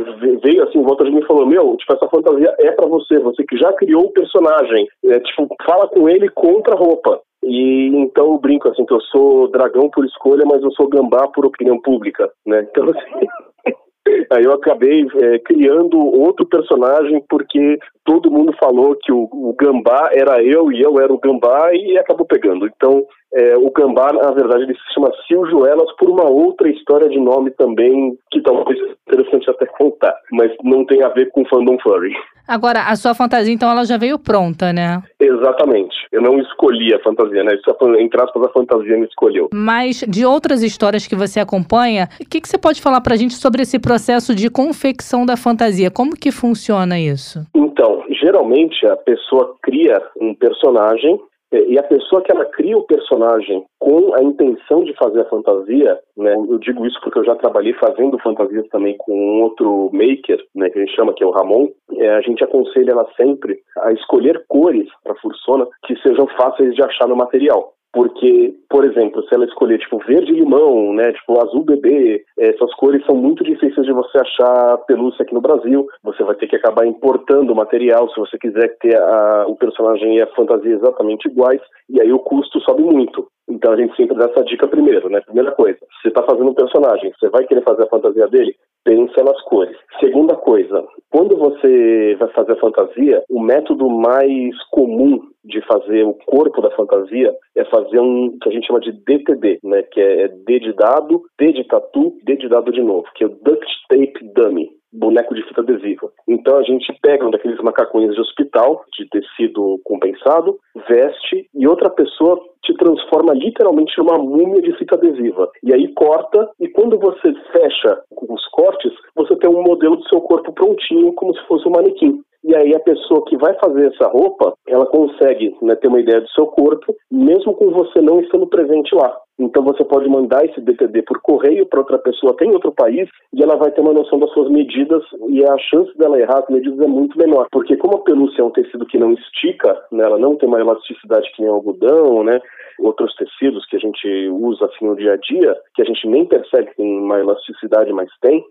veio 0.44 0.64
assim 0.64 0.78
em 0.78 0.84
volta 0.84 1.04
de 1.04 1.12
mim 1.12 1.20
e 1.20 1.26
falou, 1.26 1.48
meu, 1.48 1.76
tipo, 1.78 1.94
essa 1.94 2.08
fantasia 2.08 2.54
é 2.60 2.72
para 2.72 2.86
você, 2.86 3.18
você 3.20 3.44
que 3.44 3.58
já 3.58 3.74
criou 3.74 4.06
o 4.06 4.12
personagem. 4.12 4.88
É, 5.06 5.20
tipo, 5.20 5.48
fala 5.66 5.88
com 5.88 6.08
ele 6.08 6.30
contra 6.30 6.76
a 6.76 6.78
roupa. 6.78 7.20
E 7.44 7.88
então 7.96 8.34
eu 8.34 8.40
brinco 8.40 8.68
assim 8.68 8.86
que 8.86 8.94
eu 8.94 9.02
sou 9.02 9.48
dragão 9.50 9.90
por 9.90 10.06
escolha, 10.06 10.44
mas 10.46 10.62
eu 10.62 10.72
sou 10.72 10.88
gambá 10.90 11.28
por 11.28 11.46
opinião 11.46 11.80
pública, 11.82 12.30
né? 12.46 12.68
Então 12.70 12.90
assim. 12.90 13.28
Aí 14.30 14.44
eu 14.44 14.54
acabei 14.54 15.06
é, 15.22 15.40
criando 15.40 15.98
outro 15.98 16.46
personagem 16.46 17.24
porque 17.30 17.80
todo 18.04 18.32
mundo 18.32 18.54
falou 18.60 18.96
que 19.02 19.12
o, 19.12 19.28
o, 19.32 19.56
Gambá 19.60 20.10
era 20.14 20.42
eu 20.42 20.72
e 20.72 20.82
eu 20.82 21.00
era 21.00 21.14
o 21.14 21.20
Gambá 21.20 21.74
e 21.74 21.98
acabou 21.98 22.26
pegando. 22.26 22.66
Então, 22.66 23.06
é, 23.34 23.58
o 23.58 23.70
Gambá, 23.72 24.14
na 24.14 24.32
verdade, 24.32 24.64
ele 24.64 24.74
se 24.74 24.94
chama 24.94 25.12
Siljuelas 25.28 25.92
por 25.98 26.10
uma 26.10 26.24
outra 26.24 26.70
história 26.70 27.10
de 27.10 27.20
nome 27.20 27.52
também 27.52 28.18
que 28.32 28.42
talvez 28.42 28.80
seja 28.80 28.96
interessante 29.08 29.50
até 29.50 29.66
contar, 29.66 30.16
mas 30.32 30.52
não 30.64 30.86
tem 30.86 31.04
a 31.04 31.10
ver 31.10 31.30
com 31.32 31.46
fandom 31.46 31.78
furry. 31.84 32.14
Agora, 32.48 32.84
a 32.84 32.96
sua 32.96 33.14
fantasia, 33.14 33.54
então, 33.54 33.70
ela 33.70 33.84
já 33.84 33.98
veio 33.98 34.18
pronta, 34.18 34.72
né? 34.72 35.04
Exatamente. 35.20 35.94
Eu 36.14 36.22
não 36.22 36.40
escolhi 36.40 36.94
a 36.94 37.00
fantasia, 37.04 37.44
né? 37.44 37.54
Isso, 37.56 37.96
entre 38.00 38.22
aspas, 38.22 38.42
a 38.42 38.50
fantasia 38.54 38.98
me 38.98 39.06
escolheu. 39.06 39.50
Mas, 39.54 40.06
de 40.08 40.26
outras 40.26 40.64
histórias 40.64 41.06
que 41.06 41.16
você 41.16 41.42
acompanha, 41.42 42.08
o 42.22 42.26
que, 42.26 42.40
que 42.40 42.48
você 42.48 42.58
pode 42.58 42.82
falar 42.82 43.02
pra 43.02 43.18
gente 43.18 43.34
sobre 43.34 43.64
esse 43.64 43.78
processo 43.78 43.97
de 44.36 44.50
confecção 44.50 45.26
da 45.26 45.38
fantasia? 45.38 45.92
Como 45.92 46.16
que 46.16 46.32
funciona 46.32 47.00
isso? 47.00 47.40
Então, 47.56 48.04
geralmente 48.10 48.86
a 48.88 48.96
pessoa 48.96 49.56
cria 49.62 50.02
um 50.20 50.34
personagem 50.34 51.20
é, 51.52 51.64
e 51.64 51.80
a 51.80 51.84
pessoa 51.84 52.22
que 52.22 52.32
ela 52.32 52.44
cria 52.46 52.78
o 52.78 52.84
personagem 52.84 53.64
com 53.80 54.14
a 54.16 54.22
intenção 54.22 54.84
de 54.84 54.94
fazer 54.96 55.22
a 55.22 55.30
fantasia, 55.30 55.98
né? 56.18 56.34
Eu 56.34 56.58
digo 56.58 56.86
isso 56.86 57.00
porque 57.02 57.20
eu 57.20 57.26
já 57.26 57.36
trabalhei 57.36 57.74
fazendo 57.74 58.20
fantasias 58.20 58.68
também 58.68 58.98
com 58.98 59.14
um 59.14 59.44
outro 59.44 59.90
maker, 59.94 60.44
né? 60.54 60.70
Que 60.70 60.80
a 60.80 60.82
gente 60.82 60.96
chama 60.96 61.14
que 61.14 61.24
é 61.24 61.28
o 61.28 61.32
Ramon. 61.32 61.70
É, 61.96 62.10
a 62.10 62.22
gente 62.22 62.44
aconselha 62.44 62.92
ela 62.92 63.08
sempre 63.16 63.60
a 63.80 63.94
escolher 63.94 64.44
cores 64.50 64.88
para 65.04 65.14
a 65.14 65.20
fursona 65.20 65.66
que 65.86 65.96
sejam 66.02 66.28
fáceis 66.38 66.76
de 66.76 66.84
achar 66.84 67.08
no 67.08 67.16
material. 67.16 67.74
Porque, 67.98 68.54
por 68.70 68.86
exemplo, 68.86 69.24
se 69.24 69.34
ela 69.34 69.46
escolher 69.46 69.80
tipo 69.80 69.98
verde 70.06 70.32
limão, 70.32 70.94
né, 70.94 71.12
tipo 71.14 71.44
azul 71.44 71.64
bebê, 71.64 72.24
essas 72.38 72.72
cores 72.76 73.04
são 73.08 73.16
muito 73.16 73.44
difíceis 73.44 73.88
de 73.88 73.92
você 73.92 74.20
achar 74.20 74.78
pelúcia 74.86 75.24
aqui 75.24 75.34
no 75.34 75.42
Brasil. 75.42 75.88
Você 76.04 76.24
vai 76.24 76.36
ter 76.36 76.46
que 76.46 76.58
acabar 76.58 76.86
importando 76.86 77.52
o 77.52 77.56
material 77.56 78.08
se 78.12 78.20
você 78.20 78.38
quiser 78.38 78.78
ter 78.78 78.96
a, 78.96 79.46
o 79.48 79.56
personagem 79.56 80.16
e 80.16 80.22
a 80.22 80.28
fantasia 80.36 80.76
exatamente 80.76 81.28
iguais, 81.28 81.60
e 81.90 82.00
aí 82.00 82.14
o 82.14 82.20
custo 82.20 82.60
sobe 82.60 82.84
muito. 82.84 83.28
Então 83.50 83.74
a 83.74 83.78
gente 83.78 83.96
sempre 83.96 84.18
dá 84.18 84.26
essa 84.26 84.44
dica 84.44 84.68
primeiro, 84.68 85.10
né? 85.10 85.22
Primeira 85.22 85.52
coisa, 85.52 85.80
você 86.02 86.10
está 86.10 86.24
fazendo 86.24 86.50
um 86.50 86.54
personagem, 86.54 87.14
você 87.18 87.30
vai 87.30 87.46
querer 87.46 87.64
fazer 87.64 87.84
a 87.84 87.90
fantasia 87.90 88.28
dele? 88.28 88.56
Pensa 88.84 89.24
nas 89.24 89.42
cores. 89.44 89.76
Segunda 90.00 90.36
coisa, 90.36 90.84
quando 91.10 91.38
você 91.38 92.16
vai 92.20 92.30
fazer 92.30 92.54
a 92.54 92.60
fantasia, 92.60 93.24
o 93.30 93.42
método 93.42 93.90
mais 93.90 94.56
comum 94.72 95.22
de 95.44 95.62
fazer 95.62 96.04
o 96.04 96.14
corpo 96.26 96.62
da 96.62 96.72
fantasia 96.72 97.34
é 97.56 97.64
fazer 97.66 98.00
um 98.00 98.38
que 98.42 98.50
a 98.50 98.52
gente 98.52 98.68
chama 98.68 98.80
de 98.80 98.92
DTD, 98.92 99.60
né? 99.64 99.84
Que 99.84 100.02
é 100.02 100.28
D 100.28 100.60
de 100.60 100.74
dado, 100.74 101.24
D 101.40 101.54
de 101.54 101.64
tatu, 101.66 102.14
D 102.24 102.36
de 102.36 102.50
dado 102.50 102.72
de 102.72 102.82
novo, 102.82 103.08
que 103.16 103.24
é 103.24 103.28
o 103.28 103.38
Duct 103.44 103.68
Tape 103.90 104.32
Dummy 104.36 104.70
boneco 104.92 105.36
de 105.36 105.44
fita 105.44 105.62
adesiva. 105.62 106.12
Então 106.28 106.58
a 106.58 106.64
gente 106.64 106.94
pega 107.02 107.26
um 107.26 107.32
daqueles 107.32 107.60
macacões 107.62 108.14
de 108.14 108.22
hospital, 108.22 108.84
de 108.98 109.08
tecido 109.10 109.80
compensado, 109.84 110.58
veste 110.88 111.50
e 111.54 111.68
outra 111.68 111.90
pessoa 111.90 112.40
te 112.64 112.74
transforma 112.74 113.34
literalmente 113.34 113.98
numa 113.98 114.18
múmia 114.18 114.62
de 114.62 114.76
fita 114.78 114.96
adesiva. 114.96 115.50
E 115.64 115.74
aí 115.74 115.94
corta, 115.94 116.50
e 116.60 116.68
quando 116.70 117.00
você 117.00 117.34
fecha 117.52 118.02
os 118.12 118.46
cortes, 118.48 118.92
você 119.16 119.36
tem 119.38 119.50
um 119.50 119.64
modelo 119.64 119.96
do 119.96 120.08
seu 120.10 120.22
corpo 120.22 120.52
prontinho, 120.52 121.14
como 121.14 121.36
se 121.36 121.48
fosse 121.48 121.68
um 121.68 121.72
manequim. 121.72 122.22
E 122.44 122.56
aí 122.56 122.74
a 122.76 122.80
pessoa 122.80 123.26
que 123.26 123.38
vai 123.38 123.54
fazer 123.56 123.88
essa 123.94 124.08
roupa, 124.08 124.54
ela 124.68 124.86
consegue 124.86 125.56
né, 125.62 125.76
ter 125.76 125.88
uma 125.88 126.00
ideia 126.00 126.22
do 126.22 126.30
seu 126.30 126.48
corpo, 126.48 126.96
mesmo 127.12 127.54
com 127.54 127.72
você 127.72 128.02
não 128.02 128.22
estando 128.22 128.48
presente 128.48 128.94
lá. 128.96 129.18
Então 129.40 129.64
você 129.64 129.84
pode 129.84 130.10
mandar 130.10 130.44
esse 130.46 130.60
DTD 130.60 131.04
por 131.04 131.22
correio 131.22 131.66
para 131.66 131.80
outra 131.80 132.00
pessoa 132.00 132.36
tem 132.38 132.52
outro 132.52 132.72
país 132.72 133.08
e 133.34 133.44
ela 133.44 133.56
vai 133.56 133.72
ter 133.72 133.82
uma 133.82 133.94
noção 133.94 134.20
das 134.20 134.32
suas 134.32 134.50
medidas 134.50 135.04
e 135.30 135.44
a 135.44 135.58
chance 135.58 135.96
dela 135.98 136.20
errar 136.20 136.40
as 136.40 136.50
medidas 136.50 136.80
é 136.80 136.88
muito 136.88 137.18
menor, 137.18 137.48
porque 137.52 137.78
como 137.78 137.98
a 137.98 138.04
pelúcia 138.04 138.42
é 138.42 138.46
um 138.46 138.52
tecido 138.52 138.86
que 138.86 138.98
não 138.98 139.14
estica, 139.14 139.80
né, 139.92 140.04
ela 140.04 140.18
não 140.18 140.36
tem 140.36 140.50
uma 140.50 140.60
elasticidade 140.60 141.32
que 141.36 141.42
nem 141.42 141.52
algodão, 141.52 142.24
né, 142.24 142.40
outros 142.80 143.14
tecidos 143.16 143.66
que 143.68 143.76
a 143.76 143.80
gente 143.80 144.30
usa 144.30 144.66
assim 144.66 144.86
no 144.86 144.96
dia 144.96 145.14
a 145.14 145.18
dia, 145.18 145.56
que 145.76 145.82
a 145.82 145.86
gente 145.86 146.08
nem 146.08 146.26
percebe 146.26 146.70
que 146.70 146.78
tem 146.78 147.00
uma 147.00 147.20
elasticidade, 147.20 147.92
mas 147.94 148.10
tem, 148.22 148.44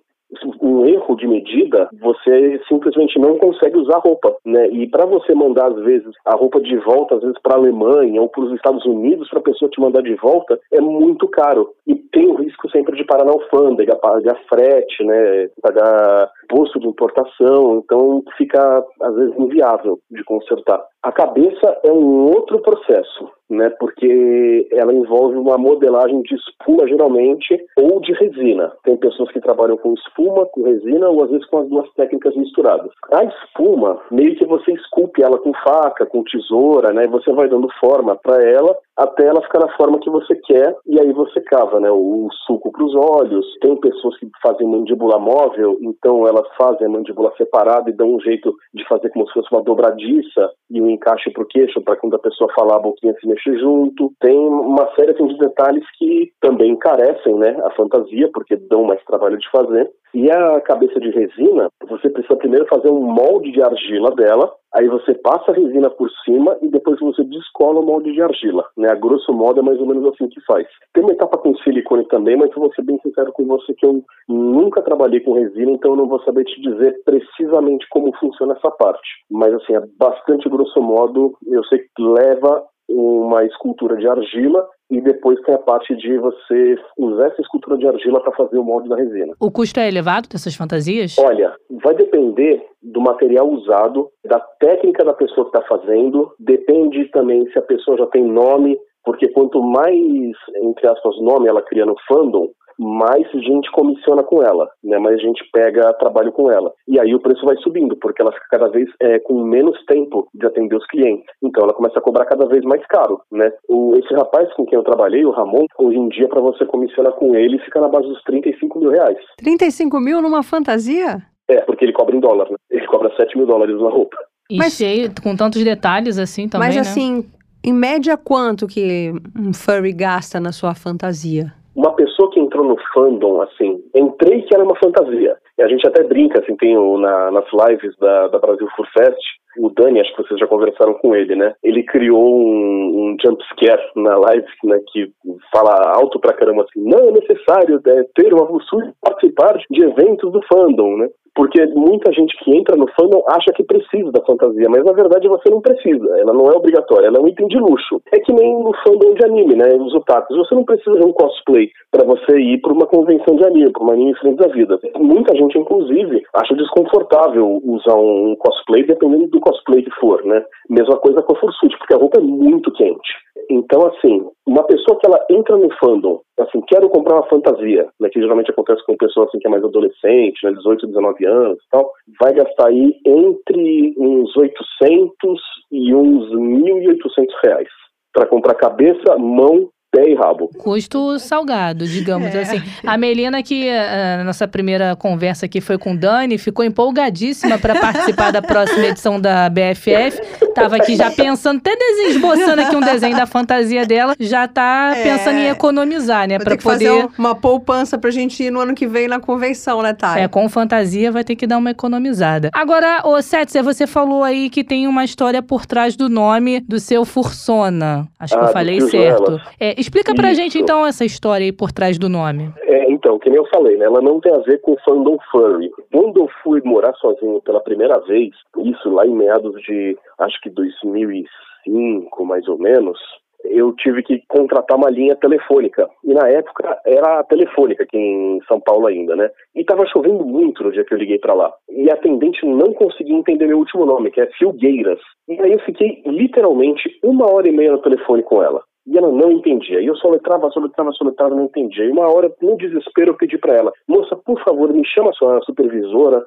um 0.60 0.84
erro 0.86 1.16
de 1.16 1.26
medida, 1.26 1.88
você 2.00 2.60
simplesmente 2.68 3.18
não 3.18 3.38
consegue 3.38 3.76
usar 3.76 3.98
roupa, 3.98 4.34
né? 4.44 4.68
E 4.68 4.88
para 4.88 5.06
você 5.06 5.34
mandar 5.34 5.68
às 5.68 5.84
vezes 5.84 6.12
a 6.24 6.34
roupa 6.34 6.60
de 6.60 6.76
volta, 6.78 7.16
às 7.16 7.22
vezes 7.22 7.38
para 7.42 7.54
a 7.54 7.58
Alemanha 7.58 8.20
ou 8.20 8.28
para 8.28 8.42
os 8.42 8.52
Estados 8.54 8.84
Unidos, 8.84 9.28
para 9.28 9.38
a 9.38 9.42
pessoa 9.42 9.70
te 9.70 9.80
mandar 9.80 10.02
de 10.02 10.14
volta, 10.14 10.58
é 10.72 10.80
muito 10.80 11.28
caro 11.28 11.70
e 11.86 11.94
tem 11.94 12.26
o 12.28 12.34
risco 12.34 12.68
sempre 12.70 12.96
de 12.96 13.04
parar 13.04 13.24
na 13.24 13.32
alfândega, 13.32 13.96
pagar 13.96 14.38
frete, 14.48 15.04
né? 15.04 15.48
Pagar 15.62 16.30
posto 16.48 16.78
de 16.80 16.86
importação, 16.86 17.82
então 17.84 18.22
fica 18.36 18.84
às 19.02 19.14
vezes 19.14 19.38
inviável 19.38 19.98
de 20.10 20.24
consertar. 20.24 20.82
A 21.07 21.12
cabeça 21.12 21.78
é 21.84 21.92
um 21.92 22.32
outro 22.34 22.61
processo, 22.61 23.30
né? 23.48 23.70
Porque 23.78 24.66
ela 24.72 24.92
envolve 24.92 25.36
uma 25.36 25.57
modelagem 25.57 26.20
de 26.22 26.34
espuma 26.34 26.84
geralmente 26.88 27.64
ou 27.78 28.00
de 28.00 28.12
resina. 28.14 28.72
Tem 28.82 28.96
pessoas 28.96 29.30
que 29.30 29.40
trabalham 29.40 29.76
com 29.76 29.94
espuma, 29.94 30.46
com 30.46 30.64
resina 30.64 31.09
ou 31.09 31.22
às 31.22 31.30
vezes 31.30 31.46
com 31.46 31.59
as 31.59 31.68
duas 31.68 31.88
técnicas 31.92 32.34
misturadas. 32.34 32.90
A 33.12 33.22
espuma, 33.22 34.00
meio 34.11 34.34
que 34.34 34.44
você 34.46 34.72
esculpe 34.72 35.22
ela 35.22 35.38
com 35.38 35.52
faca, 35.62 36.04
com 36.07 36.24
tesoura, 36.24 36.92
né? 36.92 37.07
Você 37.07 37.32
vai 37.32 37.48
dando 37.48 37.68
forma 37.78 38.16
para 38.16 38.42
ela 38.42 38.76
até 38.96 39.26
ela 39.26 39.42
ficar 39.42 39.61
na 39.61 39.76
forma 39.76 40.00
que 40.00 40.11
você 40.11 40.34
quer 40.34 40.74
e 40.86 40.98
aí 40.98 41.12
você 41.12 41.40
cava, 41.42 41.78
né? 41.78 41.88
O, 41.88 42.28
suco 42.46 42.72
para 42.72 42.84
os 42.84 42.94
olhos. 42.96 43.46
Tem 43.61 43.76
pessoas 43.76 44.18
que 44.18 44.28
fazem 44.42 44.66
mandíbula 44.66 45.20
móvel, 45.20 45.78
então 45.82 46.26
elas 46.26 46.48
fazem 46.57 46.86
a 46.86 46.90
mandíbula 46.90 47.32
separada 47.36 47.90
e 47.90 47.92
dão 47.92 48.14
um 48.14 48.20
jeito 48.20 48.52
de 48.74 48.84
fazer 48.88 49.11
como 49.11 49.26
se 49.28 49.34
fosse 49.34 49.52
uma 49.52 49.62
dobradiça 49.62 50.50
e 50.70 50.80
um 50.80 50.95
encaixe 50.97 51.30
para 51.30 51.42
o 51.42 51.47
queixo 51.47 51.80
para 51.82 51.97
quando 51.97 52.16
a 52.16 52.18
pessoa 52.18 52.53
falar 52.55 52.76
a 52.76 52.80
boquinha 52.80 53.14
se 53.20 53.26
mexer 53.26 53.59
junto. 53.59 54.12
Tem 54.20 54.36
uma 54.36 54.92
série 54.94 55.12
assim, 55.12 55.26
de 55.28 55.38
detalhes 55.38 55.84
que 55.99 56.32
também 56.40 56.72
encarecem, 56.72 57.34
né? 57.36 57.57
A 57.64 57.70
fantasia 57.70 58.28
porque 58.32 58.57
dão 58.57 58.84
mais 58.84 59.03
trabalho 59.05 59.38
de 59.38 59.49
fazer. 59.51 59.90
E 60.16 60.30
a 60.30 60.62
cabeça 60.62 60.98
de 60.98 61.10
resina, 61.10 61.68
você 61.86 62.08
precisa 62.08 62.38
primeiro 62.38 62.66
fazer 62.68 62.88
um 62.88 63.02
molde 63.02 63.52
de 63.52 63.60
argila 63.60 64.10
dela, 64.12 64.50
aí 64.74 64.88
você 64.88 65.12
passa 65.12 65.50
a 65.50 65.54
resina 65.54 65.90
por 65.90 66.08
cima 66.24 66.56
e 66.62 66.68
depois 66.68 66.98
você 67.00 67.22
descola 67.22 67.80
o 67.80 67.84
molde 67.84 68.14
de 68.14 68.22
argila. 68.22 68.64
Né? 68.78 68.88
A 68.90 68.94
grosso 68.94 69.30
modo 69.34 69.60
é 69.60 69.62
mais 69.62 69.78
ou 69.78 69.84
menos 69.84 70.06
assim 70.06 70.26
que 70.30 70.40
faz. 70.46 70.66
Tem 70.94 71.04
uma 71.04 71.12
etapa 71.12 71.36
com 71.36 71.54
silicone 71.56 72.08
também, 72.08 72.34
mas 72.34 72.50
eu 72.50 72.62
vou 72.62 72.72
ser 72.72 72.80
bem 72.80 72.98
sincero 73.02 73.30
com 73.30 73.44
você 73.44 73.74
que 73.74 73.84
eu 73.84 74.02
nunca 74.26 74.80
trabalhei 74.80 75.20
com 75.20 75.34
resina, 75.34 75.72
então 75.72 75.90
eu 75.90 75.96
não 75.98 76.08
vou 76.08 76.22
saber 76.22 76.44
te 76.44 76.62
dizer 76.62 76.98
precisamente 77.04 77.86
como 77.90 78.16
funciona 78.16 78.54
essa 78.54 78.70
parte. 78.70 79.06
Mas 79.30 79.52
assim, 79.52 79.74
é 79.74 79.82
bastante 79.98 80.48
grosso 80.48 80.80
modo, 80.80 81.36
eu 81.46 81.62
sei 81.64 81.80
que 81.94 82.02
leva 82.02 82.64
uma 82.89 83.45
escultura 83.45 83.97
de 83.97 84.07
argila 84.07 84.66
e 84.91 85.01
depois 85.01 85.41
tem 85.43 85.55
a 85.55 85.59
parte 85.59 85.97
de 85.97 86.16
você 86.18 86.76
usar 86.97 87.26
essa 87.26 87.43
escultura 87.43 87.76
de 87.76 87.87
argila 87.87 88.20
para 88.20 88.32
fazer 88.32 88.57
o 88.59 88.64
molde 88.64 88.89
da 88.89 88.97
resina. 88.97 89.34
O 89.41 89.51
custo 89.51 89.80
é 89.80 89.89
elevado 89.89 90.28
dessas 90.28 90.55
fantasias? 90.55 91.18
Olha, 91.18 91.55
vai 91.82 91.95
depender 91.95 92.64
do 92.82 93.01
material 93.01 93.49
usado, 93.49 94.09
da 94.24 94.39
técnica 94.61 95.05
da 95.05 95.12
pessoa 95.12 95.51
que 95.51 95.57
está 95.57 95.68
fazendo, 95.68 96.32
depende 96.39 97.11
também 97.11 97.51
se 97.51 97.59
a 97.59 97.62
pessoa 97.62 97.99
já 97.99 98.07
tem 98.07 98.24
nome, 98.24 98.78
porque 99.05 99.28
quanto 99.28 99.61
mais, 99.62 100.37
entre 100.62 100.89
aspas, 100.89 101.20
nome 101.20 101.49
ela 101.49 101.62
cria 101.62 101.84
no 101.84 101.97
fandom, 102.09 102.49
mais 102.78 103.30
gente 103.32 103.70
comissiona 103.70 104.22
com 104.22 104.42
ela, 104.42 104.68
né? 104.82 104.98
mais 104.98 105.20
gente 105.20 105.42
pega 105.52 105.92
trabalho 105.94 106.32
com 106.32 106.50
ela. 106.50 106.72
E 106.86 106.98
aí 106.98 107.14
o 107.14 107.20
preço 107.20 107.44
vai 107.44 107.56
subindo, 107.58 107.96
porque 107.96 108.22
ela 108.22 108.32
fica 108.32 108.46
cada 108.50 108.68
vez 108.68 108.88
é, 109.00 109.18
com 109.18 109.42
menos 109.42 109.82
tempo 109.86 110.28
de 110.34 110.46
atender 110.46 110.76
os 110.76 110.86
clientes. 110.86 111.26
Então 111.42 111.64
ela 111.64 111.74
começa 111.74 111.98
a 111.98 112.02
cobrar 112.02 112.24
cada 112.26 112.46
vez 112.46 112.64
mais 112.64 112.84
caro. 112.86 113.20
Né? 113.30 113.50
O, 113.68 113.94
esse 113.96 114.12
rapaz 114.14 114.52
com 114.54 114.66
quem 114.66 114.78
eu 114.78 114.84
trabalhei, 114.84 115.24
o 115.24 115.30
Ramon, 115.30 115.66
hoje 115.78 115.98
em 115.98 116.08
dia, 116.08 116.28
para 116.28 116.40
você 116.40 116.64
comissionar 116.66 117.12
com 117.12 117.34
ele, 117.34 117.58
fica 117.60 117.80
na 117.80 117.88
base 117.88 118.06
dos 118.08 118.22
35 118.22 118.78
mil 118.78 118.90
reais. 118.90 119.18
35 119.38 119.98
mil 120.00 120.20
numa 120.20 120.42
fantasia? 120.42 121.22
É, 121.48 121.60
porque 121.60 121.84
ele 121.84 121.92
cobra 121.92 122.16
em 122.16 122.20
dólar, 122.20 122.50
né? 122.50 122.56
Ele 122.70 122.86
cobra 122.86 123.14
7 123.16 123.36
mil 123.36 123.46
dólares 123.46 123.80
na 123.80 123.88
roupa. 123.88 124.16
E 124.50 124.58
Mas, 124.58 124.74
cheio, 124.74 125.10
com 125.22 125.36
tantos 125.36 125.62
detalhes 125.62 126.18
assim 126.18 126.48
também, 126.48 126.68
Mas 126.68 126.76
né? 126.76 126.82
assim, 126.82 127.24
em 127.64 127.72
média, 127.72 128.16
quanto 128.16 128.66
que 128.66 129.12
um 129.36 129.52
furry 129.52 129.92
gasta 129.92 130.38
na 130.38 130.52
sua 130.52 130.74
fantasia? 130.74 131.52
Uma 131.76 131.92
pessoa 131.92 132.30
que 132.30 132.40
entrou 132.40 132.64
no 132.64 132.76
fandom, 132.94 133.42
assim, 133.42 133.84
entrei 133.94 134.42
que 134.42 134.54
era 134.54 134.64
uma 134.64 134.74
fantasia. 134.76 135.36
A 135.61 135.68
gente 135.68 135.86
até 135.86 136.02
brinca, 136.02 136.40
assim, 136.40 136.57
tem 136.57 136.76
o, 136.76 136.98
na, 136.98 137.30
nas 137.30 137.46
lives 137.52 137.96
da, 137.98 138.28
da 138.28 138.38
Brasil 138.38 138.68
Fur 138.76 138.86
Fest, 138.96 139.20
o 139.59 139.70
Dani, 139.70 140.00
acho 140.00 140.14
que 140.14 140.22
vocês 140.22 140.38
já 140.38 140.46
conversaram 140.46 140.94
com 140.94 141.14
ele, 141.14 141.34
né? 141.34 141.54
Ele 141.62 141.82
criou 141.82 142.36
um, 142.36 143.12
um 143.12 143.16
jump 143.24 143.42
scare 143.52 143.82
na 143.96 144.16
live, 144.16 144.46
né? 144.64 144.80
Que 144.92 145.11
fala 145.52 145.74
alto 145.94 146.20
pra 146.20 146.34
caramba 146.34 146.64
assim, 146.64 146.82
não 146.84 147.09
é 147.09 147.12
necessário 147.12 147.80
é, 147.86 148.04
ter 148.14 148.32
uma 148.32 148.46
e 148.46 148.92
participar 149.00 149.59
de 149.70 149.82
eventos 149.82 150.30
do 150.30 150.40
fandom, 150.52 150.98
né? 150.98 151.09
Porque 151.36 151.62
muita 151.66 152.11
gente 152.14 152.34
que 152.42 152.50
entra 152.57 152.76
no 152.76 152.88
fandom 152.98 153.22
acha 153.28 153.52
que 153.54 153.62
precisa 153.62 154.11
da 154.11 154.24
fantasia, 154.24 154.68
mas 154.70 154.82
na 154.82 154.92
verdade 154.92 155.28
você 155.28 155.50
não 155.50 155.61
precisa, 155.61 156.18
ela 156.18 156.32
não 156.32 156.50
é 156.50 156.57
obrigatória, 156.57 157.09
ela 157.09 157.18
é 157.18 157.20
um 157.20 157.28
item 157.28 157.46
de 157.48 157.59
luxo. 157.59 158.00
É 158.11 158.18
que 158.20 158.32
nem 158.32 158.59
no 158.59 158.72
fandom 158.82 159.12
de 159.12 159.24
anime, 159.26 159.54
né? 159.54 159.68
Os 159.74 159.94
otakus, 159.94 160.34
você 160.34 160.54
não 160.54 160.64
precisa 160.64 160.98
de 160.98 161.04
um 161.04 161.12
cosplay 161.12 161.68
para 161.90 162.07
você 162.07 162.38
ir 162.38 162.59
para 162.62 162.72
uma 162.72 162.86
convenção 162.86 163.36
de 163.36 163.44
anime, 163.44 163.70
para 163.70 163.82
uma 163.82 163.92
anime 163.92 164.14
frente 164.16 164.38
da 164.38 164.48
vida. 164.48 164.80
Muita 164.96 165.36
gente, 165.36 165.45
inclusive, 165.55 166.22
acha 166.34 166.55
desconfortável 166.55 167.61
usar 167.64 167.94
um 167.94 168.34
cosplay 168.36 168.84
dependendo 168.84 169.28
do 169.28 169.40
cosplay 169.40 169.82
que 169.82 169.90
for, 170.01 170.24
né? 170.24 170.44
Mesma 170.70 170.97
coisa 170.97 171.22
com 171.22 171.34
a 171.34 171.40
fursuit, 171.40 171.76
porque 171.78 171.94
a 171.94 171.99
roupa 171.99 172.18
é 172.18 172.22
muito 172.22 172.72
quente. 172.72 173.12
Então, 173.51 173.86
assim, 173.86 174.26
uma 174.47 174.64
pessoa 174.64 174.99
que 174.99 175.07
ela 175.07 175.24
entra 175.30 175.57
no 175.57 175.68
fandom, 175.78 176.20
assim, 176.40 176.61
quero 176.66 176.88
comprar 176.88 177.16
uma 177.16 177.28
fantasia, 177.28 177.86
né, 178.01 178.09
que 178.09 178.20
geralmente 178.20 178.51
acontece 178.51 178.84
com 178.84 178.97
pessoa 178.97 179.26
assim 179.26 179.38
que 179.38 179.47
é 179.47 179.51
mais 179.51 179.62
adolescente, 179.62 180.44
né, 180.44 180.53
18, 180.53 180.86
19 180.88 181.26
anos 181.26 181.59
e 181.59 181.70
tal, 181.70 181.90
vai 182.20 182.32
gastar 182.34 182.68
aí 182.68 182.94
entre 183.07 183.94
uns 183.99 184.36
800 184.36 185.40
e 185.70 185.94
uns 185.94 186.30
1.800 186.32 187.26
reais 187.44 187.68
para 188.12 188.26
comprar 188.26 188.55
cabeça, 188.55 189.16
mão 189.18 189.68
pé 189.97 190.11
e 190.11 190.14
rabo. 190.14 190.51
Custo 190.59 191.18
salgado, 191.18 191.86
digamos 191.86 192.34
é. 192.34 192.42
assim. 192.42 192.62
A 192.86 192.99
Melina, 192.99 193.42
que 193.42 193.70
a 193.70 194.22
nossa 194.24 194.47
primeira 194.47 194.94
conversa 194.94 195.47
aqui 195.47 195.61
foi 195.61 195.78
com 195.78 195.92
o 195.92 195.97
Dani, 195.97 196.36
ficou 196.36 196.64
empolgadíssima 196.64 197.59
para 197.59 197.80
participar 197.80 198.30
da 198.30 198.42
próxima 198.42 198.86
edição 198.86 199.18
da 199.18 199.49
BFF. 199.49 200.20
Tava 200.62 200.76
aqui 200.76 200.96
já 200.96 201.11
pensando, 201.11 201.59
até 201.59 201.76
esboçando 202.09 202.62
aqui 202.62 202.74
um 202.74 202.80
desenho 202.80 203.16
da 203.16 203.26
fantasia 203.26 203.86
dela, 203.86 204.14
já 204.18 204.48
tá 204.48 204.92
é. 204.96 205.02
pensando 205.02 205.38
em 205.38 205.48
economizar, 205.48 206.26
né? 206.28 206.38
Para 206.38 206.57
poder 206.57 206.62
fazer 206.62 207.09
uma 207.18 207.34
poupança 207.34 207.98
pra 207.98 208.11
gente 208.11 208.42
ir 208.42 208.50
no 208.50 208.61
ano 208.61 208.74
que 208.74 208.86
vem 208.86 209.09
na 209.09 209.20
convenção, 209.20 209.82
né, 209.82 209.92
Thay? 209.92 210.22
É, 210.22 210.28
com 210.28 210.48
fantasia 210.48 211.12
vai 211.12 211.24
ter 211.24 211.36
que 211.36 211.46
dar 211.46 211.59
uma 211.59 211.70
economizada. 211.70 212.50
Agora, 212.52 213.02
ô 213.04 213.20
Setzer, 213.20 213.62
você 213.62 213.86
falou 213.86 214.24
aí 214.24 214.50
que 214.50 214.64
tem 214.64 214.86
uma 214.86 215.04
história 215.04 215.42
por 215.42 215.66
trás 215.66 215.96
do 215.96 216.09
nome 216.09 216.61
do 216.61 216.80
seu 216.80 217.04
Fursona. 217.04 218.09
Acho 218.18 218.34
ah, 218.34 218.38
que 218.38 218.44
eu 218.44 218.52
falei 218.52 218.80
certo. 218.80 219.40
É, 219.61 219.78
Explica 219.78 220.14
pra 220.14 220.32
Isso. 220.32 220.40
gente 220.40 220.59
então 220.59 220.86
essa 220.86 221.04
história 221.04 221.44
aí 221.44 221.52
por 221.52 221.70
trás 221.70 221.98
do 221.98 222.09
nome. 222.09 222.52
É, 222.62 222.90
então, 222.90 223.18
que 223.18 223.28
nem 223.28 223.38
eu 223.38 223.46
falei, 223.46 223.76
né? 223.76 223.84
Ela 223.84 224.00
não 224.00 224.20
tem 224.20 224.32
a 224.32 224.38
ver 224.38 224.61
com 224.61 224.76
fandom 224.84 225.18
furry. 225.30 225.70
Quando 225.92 226.20
eu 226.20 226.28
fui 226.42 226.61
morar 226.64 226.92
sozinho 226.94 227.40
pela 227.42 227.61
primeira 227.61 227.98
vez, 228.00 228.30
isso 228.64 228.90
lá 228.90 229.07
em 229.07 229.14
meados 229.14 229.61
de, 229.62 229.96
acho 230.18 230.40
que 230.40 230.45
2005, 230.51 232.24
mais 232.24 232.47
ou 232.49 232.59
menos, 232.59 232.99
eu 233.44 233.72
tive 233.74 234.03
que 234.03 234.22
contratar 234.28 234.76
uma 234.76 234.90
linha 234.90 235.14
telefônica. 235.16 235.88
E 236.05 236.12
na 236.12 236.28
época 236.28 236.78
era 236.84 237.20
a 237.20 237.24
telefônica 237.24 237.82
aqui 237.82 237.97
em 237.97 238.40
São 238.49 238.61
Paulo 238.61 238.86
ainda, 238.86 239.14
né? 239.14 239.30
E 239.55 239.64
tava 239.64 239.86
chovendo 239.86 240.24
muito 240.24 240.62
no 240.62 240.72
dia 240.72 240.84
que 240.84 240.94
eu 240.94 240.99
liguei 240.99 241.18
para 241.18 241.34
lá. 241.34 241.53
E 241.70 241.90
a 241.90 241.94
atendente 241.94 242.44
não 242.44 242.72
conseguia 242.72 243.16
entender 243.16 243.47
meu 243.47 243.59
último 243.59 243.86
nome, 243.86 244.11
que 244.11 244.20
é 244.20 244.26
Filgueiras. 244.38 245.01
E 245.28 245.40
aí 245.40 245.53
eu 245.53 245.61
fiquei 245.61 246.03
literalmente 246.07 246.88
uma 247.03 247.30
hora 247.32 247.49
e 247.49 247.53
meia 247.53 247.72
no 247.72 247.82
telefone 247.82 248.22
com 248.22 248.42
ela. 248.42 248.62
E 248.87 248.97
ela 248.97 249.11
não 249.11 249.32
entendia. 249.32 249.80
E 249.80 249.87
eu 249.87 249.97
soletrava, 249.97 250.51
soletrava, 250.51 250.93
soletrava, 250.93 251.34
não 251.34 251.45
entendia. 251.45 251.84
E 251.84 251.91
uma 251.91 252.07
hora, 252.07 252.32
no 252.41 252.57
desespero, 252.57 253.11
eu 253.11 253.16
pedi 253.16 253.37
para 253.37 253.55
ela: 253.55 253.72
moça, 253.89 254.14
por 254.16 254.41
favor, 254.45 254.72
me 254.72 254.87
chama 254.87 255.12
sua 255.12 255.41
supervisora, 255.43 256.24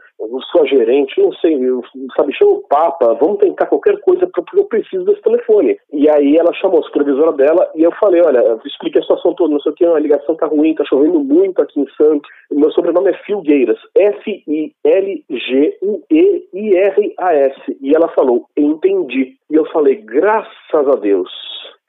sua 0.52 0.66
gerente, 0.66 1.22
não 1.22 1.32
sei, 1.34 1.58
sabe, 2.18 2.34
chama 2.34 2.52
o 2.52 2.64
Papa, 2.68 3.14
vamos 3.20 3.38
tentar 3.38 3.68
qualquer 3.68 4.00
coisa 4.02 4.28
porque 4.28 4.60
eu 4.60 4.66
preciso 4.66 5.06
desse 5.06 5.22
telefone. 5.22 5.78
E 5.94 6.10
aí 6.10 6.36
ela 6.36 6.54
chamou 6.54 6.80
a 6.80 6.84
supervisora 6.84 7.32
dela 7.34 7.70
e 7.76 7.84
eu 7.84 7.92
falei: 7.94 8.22
olha, 8.22 8.60
expliquei 8.66 9.00
a 9.00 9.04
situação 9.04 9.34
toda, 9.36 9.54
não 9.54 9.62
sei 9.62 9.72
o 9.72 9.76
que, 9.76 9.86
a 9.86 10.00
ligação 10.00 10.36
tá 10.36 10.48
ruim, 10.48 10.76
tá 10.76 10.84
chovendo 10.86 11.20
muito 11.20 11.62
aqui 11.62 11.80
em 11.80 11.88
Santos. 11.96 12.30
Meu 12.52 12.72
sobrenome 12.72 13.12
é 13.12 13.14
Filgueiras, 13.26 13.80
F-I-L-G-U-E-I-R-A-S. 13.96 14.58
E 17.82 17.96
ela 17.96 18.10
falou: 18.10 18.46
entendi. 18.58 19.38
E 19.50 19.56
eu 19.56 19.66
falei: 19.68 19.96
graças 19.96 20.88
a 20.88 20.96
Deus 20.96 21.30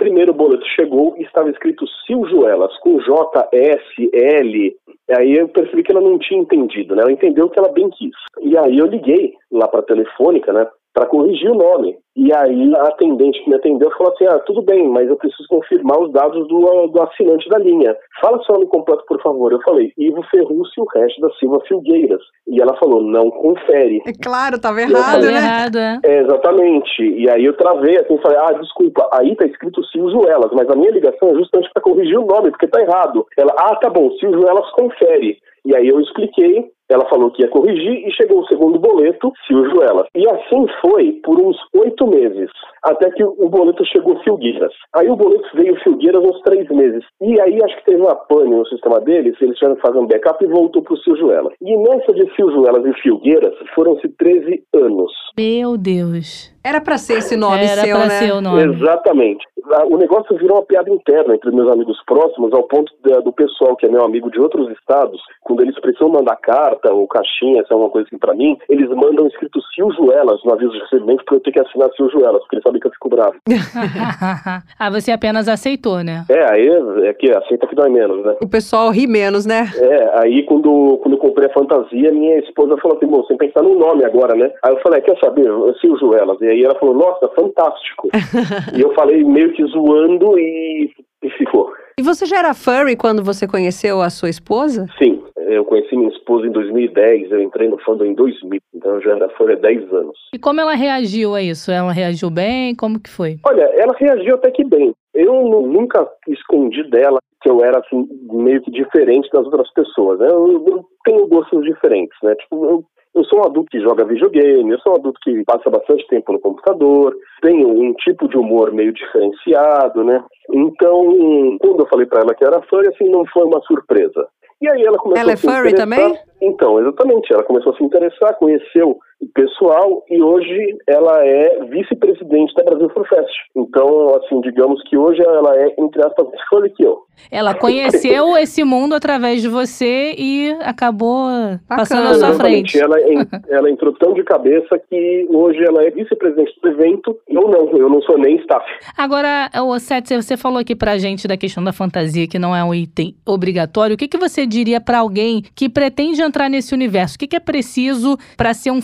Primeiro 0.00 0.32
boleto 0.32 0.64
chegou 0.74 1.14
e 1.18 1.24
estava 1.24 1.50
escrito 1.50 1.84
Siljuelas, 2.06 2.74
com 2.78 2.98
J, 3.00 3.48
S, 3.52 4.10
L. 4.14 4.76
Aí 5.10 5.36
eu 5.36 5.46
percebi 5.46 5.82
que 5.82 5.92
ela 5.92 6.00
não 6.00 6.18
tinha 6.18 6.40
entendido, 6.40 6.96
né? 6.96 7.02
Ela 7.02 7.12
entendeu 7.12 7.44
o 7.44 7.50
que 7.50 7.58
ela 7.58 7.70
bem 7.70 7.90
quis. 7.90 8.14
E 8.40 8.56
aí 8.56 8.78
eu 8.78 8.86
liguei 8.86 9.34
lá 9.52 9.68
para 9.68 9.80
a 9.80 9.82
telefônica, 9.82 10.54
né? 10.54 10.66
Para 10.92 11.06
corrigir 11.06 11.50
o 11.50 11.54
nome. 11.54 11.96
E 12.16 12.32
aí 12.34 12.74
a 12.74 12.82
atendente 12.88 13.42
que 13.42 13.48
me 13.48 13.56
atendeu 13.56 13.90
falou 13.96 14.12
assim: 14.12 14.26
ah, 14.26 14.38
tudo 14.40 14.62
bem, 14.62 14.88
mas 14.88 15.08
eu 15.08 15.16
preciso 15.16 15.48
confirmar 15.48 15.98
os 16.00 16.12
dados 16.12 16.46
do, 16.48 16.86
do 16.88 17.02
assinante 17.02 17.48
da 17.48 17.58
linha. 17.58 17.96
Fala 18.20 18.42
seu 18.44 18.56
nome 18.56 18.66
completo, 18.66 19.04
por 19.06 19.22
favor. 19.22 19.52
Eu 19.52 19.60
falei: 19.62 19.92
Ivo 19.96 20.22
Ferrucci 20.30 20.74
e 20.78 20.82
o 20.82 20.86
resto 20.94 21.20
da 21.20 21.30
Silva 21.34 21.60
Filgueiras. 21.68 22.20
E 22.48 22.60
ela 22.60 22.76
falou: 22.78 23.00
não 23.00 23.30
confere. 23.30 24.02
É 24.06 24.12
claro, 24.20 24.56
estava 24.56 24.80
errado, 24.82 25.22
né? 25.22 25.36
Errado, 25.36 25.78
é. 25.78 26.00
é. 26.04 26.20
Exatamente. 26.20 27.02
E 27.02 27.30
aí 27.30 27.44
eu 27.44 27.56
travei 27.56 27.96
assim 27.98 28.18
falei: 28.18 28.38
ah, 28.38 28.52
desculpa, 28.60 29.08
aí 29.12 29.36
tá 29.36 29.46
escrito 29.46 29.84
Silvio 29.84 30.28
Elas, 30.28 30.50
mas 30.52 30.68
a 30.68 30.76
minha 30.76 30.90
ligação 30.90 31.30
é 31.30 31.34
justamente 31.34 31.70
para 31.72 31.82
corrigir 31.82 32.18
o 32.18 32.26
nome, 32.26 32.50
porque 32.50 32.66
tá 32.66 32.82
errado. 32.82 33.24
Ela: 33.38 33.54
ah, 33.56 33.76
tá 33.76 33.88
bom, 33.88 34.10
Silvio 34.18 34.48
Elas 34.48 34.68
confere. 34.72 35.38
E 35.64 35.76
aí 35.76 35.88
eu 35.88 36.00
expliquei 36.00 36.70
ela 36.92 37.08
falou 37.08 37.30
que 37.30 37.42
ia 37.42 37.48
corrigir 37.48 38.06
e 38.06 38.12
chegou 38.12 38.40
o 38.40 38.46
segundo 38.46 38.78
boleto, 38.78 39.32
Silvio 39.46 39.82
Elas. 39.82 40.06
E 40.14 40.28
assim 40.28 40.66
foi 40.80 41.12
por 41.24 41.40
uns 41.40 41.56
oito 41.74 42.06
meses, 42.06 42.50
até 42.82 43.10
que 43.10 43.24
o 43.24 43.48
boleto 43.48 43.84
chegou 43.86 44.18
Filgueiras. 44.22 44.72
Aí 44.94 45.08
o 45.08 45.16
boleto 45.16 45.48
veio 45.54 45.76
Filgueiras 45.82 46.22
uns 46.22 46.40
três 46.42 46.68
meses. 46.70 47.04
E 47.20 47.40
aí 47.40 47.58
acho 47.62 47.76
que 47.76 47.84
teve 47.84 48.02
uma 48.02 48.14
pane 48.14 48.50
no 48.50 48.66
sistema 48.66 49.00
deles, 49.00 49.36
eles 49.40 49.56
tiveram 49.56 49.76
que 49.76 49.82
fazer 49.82 49.98
um 49.98 50.06
backup 50.06 50.44
e 50.44 50.48
voltou 50.48 50.82
pro 50.82 50.96
Silvio 50.98 51.30
Elas. 51.30 51.54
E 51.60 51.76
nessa 51.76 52.12
de 52.12 52.28
Silvio 52.34 52.66
Elas 52.66 52.84
e 52.84 53.00
Filgueiras 53.00 53.54
foram-se 53.74 54.08
13 54.08 54.62
anos. 54.74 55.12
Meu 55.36 55.76
Deus. 55.76 56.52
Era 56.62 56.80
para 56.80 56.98
ser 56.98 57.18
esse 57.18 57.36
nome 57.36 57.64
Era 57.64 57.82
seu, 57.82 57.96
pra 57.96 58.06
né? 58.06 58.18
Ser 58.18 58.32
o 58.32 58.40
nome. 58.40 58.74
Exatamente. 58.74 59.46
O 59.90 59.96
negócio 59.96 60.36
virou 60.36 60.58
uma 60.58 60.64
piada 60.64 60.90
interna 60.90 61.34
entre 61.34 61.50
meus 61.50 61.70
amigos 61.70 62.00
próximos, 62.06 62.52
ao 62.52 62.64
ponto 62.64 62.92
de, 63.04 63.20
do 63.22 63.32
pessoal 63.32 63.76
que 63.76 63.86
é 63.86 63.88
meu 63.88 64.04
amigo 64.04 64.30
de 64.30 64.40
outros 64.40 64.70
estados, 64.70 65.20
quando 65.42 65.62
eles 65.62 65.78
precisam 65.80 66.08
mandar 66.08 66.36
carta 66.36 66.92
ou 66.92 67.06
caixinha, 67.06 67.64
se 67.64 67.72
é 67.72 67.76
uma 67.76 67.90
coisa 67.90 68.06
assim 68.06 68.18
pra 68.18 68.34
mim, 68.34 68.56
eles 68.68 68.88
mandam 68.90 69.26
escrito 69.26 69.60
Siljuelas 69.74 70.40
no 70.44 70.52
aviso 70.52 70.72
de 70.72 70.80
recebimento 70.80 71.24
pra 71.24 71.36
eu 71.36 71.40
ter 71.40 71.52
que 71.52 71.60
assinar 71.60 71.90
Siljuelas, 71.96 72.40
porque 72.42 72.56
eles 72.56 72.62
sabem 72.62 72.80
que 72.80 72.86
eu 72.86 72.92
fico 72.92 73.08
bravo. 73.08 73.34
ah, 74.78 74.90
você 74.90 75.12
apenas 75.12 75.48
aceitou, 75.48 76.02
né? 76.02 76.24
É, 76.28 76.52
aí 76.52 76.68
é 77.04 77.12
que 77.14 77.30
aceita 77.30 77.66
que 77.66 77.74
dói 77.74 77.90
menos, 77.90 78.24
né? 78.24 78.36
O 78.42 78.48
pessoal 78.48 78.90
ri 78.90 79.06
menos, 79.06 79.46
né? 79.46 79.70
É, 79.76 80.20
aí 80.20 80.42
quando, 80.44 80.98
quando 81.02 81.14
eu 81.14 81.18
comprei 81.18 81.48
a 81.48 81.52
fantasia, 81.52 82.12
minha 82.12 82.38
esposa 82.38 82.76
falou 82.78 82.96
assim, 82.96 83.06
bom, 83.06 83.22
você 83.22 83.28
tem 83.28 83.38
que 83.38 83.46
pensar 83.46 83.62
no 83.62 83.78
nome 83.78 84.04
agora, 84.04 84.34
né? 84.34 84.50
Aí 84.62 84.72
eu 84.72 84.80
falei, 84.80 85.00
quer 85.00 85.18
saber, 85.18 85.48
Siljuelas. 85.80 86.40
E 86.40 86.46
aí 86.46 86.64
ela 86.64 86.78
falou, 86.78 86.94
nossa, 86.94 87.28
fantástico. 87.28 88.08
e 88.76 88.80
eu 88.80 88.92
falei 88.94 89.24
meio 89.24 89.49
que 89.52 89.64
zoando 89.66 90.38
e, 90.38 90.90
e 91.22 91.30
ficou. 91.30 91.72
E 91.98 92.02
você 92.02 92.24
já 92.24 92.38
era 92.38 92.54
furry 92.54 92.96
quando 92.96 93.22
você 93.22 93.46
conheceu 93.46 94.00
a 94.00 94.08
sua 94.08 94.30
esposa? 94.30 94.86
Sim, 94.98 95.22
Eu 95.36 95.64
conheci 95.64 95.94
minha 95.96 96.10
esposa 96.10 96.46
em 96.46 96.50
2010, 96.50 97.30
eu 97.30 97.42
entrei 97.42 97.68
no 97.68 97.78
fandom 97.78 98.04
em 98.04 98.14
2000, 98.14 98.60
então 98.74 98.94
eu 98.94 99.02
já 99.02 99.16
era 99.16 99.28
fã 99.30 99.44
há 99.52 99.54
10 99.54 99.92
anos. 99.92 100.16
E 100.32 100.38
como 100.38 100.60
ela 100.60 100.74
reagiu 100.74 101.34
a 101.34 101.42
isso? 101.42 101.70
Ela 101.70 101.92
reagiu 101.92 102.30
bem? 102.30 102.74
Como 102.74 103.00
que 103.00 103.10
foi? 103.10 103.36
Olha, 103.44 103.64
ela 103.74 103.94
reagiu 103.98 104.36
até 104.36 104.50
que 104.50 104.64
bem. 104.64 104.94
Eu 105.12 105.34
nunca 105.42 106.08
escondi 106.28 106.88
dela 106.88 107.18
que 107.42 107.50
eu 107.50 107.62
era 107.64 107.78
assim 107.78 108.08
meio 108.32 108.62
que 108.62 108.70
diferente 108.70 109.28
das 109.32 109.44
outras 109.44 109.70
pessoas. 109.72 110.20
Né? 110.20 110.28
Eu, 110.28 110.64
eu 110.66 110.84
tenho 111.04 111.26
gostos 111.26 111.64
diferentes, 111.64 112.16
né? 112.22 112.34
Tipo, 112.36 112.64
eu 112.64 112.84
eu 113.14 113.24
sou 113.24 113.40
um 113.40 113.44
adulto 113.44 113.70
que 113.70 113.80
joga 113.80 114.04
videogame, 114.04 114.70
eu 114.70 114.78
sou 114.80 114.92
um 114.92 114.96
adulto 114.96 115.18
que 115.22 115.44
passa 115.44 115.68
bastante 115.68 116.06
tempo 116.08 116.32
no 116.32 116.38
computador, 116.38 117.14
tenho 117.42 117.68
um 117.68 117.92
tipo 117.94 118.28
de 118.28 118.36
humor 118.36 118.72
meio 118.72 118.92
diferenciado, 118.92 120.04
né? 120.04 120.22
Então, 120.52 121.58
quando 121.60 121.80
eu 121.80 121.88
falei 121.88 122.06
para 122.06 122.20
ela 122.20 122.34
que 122.34 122.44
era 122.44 122.62
fã, 122.62 122.80
assim, 122.88 123.08
não 123.08 123.24
foi 123.26 123.44
uma 123.44 123.60
surpresa. 123.62 124.28
E 124.60 124.68
aí 124.68 124.82
ela 124.82 124.98
começou 124.98 125.22
ela 125.22 125.30
a 125.30 125.32
é 125.32 125.36
se 125.36 125.46
furry 125.46 125.70
interessar. 125.70 125.88
também? 125.88 126.18
Então, 126.42 126.78
exatamente. 126.78 127.32
Ela 127.32 127.42
começou 127.42 127.72
a 127.72 127.76
se 127.76 127.82
interessar, 127.82 128.34
conheceu 128.38 128.98
pessoal 129.34 130.04
e 130.10 130.20
hoje 130.22 130.76
ela 130.86 131.24
é 131.26 131.64
vice-presidente 131.66 132.54
da 132.54 132.64
Brasil 132.64 132.90
Fur 132.90 133.06
Fest. 133.08 133.30
Então, 133.56 134.14
assim, 134.16 134.40
digamos 134.40 134.82
que 134.88 134.96
hoje 134.96 135.20
ela 135.22 135.54
é, 135.56 135.74
entre 135.78 136.04
aspas, 136.04 136.26
furry 136.48 136.70
que 136.70 136.84
eu. 136.84 136.98
Ela 137.30 137.54
conheceu 137.54 138.36
esse 138.38 138.64
mundo 138.64 138.94
através 138.94 139.42
de 139.42 139.48
você 139.48 140.14
e 140.16 140.56
acabou 140.60 141.28
passando 141.68 142.04
na 142.04 142.14
sua 142.14 142.34
frente. 142.34 142.78
Ela, 142.80 142.98
en- 143.00 143.26
ela 143.48 143.70
entrou 143.70 143.92
tão 143.94 144.14
de 144.14 144.22
cabeça 144.24 144.78
que 144.88 145.26
hoje 145.30 145.62
ela 145.64 145.84
é 145.84 145.90
vice-presidente 145.90 146.52
do 146.62 146.68
evento. 146.70 147.16
Eu 147.28 147.42
não, 147.48 147.76
eu 147.76 147.88
não 147.90 148.00
sou 148.02 148.18
nem 148.18 148.36
staff. 148.36 148.64
Agora, 148.96 149.50
o 149.62 149.78
Seth, 149.78 150.10
você 150.12 150.36
falou 150.36 150.58
aqui 150.58 150.74
pra 150.74 150.96
gente 150.98 151.28
da 151.28 151.36
questão 151.36 151.62
da 151.62 151.72
fantasia, 151.72 152.26
que 152.26 152.38
não 152.38 152.56
é 152.56 152.64
um 152.64 152.74
item 152.74 153.14
obrigatório. 153.26 153.94
O 153.94 153.98
que, 153.98 154.08
que 154.08 154.18
você 154.18 154.46
diria 154.46 154.80
pra 154.80 154.98
alguém 155.00 155.42
que 155.54 155.68
pretende 155.68 156.22
entrar 156.22 156.48
nesse 156.48 156.74
universo? 156.74 157.16
O 157.16 157.18
que, 157.18 157.26
que 157.26 157.36
é 157.36 157.40
preciso 157.40 158.16
pra 158.36 158.54
ser 158.54 158.70
um 158.70 158.80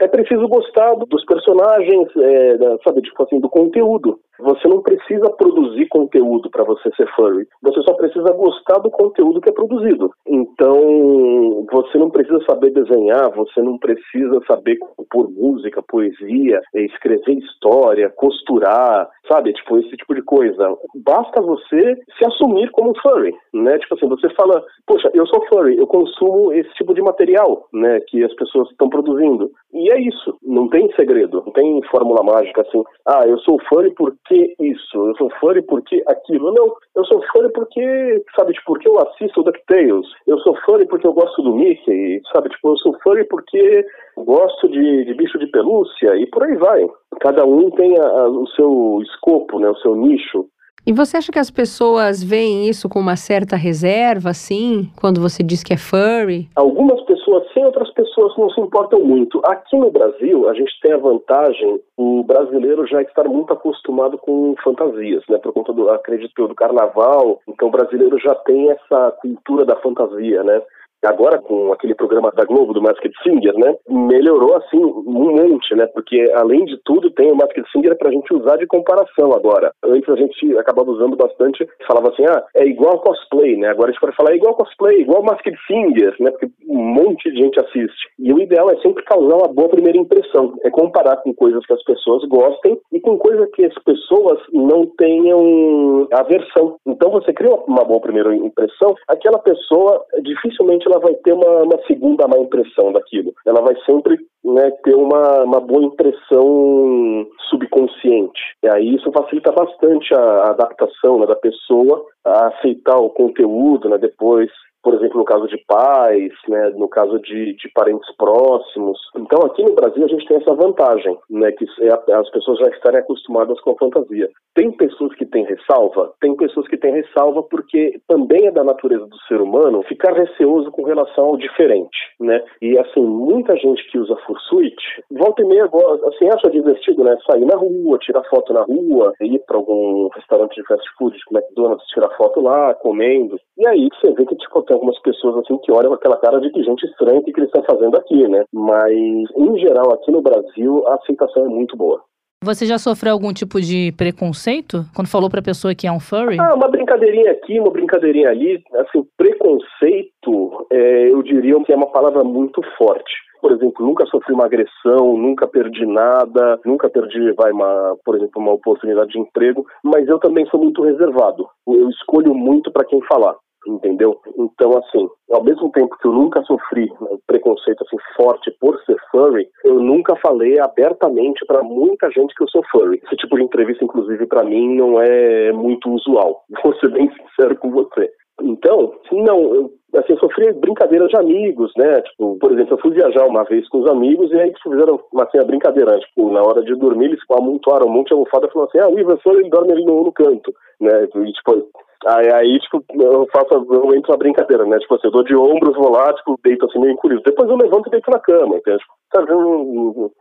É 0.00 0.06
preciso 0.08 0.48
gostar 0.48 0.94
dos 0.94 1.24
personagens, 1.24 2.08
é, 2.16 2.56
da- 2.58 2.78
sabe, 2.84 3.02
tipo 3.02 3.22
assim, 3.22 3.40
do 3.40 3.48
conteúdo. 3.48 4.18
Você 4.40 4.68
não 4.68 4.82
precisa 4.82 5.30
produzir 5.30 5.86
conteúdo 5.88 6.50
para 6.50 6.64
você 6.64 6.90
ser 6.96 7.08
furry. 7.14 7.46
Você 7.62 7.82
só 7.82 7.94
precisa 7.94 8.32
gostar 8.32 8.78
do 8.78 8.90
conteúdo 8.90 9.40
que 9.40 9.50
é 9.50 9.52
produzido. 9.52 10.10
Então, 10.26 11.66
você 11.70 11.98
não 11.98 12.10
precisa 12.10 12.38
saber 12.48 12.70
desenhar, 12.70 13.30
você 13.34 13.60
não 13.62 13.78
precisa 13.78 14.40
saber 14.46 14.76
compor 14.76 15.30
música, 15.30 15.82
poesia, 15.82 16.60
escrever 16.74 17.38
história, 17.38 18.12
costurar, 18.16 19.08
sabe? 19.30 19.52
Tipo, 19.52 19.78
esse 19.78 19.96
tipo 19.96 20.14
de 20.14 20.22
coisa. 20.22 20.76
Basta 21.04 21.40
você 21.40 21.96
se 22.18 22.26
assumir 22.26 22.70
como 22.70 22.98
furry, 23.00 23.34
né? 23.52 23.78
Tipo 23.78 23.94
assim, 23.94 24.08
você 24.08 24.28
fala, 24.30 24.62
poxa, 24.86 25.10
eu 25.14 25.26
sou 25.26 25.44
furry, 25.48 25.76
eu 25.76 25.86
consumo 25.86 26.52
esse 26.52 26.72
tipo 26.74 26.94
de 26.94 27.02
material, 27.02 27.66
né? 27.72 28.00
Que 28.08 28.24
as 28.24 28.34
pessoas 28.34 28.70
estão 28.70 28.88
produzindo. 28.88 29.50
E 29.72 29.92
é 29.92 30.00
isso. 30.00 30.36
Não 30.42 30.68
tem 30.68 30.90
segredo. 30.94 31.42
Não 31.44 31.52
tem 31.52 31.82
fórmula 31.90 32.22
mágica 32.22 32.62
assim. 32.62 32.82
Ah, 33.06 33.26
eu 33.26 33.38
sou 33.40 33.60
furry 33.68 33.92
porque 33.94 34.25
isso. 34.34 34.96
Eu 35.08 35.16
sou 35.16 35.30
furry 35.40 35.62
porque 35.62 36.02
aquilo. 36.06 36.52
Não. 36.52 36.74
Eu 36.94 37.04
sou 37.06 37.22
furry 37.32 37.50
porque, 37.52 38.24
sabe, 38.36 38.52
tipo, 38.52 38.66
porque 38.72 38.88
eu 38.88 38.98
assisto 39.00 39.42
DuckTales. 39.42 40.06
Eu 40.26 40.38
sou 40.40 40.56
furry 40.64 40.86
porque 40.86 41.06
eu 41.06 41.12
gosto 41.12 41.42
do 41.42 41.54
Mickey. 41.54 42.20
Sabe, 42.32 42.48
tipo, 42.48 42.68
eu 42.70 42.76
sou 42.78 42.96
furry 43.02 43.24
porque 43.24 43.84
gosto 44.16 44.68
de, 44.68 45.04
de 45.04 45.14
bicho 45.14 45.38
de 45.38 45.46
pelúcia. 45.48 46.16
E 46.16 46.26
por 46.26 46.42
aí 46.44 46.56
vai. 46.56 46.86
Cada 47.20 47.44
um 47.44 47.70
tem 47.70 47.98
a- 47.98 48.02
a- 48.08 48.28
o 48.28 48.46
seu 48.48 49.00
escopo, 49.02 49.58
né? 49.58 49.68
O 49.70 49.76
seu 49.76 49.94
nicho. 49.94 50.46
E 50.86 50.92
você 50.92 51.16
acha 51.16 51.32
que 51.32 51.38
as 51.40 51.50
pessoas 51.50 52.22
veem 52.22 52.68
isso 52.68 52.88
com 52.88 53.00
uma 53.00 53.16
certa 53.16 53.56
reserva, 53.56 54.30
assim, 54.30 54.88
quando 55.00 55.20
você 55.20 55.42
diz 55.42 55.64
que 55.64 55.72
é 55.74 55.76
furry? 55.76 56.48
Algumas 56.54 57.00
pessoas 57.00 57.15
sim, 57.52 57.64
outras 57.64 57.90
pessoas 57.92 58.36
não 58.36 58.48
se 58.50 58.60
importam 58.60 59.00
muito. 59.00 59.40
Aqui 59.44 59.76
no 59.76 59.90
Brasil, 59.90 60.48
a 60.48 60.54
gente 60.54 60.72
tem 60.80 60.92
a 60.92 60.98
vantagem 60.98 61.80
o 61.96 62.22
brasileiro 62.22 62.86
já 62.86 63.02
estar 63.02 63.24
muito 63.24 63.52
acostumado 63.52 64.18
com 64.18 64.54
fantasias, 64.62 65.24
né? 65.28 65.38
Por 65.38 65.52
conta 65.52 65.72
do, 65.72 65.88
acredito 65.90 66.46
do 66.46 66.54
carnaval. 66.54 67.40
Então, 67.48 67.68
o 67.68 67.70
brasileiro 67.70 68.18
já 68.18 68.34
tem 68.34 68.70
essa 68.70 69.12
cultura 69.20 69.64
da 69.64 69.76
fantasia, 69.76 70.42
né? 70.42 70.62
Agora, 71.04 71.38
com 71.38 71.72
aquele 71.72 71.94
programa 71.94 72.32
da 72.32 72.44
Globo, 72.44 72.72
do 72.72 72.82
Masked 72.82 73.12
Singer, 73.22 73.54
né? 73.58 73.74
Melhorou, 73.88 74.56
assim, 74.56 74.82
um 74.82 75.36
monte, 75.36 75.74
né? 75.74 75.86
Porque, 75.86 76.30
além 76.34 76.64
de 76.64 76.78
tudo, 76.84 77.10
tem 77.10 77.30
o 77.30 77.36
Masked 77.36 77.64
Singer 77.70 77.96
pra 77.96 78.10
gente 78.10 78.32
usar 78.34 78.56
de 78.56 78.66
comparação 78.66 79.32
agora. 79.32 79.72
Antes 79.84 80.08
a 80.08 80.16
gente 80.16 80.58
acabava 80.58 80.90
usando 80.90 81.16
bastante, 81.16 81.66
falava 81.86 82.08
assim, 82.10 82.24
ah, 82.28 82.42
é 82.56 82.66
igual 82.66 83.00
cosplay, 83.00 83.56
né? 83.56 83.68
Agora 83.68 83.90
a 83.90 83.92
gente 83.92 84.00
pode 84.00 84.16
falar 84.16 84.32
é 84.32 84.36
igual 84.36 84.54
cosplay, 84.54 85.00
igual 85.00 85.22
Masked 85.22 85.56
Singer, 85.66 86.14
né? 86.20 86.30
Porque 86.30 86.48
um 86.68 86.82
monte 86.82 87.30
de 87.30 87.42
gente 87.42 87.60
assiste. 87.60 88.08
E 88.18 88.32
o 88.32 88.40
ideal 88.40 88.70
é 88.70 88.76
sempre 88.80 89.04
causar 89.04 89.36
uma 89.36 89.48
boa 89.48 89.68
primeira 89.68 89.98
impressão. 89.98 90.54
É 90.64 90.70
comparar 90.70 91.16
com 91.18 91.34
coisas 91.34 91.64
que 91.66 91.72
as 91.72 91.82
pessoas 91.84 92.24
gostem 92.24 92.78
e 92.92 93.00
com 93.00 93.18
coisas 93.18 93.48
que 93.52 93.64
as 93.64 93.74
pessoas 93.84 94.40
não 94.52 94.86
tenham 94.98 96.08
aversão. 96.12 96.76
Então, 96.86 97.10
você 97.10 97.32
cria 97.32 97.54
uma 97.66 97.84
boa 97.84 98.00
primeira 98.00 98.34
impressão, 98.34 98.94
aquela 99.08 99.38
pessoa 99.38 100.04
dificilmente 100.22 100.85
ela 100.90 101.00
vai 101.00 101.14
ter 101.14 101.32
uma, 101.32 101.62
uma 101.62 101.78
segunda 101.86 102.26
má 102.28 102.38
impressão 102.38 102.92
daquilo. 102.92 103.32
Ela 103.46 103.60
vai 103.60 103.74
sempre 103.84 104.18
né, 104.44 104.70
ter 104.84 104.94
uma, 104.94 105.42
uma 105.42 105.60
boa 105.60 105.84
impressão 105.84 107.26
subconsciente. 107.50 108.40
E 108.62 108.68
aí 108.68 108.94
isso 108.94 109.10
facilita 109.12 109.52
bastante 109.52 110.14
a, 110.14 110.20
a 110.20 110.50
adaptação 110.50 111.18
né, 111.18 111.26
da 111.26 111.36
pessoa 111.36 112.04
a 112.24 112.48
aceitar 112.48 112.98
o 112.98 113.10
conteúdo 113.10 113.88
né, 113.88 113.98
depois 113.98 114.50
por 114.86 114.94
exemplo, 114.94 115.18
no 115.18 115.24
caso 115.24 115.48
de 115.48 115.58
pais, 115.66 116.32
né, 116.48 116.70
no 116.76 116.88
caso 116.88 117.18
de, 117.18 117.56
de 117.56 117.68
parentes 117.74 118.08
próximos. 118.16 118.96
Então, 119.16 119.40
aqui 119.44 119.64
no 119.64 119.74
Brasil, 119.74 120.04
a 120.04 120.08
gente 120.08 120.24
tem 120.28 120.36
essa 120.36 120.54
vantagem, 120.54 121.18
né, 121.28 121.50
que 121.50 121.66
é 121.80 122.14
as 122.14 122.30
pessoas 122.30 122.60
já 122.60 122.68
estarem 122.68 123.00
acostumadas 123.00 123.60
com 123.62 123.72
a 123.72 123.76
fantasia. 123.76 124.28
Tem 124.54 124.70
pessoas 124.70 125.12
que 125.16 125.26
têm 125.26 125.44
ressalva? 125.44 126.12
Tem 126.20 126.36
pessoas 126.36 126.68
que 126.68 126.76
têm 126.76 126.92
ressalva 126.92 127.42
porque 127.42 128.00
também 128.06 128.46
é 128.46 128.52
da 128.52 128.62
natureza 128.62 129.06
do 129.06 129.18
ser 129.26 129.40
humano 129.40 129.82
ficar 129.82 130.12
receoso 130.12 130.70
com 130.70 130.84
relação 130.84 131.26
ao 131.26 131.36
diferente, 131.36 131.98
né? 132.20 132.40
E, 132.62 132.78
assim, 132.78 133.02
muita 133.02 133.56
gente 133.56 133.84
que 133.90 133.98
usa 133.98 134.14
fursuit, 134.24 134.76
volta 135.10 135.42
e 135.42 135.46
meia, 135.46 135.64
assim, 135.64 136.28
acha 136.28 136.48
divertido, 136.48 137.02
né? 137.02 137.18
Sair 137.28 137.44
na 137.44 137.56
rua, 137.56 137.98
tirar 137.98 138.22
foto 138.30 138.52
na 138.52 138.62
rua, 138.62 139.12
ir 139.20 139.40
para 139.46 139.56
algum 139.56 140.08
restaurante 140.14 140.54
de 140.54 140.66
fast 140.68 140.88
food, 140.96 141.18
tipo 141.18 141.36
McDonald's, 141.36 141.86
tirar 141.88 142.16
foto 142.16 142.40
lá, 142.40 142.72
comendo. 142.74 143.36
E 143.58 143.66
aí 143.66 143.88
você 144.00 144.12
vê 144.12 144.24
que, 144.24 144.36
tipo, 144.36 144.75
algumas 144.76 144.98
pessoas, 145.00 145.36
assim, 145.38 145.58
que 145.58 145.72
olham 145.72 145.88
com 145.88 145.96
aquela 145.96 146.16
cara 146.18 146.40
de 146.40 146.50
que 146.50 146.62
gente 146.62 146.84
estranha 146.86 147.20
o 147.20 147.24
que 147.24 147.32
que 147.32 147.40
eles 147.40 147.50
estão 147.52 147.64
fazendo 147.64 147.96
aqui, 147.96 148.26
né? 148.28 148.44
Mas, 148.52 148.94
em 149.36 149.58
geral, 149.58 149.92
aqui 149.92 150.10
no 150.10 150.22
Brasil, 150.22 150.86
a 150.86 150.94
aceitação 150.94 151.44
é 151.44 151.48
muito 151.48 151.76
boa. 151.76 152.02
Você 152.44 152.66
já 152.66 152.78
sofreu 152.78 153.12
algum 153.12 153.32
tipo 153.32 153.60
de 153.60 153.92
preconceito 153.96 154.84
quando 154.94 155.08
falou 155.08 155.30
pra 155.30 155.42
pessoa 155.42 155.74
que 155.74 155.86
é 155.86 155.92
um 155.92 155.98
furry? 155.98 156.38
Ah, 156.38 156.54
uma 156.54 156.68
brincadeirinha 156.68 157.32
aqui, 157.32 157.58
uma 157.58 157.70
brincadeirinha 157.70 158.28
ali. 158.28 158.62
Assim, 158.74 159.04
preconceito, 159.16 160.66
é, 160.70 161.10
eu 161.10 161.22
diria 161.22 161.58
que 161.64 161.72
é 161.72 161.76
uma 161.76 161.90
palavra 161.90 162.22
muito 162.22 162.60
forte. 162.76 163.12
Por 163.40 163.52
exemplo, 163.52 163.86
nunca 163.86 164.04
sofri 164.06 164.34
uma 164.34 164.44
agressão, 164.44 165.16
nunca 165.16 165.46
perdi 165.46 165.86
nada, 165.86 166.58
nunca 166.64 166.88
perdi, 166.90 167.32
vai, 167.32 167.52
uma, 167.52 167.96
por 168.04 168.16
exemplo, 168.16 168.40
uma 168.40 168.52
oportunidade 168.52 169.12
de 169.12 169.18
emprego, 169.18 169.64
mas 169.82 170.06
eu 170.08 170.18
também 170.18 170.46
sou 170.46 170.60
muito 170.60 170.82
reservado. 170.82 171.46
Eu 171.66 171.88
escolho 171.90 172.34
muito 172.34 172.70
para 172.70 172.84
quem 172.84 173.00
falar. 173.02 173.34
Entendeu? 173.66 174.20
Então, 174.38 174.70
assim, 174.78 175.08
ao 175.32 175.42
mesmo 175.42 175.70
tempo 175.72 175.96
que 175.98 176.06
eu 176.06 176.12
nunca 176.12 176.42
sofri 176.44 176.88
um 177.00 177.18
preconceito 177.26 177.82
assim 177.82 177.96
forte 178.16 178.50
por 178.60 178.78
ser 178.84 178.96
furry, 179.10 179.48
eu 179.64 179.80
nunca 179.80 180.14
falei 180.16 180.60
abertamente 180.60 181.44
para 181.46 181.62
muita 181.62 182.10
gente 182.12 182.34
que 182.34 182.44
eu 182.44 182.48
sou 182.48 182.62
furry. 182.70 183.02
Esse 183.04 183.16
tipo 183.16 183.36
de 183.36 183.42
entrevista, 183.42 183.84
inclusive, 183.84 184.26
para 184.26 184.44
mim 184.44 184.76
não 184.76 185.00
é 185.00 185.52
muito 185.52 185.90
usual. 185.90 186.44
Vou 186.62 186.74
ser 186.76 186.90
bem 186.90 187.10
sincero 187.10 187.56
com 187.56 187.70
você. 187.70 188.08
Então, 188.42 188.92
não, 189.12 189.54
eu, 189.54 189.70
assim, 189.94 190.12
eu 190.12 190.18
sofri 190.18 190.52
brincadeiras 190.52 191.08
de 191.08 191.16
amigos, 191.16 191.72
né? 191.76 192.02
Tipo, 192.02 192.38
por 192.38 192.52
exemplo, 192.52 192.74
eu 192.74 192.80
fui 192.80 192.90
viajar 192.92 193.26
uma 193.26 193.44
vez 193.44 193.66
com 193.68 193.78
os 193.80 193.90
amigos 193.90 194.30
e 194.30 194.34
aí 194.36 194.48
eles 194.48 194.60
fizeram 194.62 195.00
uma 195.12 195.24
assim, 195.24 195.38
a 195.38 195.44
brincadeira, 195.44 195.98
tipo, 195.98 196.30
na 196.30 196.42
hora 196.42 196.62
de 196.62 196.74
dormir 196.76 197.06
eles 197.06 197.20
amontoaram 197.30 197.86
um 197.86 197.92
monte 197.92 198.08
de 198.08 198.12
almofada 198.12 198.46
e 198.46 198.52
falaram 198.52 198.68
assim, 198.68 198.78
ah, 198.78 198.88
o 198.88 198.98
Ivan 198.98 199.16
Furry, 199.18 199.40
ele 199.40 199.50
dorme 199.50 199.72
ali 199.72 199.84
no, 199.84 200.04
no 200.04 200.12
canto, 200.12 200.54
né? 200.80 201.04
E, 201.04 201.32
tipo, 201.32 201.68
Aí, 202.06 202.32
aí, 202.32 202.58
tipo, 202.60 202.84
eu 202.94 203.26
faço, 203.32 203.54
eu 203.54 203.94
entro 203.94 204.12
na 204.12 204.18
brincadeira, 204.18 204.64
né? 204.64 204.78
Tipo 204.78 204.94
assim, 204.94 205.06
eu 205.06 205.12
dou 205.12 205.24
de 205.24 205.36
ombros, 205.36 205.76
vou 205.76 205.90
lá, 205.90 206.12
tipo, 206.14 206.38
deito 206.44 206.66
assim 206.66 206.78
meio 206.78 206.92
encolhido. 206.92 207.22
Depois 207.24 207.48
eu 207.48 207.56
levanto 207.56 207.88
e 207.88 207.90
deito 207.90 208.10
na 208.10 208.18
cama, 208.18 208.56
entende? 208.56 208.78
Tipo, 208.78 208.96
Sabe, 209.14 209.30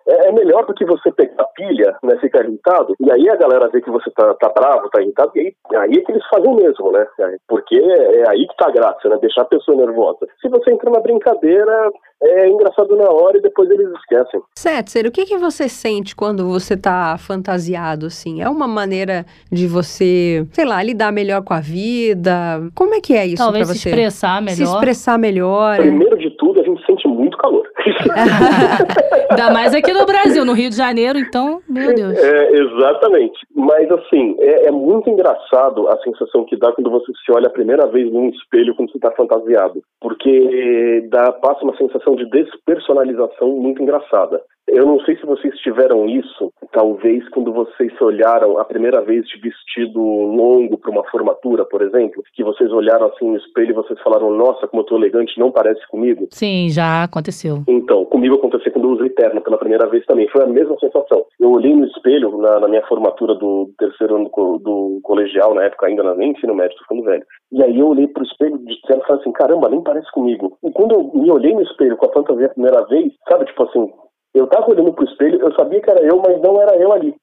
é, 0.07 0.29
é 0.29 0.31
melhor 0.31 0.65
do 0.65 0.73
que 0.73 0.85
você 0.85 1.11
pegar 1.11 1.43
pilha, 1.55 1.97
né, 2.03 2.17
ficar 2.19 2.45
irritado, 2.45 2.93
e 2.99 3.11
aí 3.11 3.29
a 3.29 3.35
galera 3.35 3.69
vê 3.69 3.81
que 3.81 3.89
você 3.89 4.11
tá, 4.11 4.33
tá 4.35 4.49
bravo, 4.49 4.89
tá 4.89 5.01
irritado, 5.01 5.31
e 5.35 5.39
aí, 5.39 5.77
aí 5.77 5.97
é 5.97 6.01
que 6.01 6.11
eles 6.11 6.23
fazem 6.27 6.55
mesmo, 6.55 6.91
né? 6.91 7.05
Porque 7.47 7.75
é 7.75 8.29
aí 8.29 8.47
que 8.47 8.55
tá 8.57 8.67
a 8.67 8.71
graça, 8.71 9.09
né? 9.09 9.17
Deixar 9.19 9.41
a 9.41 9.45
pessoa 9.45 9.77
nervosa. 9.77 10.27
Se 10.39 10.47
você 10.49 10.71
entra 10.71 10.91
na 10.91 10.99
brincadeira, 10.99 11.91
é 12.21 12.47
engraçado 12.47 12.95
na 12.95 13.09
hora 13.09 13.37
e 13.37 13.41
depois 13.41 13.69
eles 13.69 13.89
esquecem. 13.99 14.41
Setzer, 14.57 15.07
o 15.07 15.11
que, 15.11 15.25
que 15.25 15.37
você 15.37 15.67
sente 15.67 16.15
quando 16.15 16.47
você 16.47 16.77
tá 16.77 17.17
fantasiado, 17.17 18.05
assim? 18.05 18.41
É 18.41 18.49
uma 18.49 18.67
maneira 18.67 19.25
de 19.51 19.67
você, 19.67 20.45
sei 20.51 20.65
lá, 20.65 20.81
lidar 20.81 21.11
melhor 21.11 21.43
com 21.43 21.53
a 21.53 21.59
vida? 21.65 22.69
Como 22.75 22.93
é 22.93 23.01
que 23.01 23.13
é 23.13 23.25
isso 23.25 23.37
Talvez 23.37 23.67
pra 23.67 23.73
se 23.73 23.81
você? 23.81 23.89
expressar 23.89 24.41
melhor. 24.41 24.55
Se 24.55 24.63
expressar 24.63 25.17
melhor. 25.17 25.77
Primeiro 25.77 26.17
de 26.17 26.29
tudo, 26.37 26.61
a 26.61 26.63
gente 26.63 26.85
sente 26.85 27.07
muito 27.07 27.37
calor. 27.37 27.65
Ainda 29.31 29.51
mais 29.51 29.73
aqui 29.73 29.91
no 29.91 30.05
Brasil, 30.05 30.45
no 30.45 30.53
Rio 30.53 30.69
de 30.69 30.75
Janeiro, 30.75 31.17
então, 31.17 31.61
meu 31.67 31.93
Deus. 31.93 32.17
É, 32.17 32.51
exatamente. 32.51 33.39
Mas 33.55 33.89
assim, 33.91 34.35
é, 34.39 34.67
é, 34.67 34.71
muito 34.71 35.09
engraçado 35.09 35.87
a 35.89 35.97
sensação 36.03 36.45
que 36.45 36.55
dá 36.55 36.71
quando 36.71 36.89
você 36.89 37.11
se 37.25 37.31
olha 37.31 37.47
a 37.47 37.51
primeira 37.51 37.87
vez 37.87 38.11
num 38.11 38.29
espelho 38.29 38.75
quando 38.75 38.91
você 38.91 38.97
está 38.97 39.11
fantasiado. 39.11 39.81
Porque 39.99 41.07
dá, 41.09 41.31
passa 41.31 41.63
uma 41.63 41.75
sensação 41.77 42.15
de 42.15 42.29
despersonalização 42.29 43.49
muito 43.49 43.81
engraçada. 43.81 44.41
Eu 44.67 44.85
não 44.85 44.99
sei 45.01 45.15
se 45.17 45.25
vocês 45.25 45.55
tiveram 45.59 46.07
isso, 46.07 46.51
talvez 46.71 47.27
quando 47.29 47.53
vocês 47.53 47.95
se 47.95 48.03
olharam 48.03 48.57
a 48.57 48.65
primeira 48.65 49.01
vez 49.01 49.25
de 49.27 49.39
vestido 49.39 50.01
longo 50.01 50.77
para 50.77 50.91
uma 50.91 51.03
formatura, 51.05 51.63
por 51.65 51.81
exemplo, 51.81 52.23
que 52.33 52.43
vocês 52.43 52.71
olharam 52.71 53.07
assim 53.07 53.29
no 53.29 53.37
espelho 53.37 53.71
e 53.71 53.73
vocês 53.73 53.99
falaram, 54.01 54.31
nossa, 54.31 54.67
como 54.67 54.81
eu 54.81 54.85
tô 54.85 54.97
elegante, 54.97 55.39
não 55.39 55.51
parece 55.51 55.85
comigo. 55.87 56.27
Sim, 56.31 56.69
já 56.69 57.03
aconteceu. 57.03 57.63
Então, 57.67 58.05
comigo 58.05 58.35
aconteceu 58.35 58.71
quando 58.71 58.89
eu 58.89 58.95
usei 58.95 59.09
terno 59.09 59.39
pela 59.41 59.57
primeira 59.57 59.87
vez 59.87 60.03
também, 60.05 60.27
foi 60.29 60.43
a 60.43 60.47
mesma 60.47 60.77
sensação. 60.79 61.25
Eu 61.39 61.51
olhei 61.51 61.75
no 61.75 61.85
espelho 61.85 62.37
na, 62.37 62.59
na 62.59 62.67
minha 62.67 62.85
formatura 62.87 63.35
do 63.35 63.71
terceiro 63.77 64.15
ano 64.15 64.31
do, 64.35 64.57
do, 64.57 64.99
colegial, 65.03 65.53
na 65.53 65.63
época 65.63 65.85
ainda 65.85 66.15
nem 66.15 66.31
ensino 66.31 66.55
médio, 66.55 66.75
tô 66.77 66.83
ficando 66.83 67.03
velho. 67.03 67.25
E 67.51 67.63
aí 67.63 67.79
eu 67.79 67.87
olhei 67.87 68.07
pro 68.07 68.23
espelho 68.23 68.57
de 68.57 68.81
terno 68.81 69.03
e 69.03 69.07
falei 69.07 69.21
assim, 69.21 69.31
caramba, 69.31 69.69
nem 69.69 69.81
parece 69.81 70.11
comigo. 70.11 70.57
E 70.63 70.71
quando 70.71 70.95
eu 70.95 71.11
me 71.13 71.31
olhei 71.31 71.53
no 71.53 71.61
espelho 71.61 71.95
com 71.97 72.07
a 72.07 72.13
fantasia 72.13 72.47
a 72.47 72.49
primeira 72.49 72.83
vez, 72.87 73.13
sabe, 73.27 73.45
tipo 73.45 73.63
assim, 73.63 73.91
eu 74.35 74.45
estava 74.45 74.69
olhando 74.69 74.93
para 74.93 75.05
o 75.05 75.07
espelho, 75.07 75.39
eu 75.41 75.53
sabia 75.53 75.81
que 75.81 75.89
era 75.89 76.01
eu, 76.01 76.21
mas 76.25 76.39
não 76.41 76.61
era 76.61 76.75
eu 76.77 76.91
ali. 76.91 77.15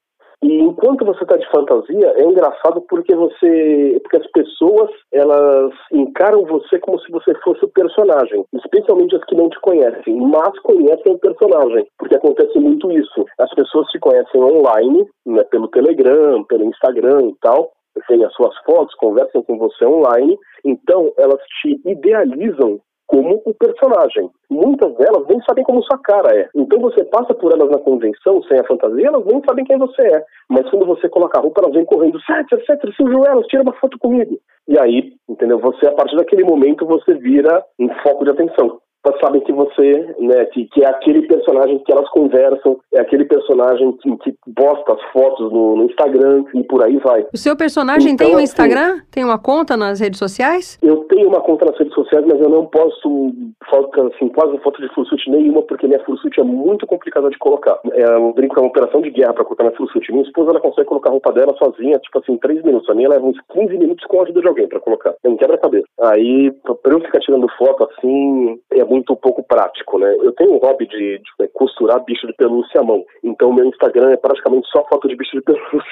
E 0.43 0.59
enquanto 0.59 1.05
você 1.05 1.23
está 1.23 1.37
de 1.37 1.49
fantasia, 1.51 2.15
é 2.17 2.25
engraçado 2.25 2.81
porque 2.89 3.15
você, 3.15 4.01
porque 4.03 4.17
as 4.17 4.27
pessoas 4.33 4.91
elas 5.13 5.73
encaram 5.93 6.45
você 6.45 6.81
como 6.81 6.99
se 6.99 7.13
você 7.13 7.33
fosse 7.45 7.65
o 7.65 7.69
personagem, 7.69 8.45
especialmente 8.53 9.15
as 9.15 9.25
que 9.25 9.37
não 9.37 9.49
te 9.49 9.61
conhecem, 9.61 10.17
mas 10.17 10.59
conhecem 10.61 11.13
o 11.13 11.19
personagem, 11.19 11.87
porque 11.97 12.17
acontece 12.17 12.59
muito 12.59 12.91
isso. 12.91 13.25
As 13.39 13.55
pessoas 13.55 13.87
te 13.91 14.01
conhecem 14.01 14.43
online, 14.43 15.07
né, 15.25 15.45
pelo 15.45 15.69
Telegram, 15.69 16.43
pelo 16.45 16.65
Instagram 16.65 17.29
e 17.29 17.37
tal, 17.41 17.71
veem 18.09 18.25
as 18.25 18.35
suas 18.35 18.57
fotos, 18.65 18.97
conversam 18.97 19.45
com 19.45 19.59
você 19.59 19.85
online, 19.85 20.37
então 20.65 21.13
elas 21.19 21.41
te 21.61 21.81
idealizam 21.85 22.81
como 23.13 23.43
o 23.45 23.53
personagem. 23.53 24.31
Muitas 24.49 24.95
delas 24.97 25.27
nem 25.29 25.39
sabem 25.43 25.63
como 25.65 25.83
sua 25.83 25.99
cara 25.99 26.35
é. 26.35 26.49
Então 26.57 26.81
você 26.81 27.05
passa 27.05 27.35
por 27.35 27.53
elas 27.53 27.71
na 27.71 27.79
convenção, 27.79 28.43
sem 28.45 28.59
a 28.59 28.65
fantasia, 28.65 29.09
elas 29.09 29.27
nem 29.27 29.43
sabem 29.45 29.67
quem 29.67 29.77
você 29.77 30.01
é. 30.01 30.25
Mas 30.49 30.69
quando 30.71 30.87
você 30.87 31.11
coloca 31.11 31.39
a 31.39 31.43
roupa, 31.43 31.61
elas 31.61 31.75
vêm 31.75 31.85
correndo, 31.85 32.19
Sétia, 32.23 32.59
Sétia, 32.65 32.91
surgiu 32.97 33.23
elas, 33.27 33.47
tira 33.49 33.63
uma 33.63 33.75
foto 33.75 33.99
comigo. 33.99 34.39
E 34.67 34.79
aí, 34.79 35.13
entendeu? 35.29 35.59
Você, 35.59 35.87
a 35.87 35.93
partir 35.93 36.17
daquele 36.17 36.43
momento, 36.43 36.87
você 36.87 37.13
vira 37.15 37.63
um 37.79 37.91
foco 38.03 38.25
de 38.25 38.31
atenção 38.31 38.81
elas 39.05 39.21
sabem 39.21 39.41
que 39.41 39.53
você, 39.53 40.15
né, 40.19 40.45
que, 40.47 40.67
que, 40.67 40.85
é 40.85 40.89
aquele 40.89 41.23
personagem 41.27 41.79
que 41.81 41.93
elas 41.93 42.09
conversam, 42.11 42.79
é 42.93 43.01
aquele 43.01 43.25
personagem 43.25 43.93
que, 43.99 44.17
que 44.19 44.35
posta 44.55 44.93
as 44.93 45.03
fotos 45.13 45.53
no, 45.53 45.77
no, 45.77 45.85
Instagram 45.85 46.45
e 46.55 46.63
por 46.65 46.85
aí 46.85 46.97
vai. 46.99 47.27
O 47.33 47.37
seu 47.37 47.57
personagem 47.57 48.13
então, 48.13 48.27
tem 48.27 48.35
um 48.35 48.39
assim, 48.39 48.45
Instagram? 48.45 48.95
Assim, 48.95 49.03
tem 49.11 49.25
uma 49.25 49.39
conta 49.39 49.77
nas 49.77 49.99
redes 50.01 50.19
sociais? 50.19 50.79
Eu 50.83 50.99
tenho 51.09 51.29
uma 51.29 51.41
conta 51.41 51.65
nas 51.65 51.79
redes 51.79 51.95
sociais, 51.95 52.25
mas 52.27 52.41
eu 52.41 52.49
não 52.49 52.67
posto 52.67 53.33
foto, 53.69 54.13
assim, 54.15 54.29
quase 54.29 54.57
foto 54.59 54.81
de 54.81 54.89
fursuit 54.95 55.31
nenhuma, 55.31 55.63
porque 55.63 55.87
minha 55.87 56.03
fursuit 56.05 56.39
é 56.39 56.45
muito 56.45 56.87
complicada 56.87 57.29
de 57.29 57.39
colocar. 57.39 57.79
É 57.93 58.17
um 58.17 58.33
brinco, 58.33 58.59
é 58.59 58.63
uma 58.63 58.69
operação 58.69 59.01
de 59.01 59.11
guerra 59.11 59.33
para 59.33 59.45
colocar 59.45 59.65
minha 59.65 59.77
fursuit. 59.77 60.13
Minha 60.13 60.25
esposa, 60.25 60.51
ela 60.51 60.61
consegue 60.61 60.89
colocar 60.89 61.11
a 61.11 61.13
roupa 61.13 61.33
dela 61.33 61.55
sozinha, 61.57 61.99
tipo 61.99 62.19
assim, 62.19 62.37
3 62.37 62.63
minutos. 62.63 62.89
A 62.89 62.95
minha 62.95 63.09
leva 63.09 63.27
uns 63.27 63.39
15 63.53 63.77
minutos 63.79 64.05
com 64.07 64.21
a 64.21 64.23
ajuda 64.23 64.41
de 64.41 64.49
alguém 64.49 64.69
para 64.69 64.81
colocar. 64.81 65.15
É 65.25 65.29
um 65.29 65.37
quebra-cabeça. 65.37 65.87
Aí, 66.01 66.53
pra 66.83 66.93
eu 66.93 67.01
ficar 67.01 67.21
tirando 67.21 67.49
foto 67.59 67.89
assim, 67.91 68.59
é 68.73 68.85
muito 68.93 69.17
pouco 69.17 69.43
prático, 69.43 69.99
né? 69.99 70.15
Eu 70.21 70.33
tenho 70.33 70.53
um 70.53 70.59
hobby 70.59 70.87
de, 70.87 71.19
de 71.19 71.31
né, 71.41 71.49
costurar 71.55 72.05
bicho 72.05 72.27
de 72.27 72.35
pelúcia 72.35 72.81
à 72.81 72.85
mão. 72.85 73.03
Então, 73.25 73.53
meu 73.53 73.65
Instagram 73.65 74.11
é 74.11 74.17
praticamente 74.17 74.69
só 74.69 74.85
foto 74.87 75.09
de 75.09 75.17
bicho 75.17 75.37
de 75.37 75.43
pelúcia. 75.43 75.83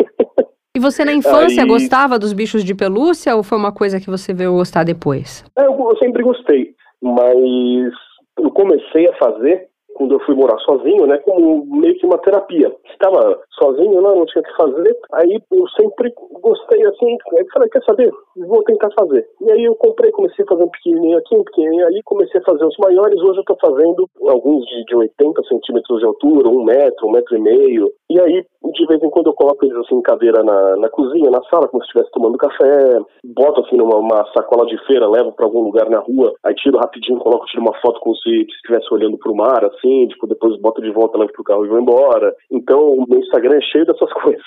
E 0.72 0.78
você 0.78 1.04
na 1.04 1.12
infância 1.12 1.64
Aí... 1.64 1.68
gostava 1.68 2.16
dos 2.16 2.32
bichos 2.32 2.62
de 2.62 2.76
pelúcia 2.76 3.34
ou 3.34 3.42
foi 3.42 3.58
uma 3.58 3.72
coisa 3.72 3.98
que 3.98 4.08
você 4.08 4.32
veio 4.32 4.52
gostar 4.52 4.84
depois? 4.84 5.44
É, 5.58 5.66
eu, 5.66 5.72
eu 5.72 5.96
sempre 5.98 6.22
gostei, 6.22 6.74
mas 7.02 7.92
eu 8.38 8.52
comecei 8.52 9.08
a 9.08 9.16
fazer 9.16 9.66
quando 10.00 10.14
eu 10.14 10.20
fui 10.20 10.34
morar 10.34 10.58
sozinho, 10.60 11.06
né, 11.06 11.18
como 11.18 11.66
meio 11.66 11.94
que 11.98 12.06
uma 12.06 12.16
terapia. 12.16 12.74
Estava 12.90 13.38
sozinho, 13.50 14.00
não, 14.00 14.16
não 14.16 14.24
tinha 14.24 14.40
o 14.40 14.44
que 14.44 14.56
fazer, 14.56 14.96
aí 15.12 15.38
eu 15.52 15.68
sempre 15.78 16.10
gostei 16.40 16.82
assim, 16.86 17.18
falei, 17.52 17.68
quer 17.68 17.82
saber? 17.84 18.10
Vou 18.48 18.62
tentar 18.64 18.88
fazer. 18.98 19.28
E 19.42 19.52
aí 19.52 19.62
eu 19.62 19.74
comprei, 19.74 20.10
comecei 20.12 20.42
a 20.42 20.48
fazer 20.48 20.64
um 20.64 20.70
pequenininho 20.70 21.18
aqui, 21.18 21.36
um 21.36 21.44
pequenininho 21.44 21.86
ali, 21.86 22.00
comecei 22.04 22.40
a 22.40 22.44
fazer 22.44 22.64
os 22.64 22.76
maiores, 22.78 23.20
hoje 23.20 23.40
eu 23.40 23.40
estou 23.40 23.58
fazendo 23.60 24.08
alguns 24.26 24.64
de, 24.64 24.84
de 24.86 24.96
80 24.96 25.42
centímetros 25.44 25.98
de 25.98 26.06
altura, 26.06 26.48
um 26.48 26.64
metro, 26.64 27.06
um 27.06 27.12
metro 27.12 27.36
e 27.36 27.40
meio, 27.40 27.90
e 28.08 28.18
aí 28.18 28.42
de 28.72 28.86
vez 28.86 29.02
em 29.02 29.10
quando 29.10 29.26
eu 29.26 29.32
coloco 29.34 29.64
eles 29.64 29.76
assim 29.78 29.96
em 29.96 30.02
cadeira 30.02 30.42
na, 30.42 30.76
na 30.76 30.88
cozinha, 30.88 31.30
na 31.30 31.42
sala, 31.44 31.68
como 31.68 31.82
se 31.82 31.88
estivesse 31.88 32.10
tomando 32.12 32.38
café, 32.38 32.98
boto 33.24 33.60
assim 33.60 33.76
numa 33.76 34.24
sacola 34.36 34.66
de 34.66 34.78
feira, 34.86 35.08
levo 35.08 35.32
para 35.32 35.46
algum 35.46 35.62
lugar 35.62 35.88
na 35.88 35.98
rua, 35.98 36.32
aí 36.44 36.54
tiro 36.54 36.78
rapidinho, 36.78 37.18
coloco, 37.18 37.46
tiro 37.46 37.62
uma 37.62 37.74
foto 37.80 38.00
como 38.00 38.16
se 38.16 38.30
estivesse 38.42 38.92
olhando 38.92 39.18
para 39.18 39.32
o 39.32 39.36
mar, 39.36 39.64
assim, 39.64 39.89
tipo, 40.08 40.26
depois 40.26 40.58
boto 40.60 40.82
de 40.82 40.90
volta, 40.90 41.18
levo 41.18 41.32
pro 41.32 41.44
carro 41.44 41.64
e 41.64 41.68
vou 41.68 41.80
embora. 41.80 42.34
Então, 42.50 42.80
o 42.80 43.06
meu 43.08 43.20
Instagram 43.20 43.56
é 43.56 43.60
cheio 43.60 43.86
dessas 43.86 44.12
coisas. 44.14 44.42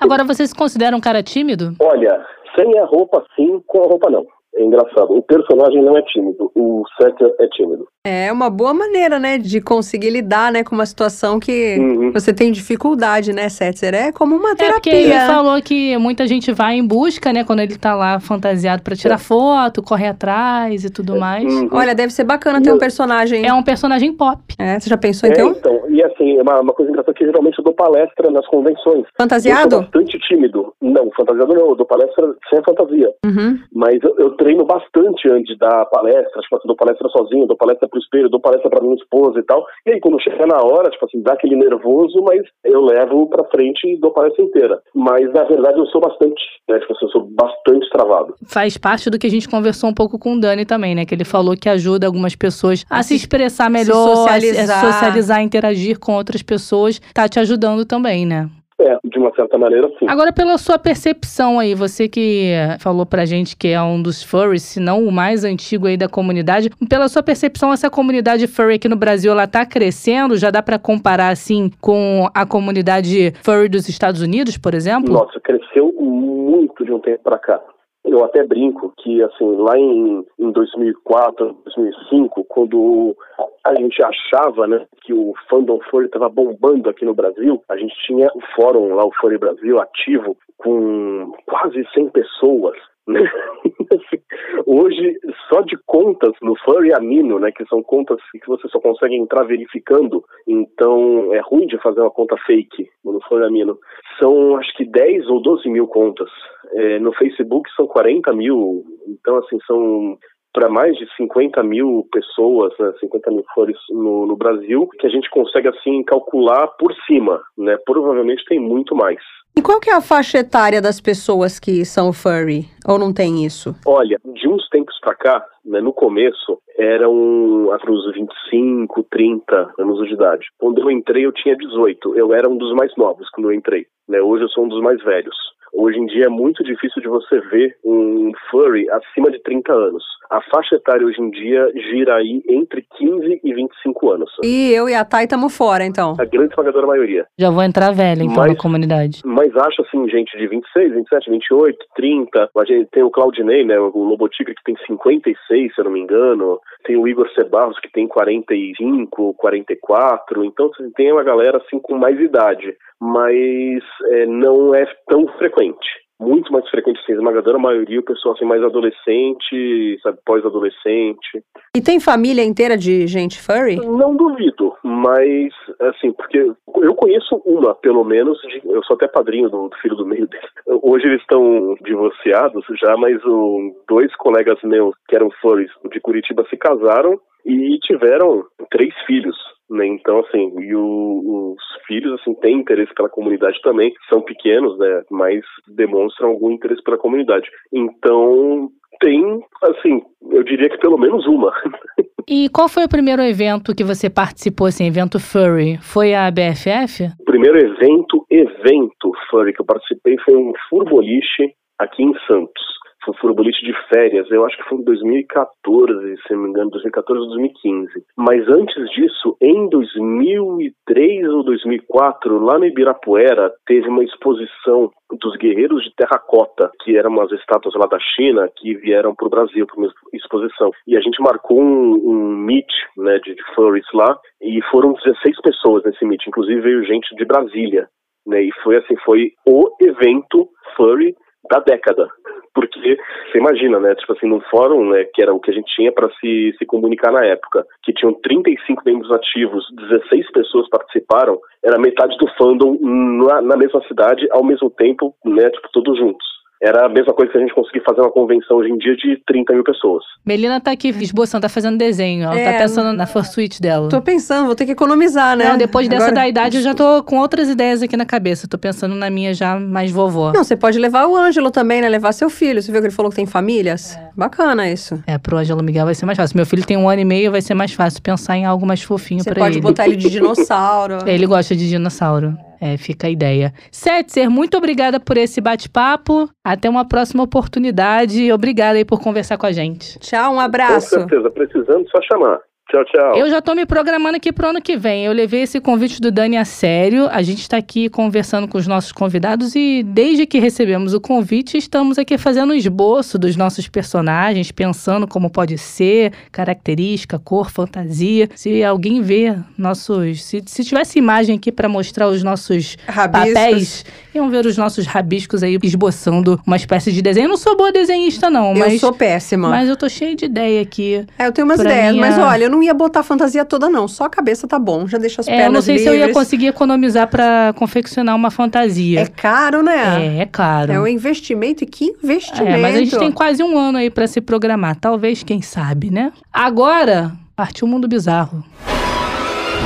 Agora, 0.00 0.24
você 0.24 0.46
se 0.46 0.54
considera 0.54 0.96
um 0.96 1.00
cara 1.00 1.22
tímido? 1.22 1.72
Olha, 1.80 2.24
sem 2.56 2.78
a 2.78 2.84
roupa 2.84 3.24
sim, 3.36 3.62
com 3.66 3.82
a 3.82 3.86
roupa 3.86 4.10
não. 4.10 4.24
É 4.56 4.62
engraçado. 4.62 5.12
O 5.12 5.22
personagem 5.22 5.82
não 5.82 5.96
é 5.96 6.02
tímido, 6.02 6.50
o 6.54 6.84
Setter 6.96 7.34
é 7.40 7.46
tímido. 7.48 7.86
É 8.06 8.30
uma 8.30 8.50
boa 8.50 8.74
maneira, 8.74 9.18
né, 9.18 9.38
de 9.38 9.60
conseguir 9.60 10.10
lidar, 10.10 10.52
né, 10.52 10.62
com 10.62 10.74
uma 10.74 10.86
situação 10.86 11.40
que 11.40 11.76
uhum. 11.78 12.12
você 12.12 12.32
tem 12.32 12.52
dificuldade, 12.52 13.32
né, 13.32 13.48
Setzer? 13.48 13.94
É 13.94 14.12
como 14.12 14.36
uma 14.36 14.54
terapia. 14.54 14.68
É 14.68 14.74
porque 14.74 14.90
ele 14.90 15.18
falou 15.20 15.60
que 15.62 15.96
muita 15.98 16.26
gente 16.26 16.52
vai 16.52 16.74
em 16.74 16.86
busca, 16.86 17.32
né, 17.32 17.44
quando 17.44 17.60
ele 17.60 17.76
tá 17.76 17.94
lá 17.94 18.20
fantasiado 18.20 18.82
para 18.82 18.94
tirar 18.94 19.14
é. 19.16 19.18
foto, 19.18 19.82
correr 19.82 20.08
atrás 20.08 20.84
e 20.84 20.90
tudo 20.90 21.16
é. 21.16 21.18
mais. 21.18 21.52
Uhum. 21.52 21.68
Olha, 21.72 21.94
deve 21.94 22.12
ser 22.12 22.24
bacana 22.24 22.62
ter 22.62 22.72
um 22.72 22.78
personagem. 22.78 23.44
É 23.46 23.52
um 23.52 23.62
personagem 23.62 24.12
pop. 24.12 24.38
É, 24.58 24.78
você 24.78 24.88
já 24.88 24.96
pensou 24.96 25.28
então? 25.28 25.48
É, 25.48 25.52
então, 25.52 25.90
e 25.90 26.02
assim, 26.02 26.40
uma, 26.40 26.60
uma 26.60 26.72
coisa 26.72 26.90
engraçada 26.90 27.03
geralmente 27.26 27.58
eu 27.58 27.64
dou 27.64 27.74
palestra 27.74 28.30
nas 28.30 28.46
convenções. 28.46 29.04
Fantasiado? 29.16 29.64
Eu 29.64 29.70
sou 29.70 29.80
bastante 29.82 30.18
tímido. 30.20 30.72
Não, 30.80 31.10
fantasiado 31.16 31.54
não, 31.54 31.70
eu 31.70 31.76
dou 31.76 31.86
palestra 31.86 32.34
sem 32.50 32.62
fantasia. 32.62 33.10
Uhum. 33.24 33.58
Mas 33.72 33.98
eu, 34.02 34.14
eu 34.18 34.30
treino 34.32 34.64
bastante 34.64 35.28
antes 35.28 35.54
de 35.54 35.58
dar 35.58 35.84
palestra, 35.86 36.40
tipo 36.40 36.56
assim, 36.56 36.68
dou 36.68 36.76
palestra 36.76 37.08
sozinho, 37.08 37.46
dou 37.46 37.56
palestra 37.56 37.88
pro 37.88 37.98
espelho, 37.98 38.28
dou 38.28 38.40
palestra 38.40 38.70
pra 38.70 38.82
minha 38.82 38.94
esposa 38.96 39.38
e 39.38 39.42
tal. 39.42 39.64
E 39.86 39.92
aí, 39.92 40.00
quando 40.00 40.20
chega 40.22 40.46
na 40.46 40.60
hora, 40.60 40.90
tipo 40.90 41.04
assim, 41.04 41.22
dá 41.22 41.32
aquele 41.32 41.56
nervoso, 41.56 42.22
mas 42.22 42.42
eu 42.64 42.80
levo 42.80 43.28
pra 43.28 43.44
frente 43.44 43.86
e 43.86 43.98
dou 43.98 44.10
palestra 44.10 44.44
inteira. 44.44 44.80
Mas, 44.94 45.32
na 45.32 45.44
verdade, 45.44 45.78
eu 45.78 45.86
sou 45.86 46.00
bastante, 46.00 46.42
né, 46.68 46.78
tipo 46.78 46.92
assim, 46.92 47.06
eu 47.06 47.10
sou 47.10 47.28
bastante 47.30 47.88
travado. 47.90 48.34
Faz 48.46 48.76
parte 48.76 49.10
do 49.10 49.18
que 49.18 49.26
a 49.26 49.30
gente 49.30 49.48
conversou 49.48 49.90
um 49.90 49.94
pouco 49.94 50.18
com 50.18 50.34
o 50.34 50.40
Dani 50.40 50.64
também, 50.64 50.94
né, 50.94 51.04
que 51.04 51.14
ele 51.14 51.24
falou 51.24 51.56
que 51.56 51.68
ajuda 51.68 52.06
algumas 52.06 52.34
pessoas 52.34 52.84
a, 52.90 52.98
a 52.98 53.02
se 53.02 53.14
expressar 53.14 53.70
melhor, 53.70 54.08
se 54.08 54.16
socializar. 54.16 54.84
A, 54.84 54.88
a 54.88 54.92
socializar, 54.92 55.42
interagir 55.42 55.98
com 55.98 56.14
outras 56.14 56.42
pessoas, 56.42 57.00
tá 57.14 57.28
te 57.28 57.38
ajudando 57.38 57.84
também, 57.86 58.26
né? 58.26 58.50
É, 58.80 58.98
de 59.04 59.18
uma 59.20 59.32
certa 59.36 59.56
maneira, 59.56 59.88
sim. 60.00 60.06
Agora, 60.08 60.32
pela 60.32 60.58
sua 60.58 60.76
percepção 60.76 61.60
aí, 61.60 61.76
você 61.76 62.08
que 62.08 62.50
falou 62.80 63.06
pra 63.06 63.24
gente 63.24 63.56
que 63.56 63.68
é 63.68 63.80
um 63.80 64.02
dos 64.02 64.20
furries, 64.20 64.64
se 64.64 64.80
não 64.80 65.04
o 65.04 65.12
mais 65.12 65.44
antigo 65.44 65.86
aí 65.86 65.96
da 65.96 66.08
comunidade, 66.08 66.70
pela 66.88 67.08
sua 67.08 67.22
percepção, 67.22 67.72
essa 67.72 67.88
comunidade 67.88 68.48
furry 68.48 68.74
aqui 68.74 68.88
no 68.88 68.96
Brasil, 68.96 69.30
ela 69.30 69.46
tá 69.46 69.64
crescendo? 69.64 70.36
Já 70.36 70.50
dá 70.50 70.60
para 70.60 70.76
comparar, 70.76 71.28
assim, 71.28 71.70
com 71.80 72.28
a 72.34 72.44
comunidade 72.44 73.32
furry 73.44 73.68
dos 73.68 73.88
Estados 73.88 74.20
Unidos, 74.20 74.58
por 74.58 74.74
exemplo? 74.74 75.12
Nossa, 75.12 75.38
cresceu 75.40 75.92
muito 75.92 76.84
de 76.84 76.92
um 76.92 76.98
tempo 76.98 77.22
pra 77.22 77.38
cá. 77.38 77.60
Eu 78.04 78.22
até 78.24 78.44
brinco 78.44 78.92
que, 78.98 79.22
assim, 79.22 79.56
lá 79.56 79.78
em, 79.78 80.26
em 80.38 80.50
2004, 80.50 81.56
2005, 81.64 82.44
quando 82.44 83.16
a 83.64 83.74
gente 83.74 84.02
achava, 84.02 84.66
né, 84.66 84.86
que 85.02 85.12
o 85.12 85.32
fandom 85.48 85.80
furry 85.90 86.06
estava 86.06 86.28
bombando 86.28 86.90
aqui 86.90 87.04
no 87.04 87.14
Brasil, 87.14 87.62
a 87.68 87.76
gente 87.76 87.94
tinha 88.06 88.28
o 88.34 88.40
fórum 88.54 88.94
lá, 88.94 89.04
o 89.04 89.14
Furry 89.20 89.38
Brasil, 89.38 89.80
ativo, 89.80 90.36
com 90.58 91.32
quase 91.46 91.82
100 91.94 92.10
pessoas, 92.10 92.76
né? 93.06 93.20
Hoje, 94.66 95.18
só 95.48 95.62
de 95.62 95.76
contas 95.86 96.32
no 96.42 96.54
Furry 96.64 96.92
Amino, 96.92 97.38
né, 97.38 97.50
que 97.52 97.64
são 97.66 97.82
contas 97.82 98.18
que 98.30 98.46
você 98.46 98.68
só 98.68 98.78
consegue 98.80 99.14
entrar 99.14 99.44
verificando, 99.44 100.22
então 100.46 101.34
é 101.34 101.40
ruim 101.40 101.66
de 101.66 101.78
fazer 101.78 102.00
uma 102.00 102.10
conta 102.10 102.36
fake 102.46 102.88
no 103.02 103.20
Furry 103.22 103.46
Amino. 103.46 103.78
São 104.18 104.56
acho 104.56 104.74
que 104.76 104.84
10 104.84 105.26
ou 105.28 105.40
12 105.40 105.68
mil 105.70 105.86
contas. 105.86 106.28
É, 106.72 106.98
no 106.98 107.12
Facebook 107.12 107.70
são 107.74 107.86
40 107.86 108.32
mil, 108.32 108.84
então 109.06 109.36
assim, 109.36 109.58
são 109.66 110.18
para 110.54 110.68
mais 110.68 110.96
de 110.96 111.04
50 111.16 111.62
mil 111.64 112.06
pessoas, 112.12 112.72
né, 112.78 112.94
50 113.00 113.30
mil 113.32 113.44
flores 113.52 113.76
no, 113.90 114.24
no, 114.24 114.36
Brasil, 114.36 114.88
que 114.98 115.06
a 115.06 115.10
gente 115.10 115.28
consegue 115.28 115.68
assim 115.68 116.02
calcular 116.04 116.68
por 116.78 116.94
cima, 117.06 117.42
né? 117.58 117.76
Provavelmente 117.84 118.44
tem 118.44 118.60
muito 118.60 118.94
mais. 118.94 119.18
E 119.56 119.62
qual 119.62 119.80
que 119.80 119.90
é 119.90 119.94
a 119.94 120.00
faixa 120.00 120.38
etária 120.38 120.80
das 120.80 121.00
pessoas 121.00 121.58
que 121.58 121.84
são 121.84 122.12
furry? 122.12 122.66
Ou 122.88 122.98
não 122.98 123.12
tem 123.12 123.44
isso? 123.44 123.74
Olha, 123.86 124.18
de 124.24 124.48
uns 124.48 124.68
tempos 124.68 124.98
para 125.00 125.14
cá, 125.14 125.44
né, 125.64 125.80
no 125.80 125.92
começo, 125.92 126.58
eram 126.78 127.68
para 127.80 127.92
os 127.92 128.12
25, 128.12 129.02
30 129.10 129.74
anos 129.78 130.06
de 130.06 130.14
idade. 130.14 130.46
Quando 130.58 130.80
eu 130.80 130.90
entrei, 130.90 131.26
eu 131.26 131.32
tinha 131.32 131.56
18. 131.56 132.16
Eu 132.16 132.32
era 132.32 132.48
um 132.48 132.56
dos 132.56 132.72
mais 132.74 132.94
novos 132.96 133.28
quando 133.30 133.50
eu 133.50 133.54
entrei. 133.54 133.86
Né? 134.08 134.20
Hoje 134.20 134.44
eu 134.44 134.48
sou 134.48 134.64
um 134.64 134.68
dos 134.68 134.80
mais 134.80 135.02
velhos. 135.02 135.36
Hoje 135.76 135.98
em 135.98 136.06
dia 136.06 136.26
é 136.26 136.28
muito 136.28 136.62
difícil 136.62 137.02
de 137.02 137.08
você 137.08 137.40
ver 137.40 137.76
um 137.84 138.30
furry 138.48 138.88
acima 138.90 139.28
de 139.30 139.42
30 139.42 139.72
anos. 139.72 140.04
A 140.30 140.40
faixa 140.42 140.76
etária 140.76 141.06
hoje 141.06 141.20
em 141.20 141.30
dia 141.30 141.70
gira 141.90 142.16
aí 142.16 142.42
entre 142.48 142.84
15 142.96 143.40
e 143.42 143.54
25 143.54 144.10
anos. 144.10 144.30
E 144.42 144.72
eu 144.72 144.88
e 144.88 144.94
a 144.94 145.04
Thay 145.04 145.24
estamos 145.24 145.56
fora, 145.56 145.84
então. 145.84 146.14
A 146.18 146.24
grande 146.24 146.52
esmagadora 146.52 146.86
maioria. 146.86 147.26
Já 147.38 147.50
vou 147.50 147.62
entrar 147.62 147.92
velha, 147.92 148.22
então, 148.22 148.36
mas, 148.36 148.52
na 148.52 148.56
comunidade. 148.56 149.20
Mas 149.24 149.54
acho, 149.56 149.82
assim, 149.82 150.08
gente 150.08 150.36
de 150.36 150.46
26, 150.46 150.94
27, 150.94 151.30
28, 151.30 151.78
30. 151.94 152.50
A 152.56 152.64
gente 152.64 152.88
tem 152.90 153.02
o 153.02 153.10
Claudinei, 153.10 153.64
né, 153.64 153.78
o 153.78 154.04
Lobotigre, 154.04 154.54
que 154.54 154.64
tem 154.64 154.76
56, 154.86 155.74
se 155.74 155.80
eu 155.80 155.84
não 155.84 155.92
me 155.92 156.00
engano. 156.00 156.58
Tem 156.84 156.96
o 156.96 157.06
Igor 157.06 157.28
Sebarros, 157.34 157.78
que 157.80 157.90
tem 157.90 158.06
45, 158.06 159.34
44. 159.34 160.44
Então, 160.44 160.70
assim, 160.72 160.90
tem 160.92 161.12
uma 161.12 161.22
galera, 161.22 161.58
assim, 161.58 161.78
com 161.78 161.96
mais 161.96 162.18
idade. 162.18 162.76
Mas 163.00 163.82
é, 164.10 164.26
não 164.26 164.74
é 164.74 164.86
tão 165.08 165.26
frequente 165.38 166.03
muito 166.20 166.52
mais 166.52 166.68
frequente, 166.70 167.00
assim, 167.00 167.12
esmagadora 167.12 167.58
maioria, 167.58 168.00
o 168.00 168.04
pessoal 168.04 168.34
assim, 168.34 168.44
mais 168.44 168.62
adolescente, 168.62 169.98
sabe, 170.02 170.18
pós-adolescente. 170.24 171.42
E 171.76 171.82
tem 171.82 171.98
família 171.98 172.44
inteira 172.44 172.76
de 172.76 173.06
gente 173.06 173.40
furry? 173.40 173.76
Não 173.76 174.16
duvido, 174.16 174.74
mas, 174.82 175.52
assim, 175.80 176.12
porque 176.12 176.38
eu 176.82 176.94
conheço 176.94 177.40
uma, 177.44 177.74
pelo 177.74 178.04
menos, 178.04 178.38
de, 178.42 178.62
eu 178.64 178.82
sou 178.84 178.94
até 178.96 179.08
padrinho 179.08 179.48
do, 179.50 179.68
do, 179.68 179.76
filho 179.78 179.96
do 179.96 180.06
meio 180.06 180.26
dele. 180.28 180.46
Hoje 180.82 181.06
eles 181.06 181.20
estão 181.20 181.76
divorciados 181.84 182.64
já, 182.80 182.96
mas 182.96 183.22
o, 183.24 183.74
dois 183.88 184.14
colegas 184.16 184.58
meus, 184.62 184.94
que 185.08 185.16
eram 185.16 185.30
furries 185.40 185.70
de 185.90 186.00
Curitiba, 186.00 186.46
se 186.48 186.56
casaram 186.56 187.18
e 187.44 187.78
tiveram 187.80 188.44
três 188.70 188.94
filhos. 189.06 189.36
Né? 189.70 189.86
Então, 189.86 190.20
assim, 190.20 190.52
e 190.60 190.74
o, 190.74 191.54
os 191.54 191.73
filhos, 191.86 192.20
assim, 192.20 192.34
têm 192.34 192.60
interesse 192.60 192.92
pela 192.94 193.08
comunidade 193.08 193.60
também, 193.62 193.92
são 194.08 194.20
pequenos, 194.20 194.78
né, 194.78 195.02
mas 195.10 195.40
demonstram 195.68 196.30
algum 196.30 196.50
interesse 196.50 196.82
pela 196.82 196.98
comunidade. 196.98 197.48
Então, 197.72 198.70
tem, 199.00 199.40
assim, 199.62 200.02
eu 200.30 200.42
diria 200.42 200.68
que 200.68 200.78
pelo 200.78 200.98
menos 200.98 201.26
uma. 201.26 201.52
E 202.26 202.48
qual 202.48 202.70
foi 202.70 202.84
o 202.84 202.88
primeiro 202.88 203.20
evento 203.20 203.74
que 203.74 203.84
você 203.84 204.08
participou, 204.08 204.66
assim, 204.66 204.86
evento 204.86 205.20
furry? 205.20 205.76
Foi 205.76 206.14
a 206.14 206.30
BFF? 206.30 207.12
O 207.20 207.24
primeiro 207.26 207.58
evento, 207.58 208.24
evento 208.30 209.12
furry 209.28 209.52
que 209.52 209.60
eu 209.60 209.66
participei 209.66 210.16
foi 210.24 210.34
um 210.34 210.50
furboliche 210.70 211.52
aqui 211.78 212.02
em 212.02 212.14
Santos 212.26 212.64
foi 213.04 213.34
de 213.34 213.74
férias, 213.88 214.30
eu 214.30 214.44
acho 214.44 214.56
que 214.56 214.68
foi 214.68 214.78
em 214.78 214.84
2014, 214.84 216.16
se 216.26 216.34
não 216.34 216.42
me 216.42 216.50
engano, 216.50 216.70
2014 216.70 217.20
ou 217.20 217.28
2015. 217.28 217.92
Mas 218.16 218.48
antes 218.48 218.90
disso, 218.90 219.36
em 219.40 219.68
2003 219.68 221.28
ou 221.28 221.42
2004, 221.44 222.38
lá 222.38 222.58
no 222.58 222.66
Ibirapuera, 222.66 223.52
teve 223.66 223.88
uma 223.88 224.04
exposição 224.04 224.90
dos 225.20 225.36
guerreiros 225.36 225.84
de 225.84 225.94
terracota, 225.94 226.70
que 226.82 226.96
eram 226.96 227.10
umas 227.10 227.30
estátuas 227.32 227.74
lá 227.74 227.86
da 227.86 227.98
China 227.98 228.48
que 228.56 228.74
vieram 228.74 229.14
para 229.14 229.26
o 229.26 229.30
Brasil 229.30 229.66
para 229.66 229.76
uma 229.76 229.92
exposição. 230.12 230.70
E 230.86 230.96
a 230.96 231.00
gente 231.00 231.20
marcou 231.20 231.60
um, 231.60 231.94
um 231.94 232.36
meet 232.36 232.70
né, 232.96 233.18
de, 233.18 233.34
de 233.34 233.42
furries 233.54 233.86
lá 233.92 234.18
e 234.40 234.60
foram 234.70 234.94
16 234.94 235.40
pessoas 235.42 235.84
nesse 235.84 236.04
meet, 236.04 236.26
inclusive 236.26 236.60
veio 236.60 236.84
gente 236.84 237.14
de 237.16 237.24
Brasília. 237.24 237.88
Né, 238.26 238.42
e 238.42 238.52
foi 238.62 238.76
assim, 238.76 238.96
foi 239.04 239.32
o 239.46 239.68
evento 239.80 240.48
furry 240.76 241.14
da 241.50 241.60
década. 241.60 242.08
Porque 242.54 242.96
você 243.30 243.38
imagina, 243.38 243.80
né? 243.80 243.94
Tipo 243.96 244.12
assim, 244.12 244.28
num 244.28 244.40
fórum, 244.42 244.88
né, 244.90 245.04
que 245.12 245.20
era 245.20 245.34
o 245.34 245.40
que 245.40 245.50
a 245.50 245.54
gente 245.54 245.74
tinha 245.74 245.90
para 245.90 246.08
se, 246.20 246.54
se 246.56 246.64
comunicar 246.64 247.10
na 247.10 247.24
época, 247.24 247.66
que 247.82 247.92
tinham 247.92 248.14
35 248.14 248.82
membros 248.86 249.10
ativos, 249.10 249.66
16 249.90 250.30
pessoas 250.30 250.68
participaram, 250.68 251.38
era 251.64 251.78
metade 251.78 252.16
do 252.18 252.28
fandom 252.38 252.78
na, 252.80 253.42
na 253.42 253.56
mesma 253.56 253.82
cidade, 253.88 254.26
ao 254.30 254.44
mesmo 254.44 254.70
tempo, 254.70 255.14
né? 255.24 255.50
Tipo, 255.50 255.68
todos 255.72 255.98
juntos 255.98 256.34
era 256.64 256.86
a 256.86 256.88
mesma 256.88 257.12
coisa 257.12 257.30
que 257.30 257.36
a 257.36 257.40
gente 257.42 257.54
conseguir 257.54 257.84
fazer 257.84 258.00
uma 258.00 258.10
convenção 258.10 258.56
hoje 258.56 258.70
em 258.70 258.78
dia 258.78 258.96
de 258.96 259.20
30 259.26 259.52
mil 259.52 259.62
pessoas. 259.62 260.02
Melina 260.24 260.58
tá 260.58 260.70
aqui 260.70 260.88
esboçando, 260.88 261.42
tá 261.42 261.48
fazendo 261.50 261.76
desenho. 261.76 262.24
Ela 262.24 262.32
tá 262.32 262.40
é, 262.40 262.52
tá 262.52 262.58
pensando 262.60 262.96
na 262.96 263.06
Fursuit 263.06 263.60
dela. 263.60 263.90
Tô 263.90 264.00
pensando, 264.00 264.46
vou 264.46 264.54
ter 264.54 264.64
que 264.64 264.72
economizar, 264.72 265.36
né? 265.36 265.50
Não, 265.50 265.58
depois 265.58 265.86
dessa 265.88 266.06
Agora... 266.06 266.22
da 266.22 266.28
idade 266.28 266.56
eu 266.56 266.62
já 266.62 266.74
tô 266.74 267.02
com 267.02 267.18
outras 267.18 267.50
ideias 267.50 267.82
aqui 267.82 267.98
na 267.98 268.06
cabeça. 268.06 268.48
Tô 268.48 268.56
pensando 268.56 268.94
na 268.94 269.10
minha 269.10 269.34
já 269.34 269.60
mais 269.60 269.92
vovó. 269.92 270.32
Não, 270.32 270.42
você 270.42 270.56
pode 270.56 270.78
levar 270.78 271.06
o 271.06 271.14
Ângelo 271.14 271.50
também, 271.50 271.82
né? 271.82 271.88
Levar 271.88 272.12
seu 272.12 272.30
filho. 272.30 272.62
Você 272.62 272.72
viu 272.72 272.80
que 272.80 272.86
ele 272.86 272.94
falou 272.94 273.10
que 273.10 273.16
tem 273.16 273.26
famílias? 273.26 273.94
É. 273.94 274.10
Bacana 274.16 274.70
isso. 274.70 275.02
É, 275.06 275.18
pro 275.18 275.36
Ângelo 275.36 275.62
Miguel 275.62 275.84
vai 275.84 275.94
ser 275.94 276.06
mais 276.06 276.16
fácil. 276.16 276.34
Meu 276.34 276.46
filho 276.46 276.64
tem 276.64 276.78
um 276.78 276.88
ano 276.88 277.02
e 277.02 277.04
meio, 277.04 277.30
vai 277.30 277.42
ser 277.42 277.52
mais 277.52 277.74
fácil 277.74 278.00
pensar 278.00 278.38
em 278.38 278.46
algo 278.46 278.64
mais 278.64 278.82
fofinho 278.82 279.22
para 279.22 279.32
ele. 279.32 279.40
Você 279.40 279.60
pode 279.60 279.60
botar 279.60 279.86
ele 279.86 279.96
de 279.96 280.08
dinossauro. 280.10 280.98
ele 281.06 281.26
gosta 281.26 281.54
de 281.54 281.68
dinossauro. 281.68 282.38
É, 282.64 282.78
fica 282.78 283.08
a 283.08 283.10
ideia. 283.10 283.52
Setzer, 283.70 284.30
muito 284.30 284.56
obrigada 284.56 284.98
por 284.98 285.18
esse 285.18 285.38
bate-papo. 285.38 286.30
Até 286.42 286.66
uma 286.66 286.88
próxima 286.88 287.22
oportunidade. 287.22 288.32
Obrigada 288.32 288.78
aí 288.78 288.86
por 288.86 289.02
conversar 289.02 289.36
com 289.36 289.44
a 289.44 289.52
gente. 289.52 289.98
Tchau, 289.98 290.36
um 290.36 290.40
abraço. 290.40 290.94
Com 290.94 291.00
certeza, 291.00 291.30
precisando, 291.30 291.86
só 291.90 292.00
chamar. 292.10 292.40
Tchau, 292.70 292.82
tchau. 292.86 293.16
Eu 293.16 293.28
já 293.28 293.42
tô 293.42 293.54
me 293.54 293.66
programando 293.66 294.16
aqui 294.16 294.32
pro 294.32 294.48
ano 294.48 294.60
que 294.60 294.74
vem. 294.74 295.04
Eu 295.04 295.12
levei 295.12 295.42
esse 295.42 295.60
convite 295.60 296.00
do 296.00 296.10
Dani 296.10 296.38
a 296.38 296.46
sério. 296.46 297.08
A 297.10 297.20
gente 297.20 297.40
está 297.40 297.58
aqui 297.58 297.90
conversando 297.90 298.48
com 298.48 298.56
os 298.56 298.66
nossos 298.66 298.90
convidados 298.90 299.54
e 299.54 299.82
desde 299.82 300.24
que 300.24 300.38
recebemos 300.38 300.94
o 300.94 301.00
convite, 301.00 301.58
estamos 301.58 301.98
aqui 301.98 302.16
fazendo 302.16 302.52
um 302.52 302.54
esboço 302.54 303.18
dos 303.18 303.36
nossos 303.36 303.68
personagens, 303.68 304.50
pensando 304.50 305.06
como 305.06 305.28
pode 305.28 305.58
ser, 305.58 306.12
característica, 306.32 307.18
cor, 307.18 307.50
fantasia. 307.50 308.30
Se 308.34 308.64
alguém 308.64 309.02
vê 309.02 309.36
nossos. 309.58 310.24
Se, 310.24 310.42
se 310.46 310.64
tivesse 310.64 310.98
imagem 310.98 311.36
aqui 311.36 311.52
para 311.52 311.68
mostrar 311.68 312.08
os 312.08 312.22
nossos 312.22 312.78
rabiscos. 312.88 313.34
papéis, 313.34 313.84
iam 314.14 314.30
ver 314.30 314.46
os 314.46 314.56
nossos 314.56 314.86
rabiscos 314.86 315.42
aí 315.42 315.58
esboçando 315.62 316.40
uma 316.46 316.56
espécie 316.56 316.90
de 316.90 317.02
desenho. 317.02 317.26
Eu 317.26 317.30
não 317.30 317.36
sou 317.36 317.54
boa 317.58 317.70
desenhista, 317.70 318.30
não, 318.30 318.54
mas. 318.54 318.72
Eu 318.72 318.78
sou 318.78 318.92
péssima. 318.94 319.50
Mas 319.50 319.68
eu 319.68 319.76
tô 319.76 319.86
cheia 319.86 320.16
de 320.16 320.24
ideia 320.24 320.62
aqui. 320.62 321.04
É, 321.18 321.26
eu 321.26 321.32
tenho 321.32 321.46
umas 321.46 321.60
ideias, 321.60 321.92
minha... 321.92 322.06
mas 322.06 322.18
olha, 322.18 322.44
eu 322.44 322.53
não 322.54 322.62
ia 322.62 322.72
botar 322.72 323.00
a 323.00 323.02
fantasia 323.02 323.44
toda, 323.44 323.68
não. 323.68 323.88
Só 323.88 324.04
a 324.04 324.08
cabeça 324.08 324.46
tá 324.46 324.58
bom, 324.58 324.86
já 324.86 324.98
deixa 324.98 325.20
as 325.20 325.28
é, 325.28 325.30
pernas 325.30 325.46
Eu 325.46 325.52
não 325.52 325.62
sei 325.62 325.76
livres. 325.76 325.92
se 325.92 326.00
eu 326.02 326.06
ia 326.06 326.12
conseguir 326.12 326.46
economizar 326.46 327.08
para 327.08 327.52
confeccionar 327.56 328.14
uma 328.14 328.30
fantasia. 328.30 329.00
É 329.00 329.06
caro, 329.06 329.62
né? 329.62 330.16
É, 330.18 330.22
é 330.22 330.26
caro. 330.26 330.72
É 330.72 330.80
um 330.80 330.86
investimento 330.86 331.64
e 331.64 331.66
que 331.66 331.84
investimento. 331.84 332.48
É, 332.48 332.56
mas 332.56 332.76
a 332.76 332.78
gente 332.78 332.98
tem 332.98 333.10
quase 333.10 333.42
um 333.42 333.58
ano 333.58 333.78
aí 333.78 333.90
para 333.90 334.06
se 334.06 334.20
programar. 334.20 334.76
Talvez, 334.76 335.22
quem 335.22 335.42
sabe, 335.42 335.90
né? 335.90 336.12
Agora, 336.32 337.12
partiu 337.34 337.66
o 337.66 337.70
Mundo 337.70 337.88
Bizarro. 337.88 338.44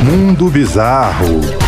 Mundo 0.05 0.49
Bizarro. 0.49 1.68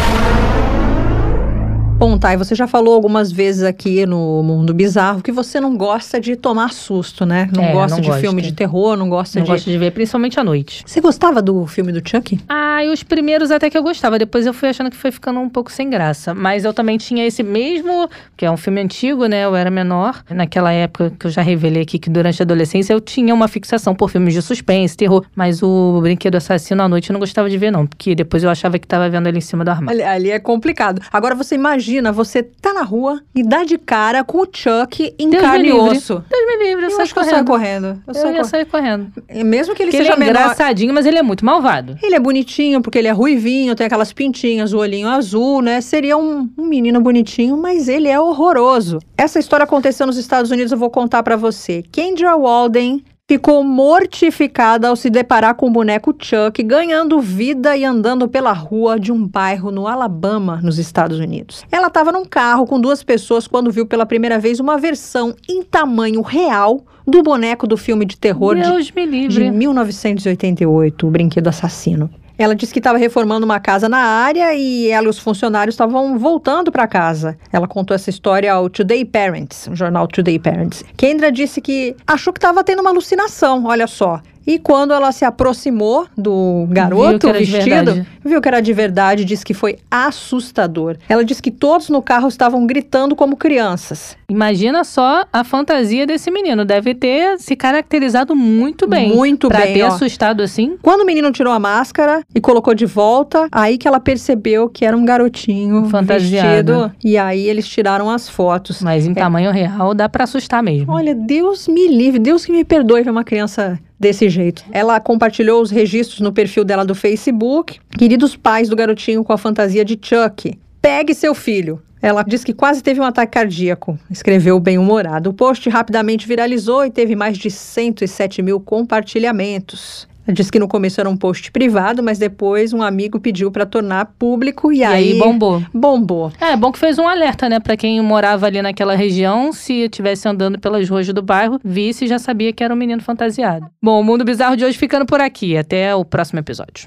Bom, 2.01 2.17
Thay, 2.17 2.35
você 2.39 2.55
já 2.55 2.67
falou 2.67 2.95
algumas 2.95 3.31
vezes 3.31 3.63
aqui 3.63 4.07
no 4.07 4.43
Mundo 4.43 4.73
Bizarro 4.73 5.21
que 5.21 5.31
você 5.31 5.61
não 5.61 5.77
gosta 5.77 6.19
de 6.19 6.35
tomar 6.35 6.73
susto, 6.73 7.27
né? 7.27 7.47
Não 7.55 7.63
é, 7.63 7.73
gosta 7.75 7.97
não 7.97 8.01
de 8.01 8.09
gosto. 8.09 8.21
filme 8.23 8.41
de 8.41 8.53
terror, 8.53 8.97
não 8.97 9.11
gosta 9.11 9.39
não 9.39 9.45
de... 9.45 9.51
Não 9.51 9.55
gosto 9.55 9.71
de 9.71 9.77
ver, 9.77 9.91
principalmente 9.91 10.41
à 10.41 10.43
noite. 10.43 10.83
Você 10.87 10.99
gostava 10.99 11.43
do 11.43 11.67
filme 11.67 11.93
do 11.93 12.01
Chuck? 12.03 12.41
Ah, 12.49 12.83
e 12.83 12.89
os 12.89 13.03
primeiros 13.03 13.51
até 13.51 13.69
que 13.69 13.77
eu 13.77 13.83
gostava. 13.83 14.19
Depois 14.19 14.47
eu 14.47 14.55
fui 14.55 14.71
achando 14.71 14.91
que 14.91 14.97
foi 14.97 15.11
ficando 15.11 15.41
um 15.41 15.49
pouco 15.51 15.71
sem 15.71 15.91
graça. 15.91 16.33
Mas 16.33 16.65
eu 16.65 16.73
também 16.73 16.97
tinha 16.97 17.27
esse 17.27 17.43
mesmo, 17.43 18.09
que 18.35 18.47
é 18.47 18.51
um 18.51 18.57
filme 18.57 18.81
antigo, 18.81 19.27
né? 19.27 19.45
Eu 19.45 19.55
era 19.55 19.71
menor. 19.71 20.25
Naquela 20.31 20.73
época 20.73 21.13
que 21.19 21.27
eu 21.27 21.31
já 21.31 21.43
revelei 21.43 21.83
aqui 21.83 21.99
que 21.99 22.09
durante 22.09 22.41
a 22.41 22.45
adolescência 22.45 22.95
eu 22.95 23.01
tinha 23.03 23.35
uma 23.35 23.47
fixação 23.47 23.95
por 23.95 24.09
filmes 24.09 24.33
de 24.33 24.41
suspense, 24.41 24.97
terror. 24.97 25.27
Mas 25.37 25.63
o 25.63 26.01
Brinquedo 26.01 26.37
Assassino 26.37 26.83
à 26.83 26.89
noite 26.89 27.11
eu 27.11 27.13
não 27.13 27.21
gostava 27.21 27.51
de 27.51 27.59
ver, 27.59 27.71
não. 27.71 27.87
Porque 27.87 28.15
depois 28.15 28.43
eu 28.43 28.49
achava 28.49 28.79
que 28.79 28.87
tava 28.87 29.07
vendo 29.11 29.27
ele 29.27 29.37
em 29.37 29.43
cima 29.43 29.67
do 29.67 29.71
armário. 29.71 30.01
Ali, 30.01 30.09
ali 30.09 30.31
é 30.31 30.39
complicado. 30.39 31.03
Agora 31.13 31.35
você 31.35 31.55
imagina, 31.57 31.90
você 32.13 32.43
tá 32.43 32.73
na 32.73 32.83
rua 32.83 33.23
e 33.35 33.43
dá 33.43 33.65
de 33.65 33.79
cara 33.79 34.23
com 34.23 34.39
o 34.39 34.47
Chuck 34.51 35.15
em 35.19 35.31
Deus 35.31 35.43
carne 35.43 35.69
e 35.69 35.73
osso. 35.73 36.23
Deus 36.29 36.47
me 36.47 36.65
livre, 36.65 36.85
eu, 36.85 36.91
eu 36.91 37.01
acho 37.01 37.13
que 37.13 37.21
eu 37.21 37.25
saio 37.25 37.45
correndo. 37.45 37.87
Eu, 37.87 38.03
eu 38.09 38.15
saio 38.15 38.37
ia 38.37 38.45
sair 38.45 38.65
correndo. 38.67 39.13
Mesmo 39.45 39.75
que 39.75 39.83
ele 39.83 39.91
porque 39.91 40.05
seja 40.05 40.15
ele 40.15 40.23
é 40.23 40.27
menor... 40.27 40.41
engraçadinho, 40.41 40.95
mas 40.95 41.07
ele 41.07 41.19
é 41.19 41.23
muito 41.23 41.45
malvado. 41.45 41.99
Ele 42.03 42.15
é 42.15 42.21
bonitinho, 42.21 42.81
porque 42.81 42.99
ele 42.99 43.09
é 43.09 43.13
ruivinho, 43.13 43.75
tem 43.75 43.87
aquelas 43.87 44.13
pintinhas, 44.13 44.73
o 44.73 44.79
olhinho 44.79 45.09
azul, 45.09 45.63
né? 45.63 45.81
Seria 45.81 46.17
um, 46.17 46.49
um 46.57 46.65
menino 46.65 47.01
bonitinho, 47.01 47.57
mas 47.57 47.89
ele 47.89 48.09
é 48.09 48.21
horroroso. 48.21 48.99
Essa 49.17 49.39
história 49.39 49.65
aconteceu 49.65 50.07
nos 50.07 50.17
Estados 50.17 50.51
Unidos, 50.51 50.73
eu 50.73 50.79
vou 50.79 50.91
contar 50.91 51.23
para 51.23 51.37
você. 51.37 51.83
Kendra 51.91 52.37
Walden 52.37 53.03
ficou 53.31 53.63
mortificada 53.63 54.89
ao 54.89 54.97
se 54.97 55.09
deparar 55.09 55.55
com 55.55 55.69
o 55.69 55.71
boneco 55.71 56.13
Chuck 56.21 56.61
ganhando 56.65 57.21
vida 57.21 57.77
e 57.77 57.85
andando 57.85 58.27
pela 58.27 58.53
rua 58.53 58.99
de 58.99 59.13
um 59.13 59.25
bairro 59.25 59.71
no 59.71 59.87
Alabama, 59.87 60.59
nos 60.61 60.81
Estados 60.81 61.21
Unidos. 61.21 61.65
Ela 61.71 61.87
estava 61.87 62.11
num 62.11 62.25
carro 62.25 62.67
com 62.67 62.81
duas 62.81 63.05
pessoas 63.05 63.47
quando 63.47 63.71
viu 63.71 63.87
pela 63.87 64.05
primeira 64.05 64.37
vez 64.37 64.59
uma 64.59 64.77
versão 64.77 65.33
em 65.49 65.63
tamanho 65.63 66.23
real 66.23 66.85
do 67.07 67.23
boneco 67.23 67.69
do 67.69 67.77
filme 67.77 68.05
de 68.05 68.17
terror 68.17 68.57
de, 68.57 69.29
de 69.29 69.49
1988, 69.49 71.07
O 71.07 71.11
Brinquedo 71.13 71.47
Assassino. 71.47 72.11
Ela 72.41 72.55
disse 72.55 72.73
que 72.73 72.79
estava 72.79 72.97
reformando 72.97 73.45
uma 73.45 73.61
casa 73.61 73.87
na 73.87 73.99
área 73.99 74.55
e 74.55 74.89
ela 74.89 75.09
e 75.09 75.11
os 75.11 75.19
funcionários 75.19 75.75
estavam 75.75 76.19
voltando 76.19 76.73
para 76.73 76.87
casa. 76.87 77.37
Ela 77.53 77.69
contou 77.69 77.95
essa 77.95 78.09
história 78.09 78.51
ao 78.51 78.71
Today 78.71 79.05
Parents, 79.05 79.67
o 79.67 79.77
jornal 79.77 80.09
Today 80.09 80.39
Parents. 80.39 80.83
Kendra 80.97 81.31
disse 81.31 81.61
que 81.61 81.95
achou 82.07 82.33
que 82.33 82.39
estava 82.39 82.65
tendo 82.65 82.81
uma 82.81 82.89
alucinação, 82.89 83.67
olha 83.67 83.87
só. 83.87 84.23
E 84.47 84.59
quando 84.59 84.93
ela 84.93 85.13
se 85.13 85.25
aproximou 85.25 86.07
do 86.17 86.67
garoto 86.71 87.33
Viu 87.33 87.39
vestido, 87.39 88.07
viu 88.25 88.41
que 88.41 88.49
era 88.49 88.61
de 88.61 88.73
verdade, 88.73 89.25
disse 89.25 89.45
que 89.45 89.55
foi 89.55 89.79
assustador. 89.91 90.97
Ela 91.09 91.25
disse 91.25 91.43
que 91.43 91.51
todos 91.51 91.89
no 91.89 92.03
carro 92.03 92.29
estavam 92.29 92.67
gritando 92.67 93.15
como 93.15 93.37
crianças. 93.37 94.17
Imagina 94.29 94.85
só 94.85 95.25
a 95.33 95.45
fantasia 95.45 96.07
desse 96.07 96.31
menino. 96.31 96.65
Deve 96.65 96.95
ter 96.95 97.39
se 97.39 97.55
caracterizado 97.57 98.35
muito 98.35 98.87
bem. 98.87 99.15
Muito 99.15 99.49
pra 99.49 99.61
bem, 99.61 99.75
ter 99.75 99.83
ó. 99.83 99.89
assustado 99.89 100.43
assim. 100.43 100.77
Quando 100.83 101.03
o 101.03 101.07
menino 101.07 101.31
tirou 101.33 101.53
a 101.53 101.59
máscara 101.59 102.23
e 102.35 102.41
colocou 102.41 102.75
de 102.75 102.87
volta, 102.87 103.49
aí 103.53 103.77
que 103.77 103.87
ela 103.87 104.01
percebeu 104.01 104.69
que 104.69 104.85
era 104.85 104.97
um 104.97 105.05
garotinho 105.05 105.85
Fantasiado. 105.89 106.73
vestido. 106.73 106.93
E 107.05 107.17
aí 107.19 107.47
eles 107.47 107.67
tiraram 107.69 108.11
as 108.11 108.29
fotos. 108.29 108.81
Mas 108.83 109.07
em 109.07 109.15
tamanho 109.15 109.51
real 109.51 109.95
dá 109.95 110.09
pra 110.09 110.25
assustar 110.25 110.63
mesmo. 110.63 110.93
Olha, 110.93 111.15
Deus 111.15 111.69
me 111.69 111.89
livre, 111.89 112.19
Deus 112.19 112.45
que 112.45 112.53
me 112.53 112.65
perdoe 112.65 113.03
ver 113.03 113.11
uma 113.11 113.25
criança 113.25 113.79
desse 114.01 114.31
jeito. 114.31 114.65
Ela 114.73 114.99
compartilhou 114.99 115.61
os 115.61 115.71
registros 115.71 116.21
no 116.21 116.33
perfil 116.33 116.65
dela 116.65 116.85
do 116.85 116.95
Facebook. 116.95 117.79
Queridos 117.99 118.35
pais 118.35 118.71
do 118.71 118.75
garotinho 118.75 119.23
com 119.23 119.33
a 119.35 119.39
fantasia 119.39 119.85
de 119.85 119.99
Chuck, 120.01 120.59
pegue 120.81 121.15
seu 121.15 121.35
filho. 121.35 121.83
Ela 122.03 122.23
diz 122.23 122.43
que 122.43 122.55
quase 122.55 122.83
teve 122.83 122.99
um 122.99 123.05
ataque 123.05 123.33
cardíaco, 123.33 123.99
escreveu 124.11 124.59
bem-humorado. 124.59 125.29
O 125.29 125.35
post 125.35 125.69
rapidamente 125.69 126.27
viralizou 126.27 126.83
e 126.83 126.91
teve 126.91 127.15
mais 127.15 127.37
de 127.37 127.51
107 127.51 128.41
mil 128.41 128.59
compartilhamentos. 128.59 130.09
Disse 130.29 130.53
que 130.53 130.59
no 130.59 130.69
começo 130.69 131.01
era 131.01 131.09
um 131.11 131.17
post 131.17 131.51
privado, 131.51 132.03
mas 132.03 132.19
depois 132.19 132.73
um 132.73 132.83
amigo 132.83 133.19
pediu 133.19 133.51
para 133.51 133.67
tornar 133.67 134.07
público 134.19 134.73
e, 134.73 134.79
E 134.79 134.85
aí 134.85 135.19
bombou. 135.19 135.63
bombou. 135.75 136.33
É, 136.41 136.57
bom 136.57 136.71
que 136.71 136.79
fez 136.79 136.99
um 136.99 137.09
alerta, 137.09 137.49
né? 137.49 137.59
Pra 137.59 137.77
quem 137.77 138.01
morava 138.01 138.47
ali 138.47 138.61
naquela 138.63 138.95
região, 138.95 139.53
se 139.53 139.73
estivesse 139.85 140.29
andando 140.29 140.59
pelas 140.59 140.89
ruas 140.89 141.07
do 141.09 141.23
bairro, 141.23 141.59
visse 141.65 142.05
e 142.05 142.09
já 142.09 142.19
sabia 142.19 142.53
que 142.53 142.63
era 142.63 142.73
um 142.73 142.77
menino 142.77 143.03
fantasiado. 143.03 143.67
Bom, 143.83 144.01
o 144.01 144.05
Mundo 144.05 144.25
Bizarro 144.25 144.57
de 144.57 144.65
hoje 144.65 144.79
ficando 144.79 145.05
por 145.07 145.21
aqui. 145.21 145.57
Até 145.57 145.95
o 145.95 146.05
próximo 146.05 146.39
episódio. 146.39 146.87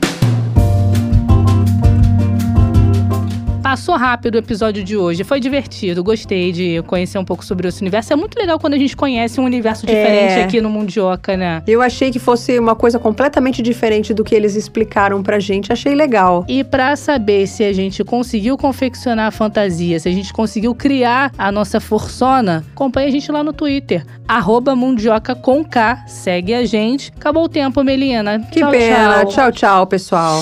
Passou 3.64 3.96
rápido 3.96 4.36
o 4.36 4.38
episódio 4.40 4.84
de 4.84 4.98
hoje, 4.98 5.24
foi 5.24 5.40
divertido, 5.40 6.04
gostei 6.04 6.52
de 6.52 6.84
conhecer 6.86 7.18
um 7.18 7.24
pouco 7.24 7.46
sobre 7.46 7.66
esse 7.66 7.82
universo. 7.82 8.12
É 8.12 8.16
muito 8.16 8.38
legal 8.38 8.60
quando 8.60 8.74
a 8.74 8.78
gente 8.78 8.96
conhece 8.96 9.40
um 9.40 9.46
universo 9.46 9.86
diferente 9.86 10.34
É. 10.34 10.44
aqui 10.44 10.60
no 10.60 10.70
Mundioca, 10.70 11.38
né? 11.38 11.64
Eu 11.66 11.82
achei 11.82 12.12
que 12.12 12.20
fosse 12.20 12.60
uma 12.60 12.76
coisa 12.76 13.00
completamente 13.00 13.62
diferente 13.62 14.14
do 14.14 14.22
que 14.22 14.36
eles 14.36 14.56
explicaram 14.58 15.24
pra 15.24 15.40
gente. 15.40 15.72
Achei 15.72 15.96
legal. 15.96 16.46
E 16.50 16.62
pra 16.62 16.96
saber 16.98 17.48
se 17.48 17.64
a 17.64 17.72
gente 17.72 18.04
conseguiu 18.04 18.58
confeccionar 18.58 19.28
a 19.28 19.32
fantasia, 19.32 19.98
se 19.98 20.10
a 20.10 20.12
gente 20.12 20.34
conseguiu 20.34 20.76
criar 20.76 21.32
a 21.38 21.50
nossa 21.50 21.80
forçona, 21.80 22.66
acompanha 22.74 23.08
a 23.08 23.12
gente 23.12 23.32
lá 23.32 23.44
no 23.46 23.54
Twitter, 23.54 24.06
arroba 24.28 24.76
Mundioca 24.76 25.36
com 25.36 25.64
K, 25.64 26.04
segue 26.06 26.54
a 26.54 26.66
gente. 26.66 27.14
Acabou 27.16 27.46
o 27.46 27.50
tempo, 27.50 27.82
Melina. 27.82 28.40
Que 28.52 28.60
tchau, 28.60 28.72
pena. 28.72 29.20
Tchau. 29.26 29.28
tchau, 29.28 29.52
tchau 29.54 29.88
pessoal. 29.88 30.42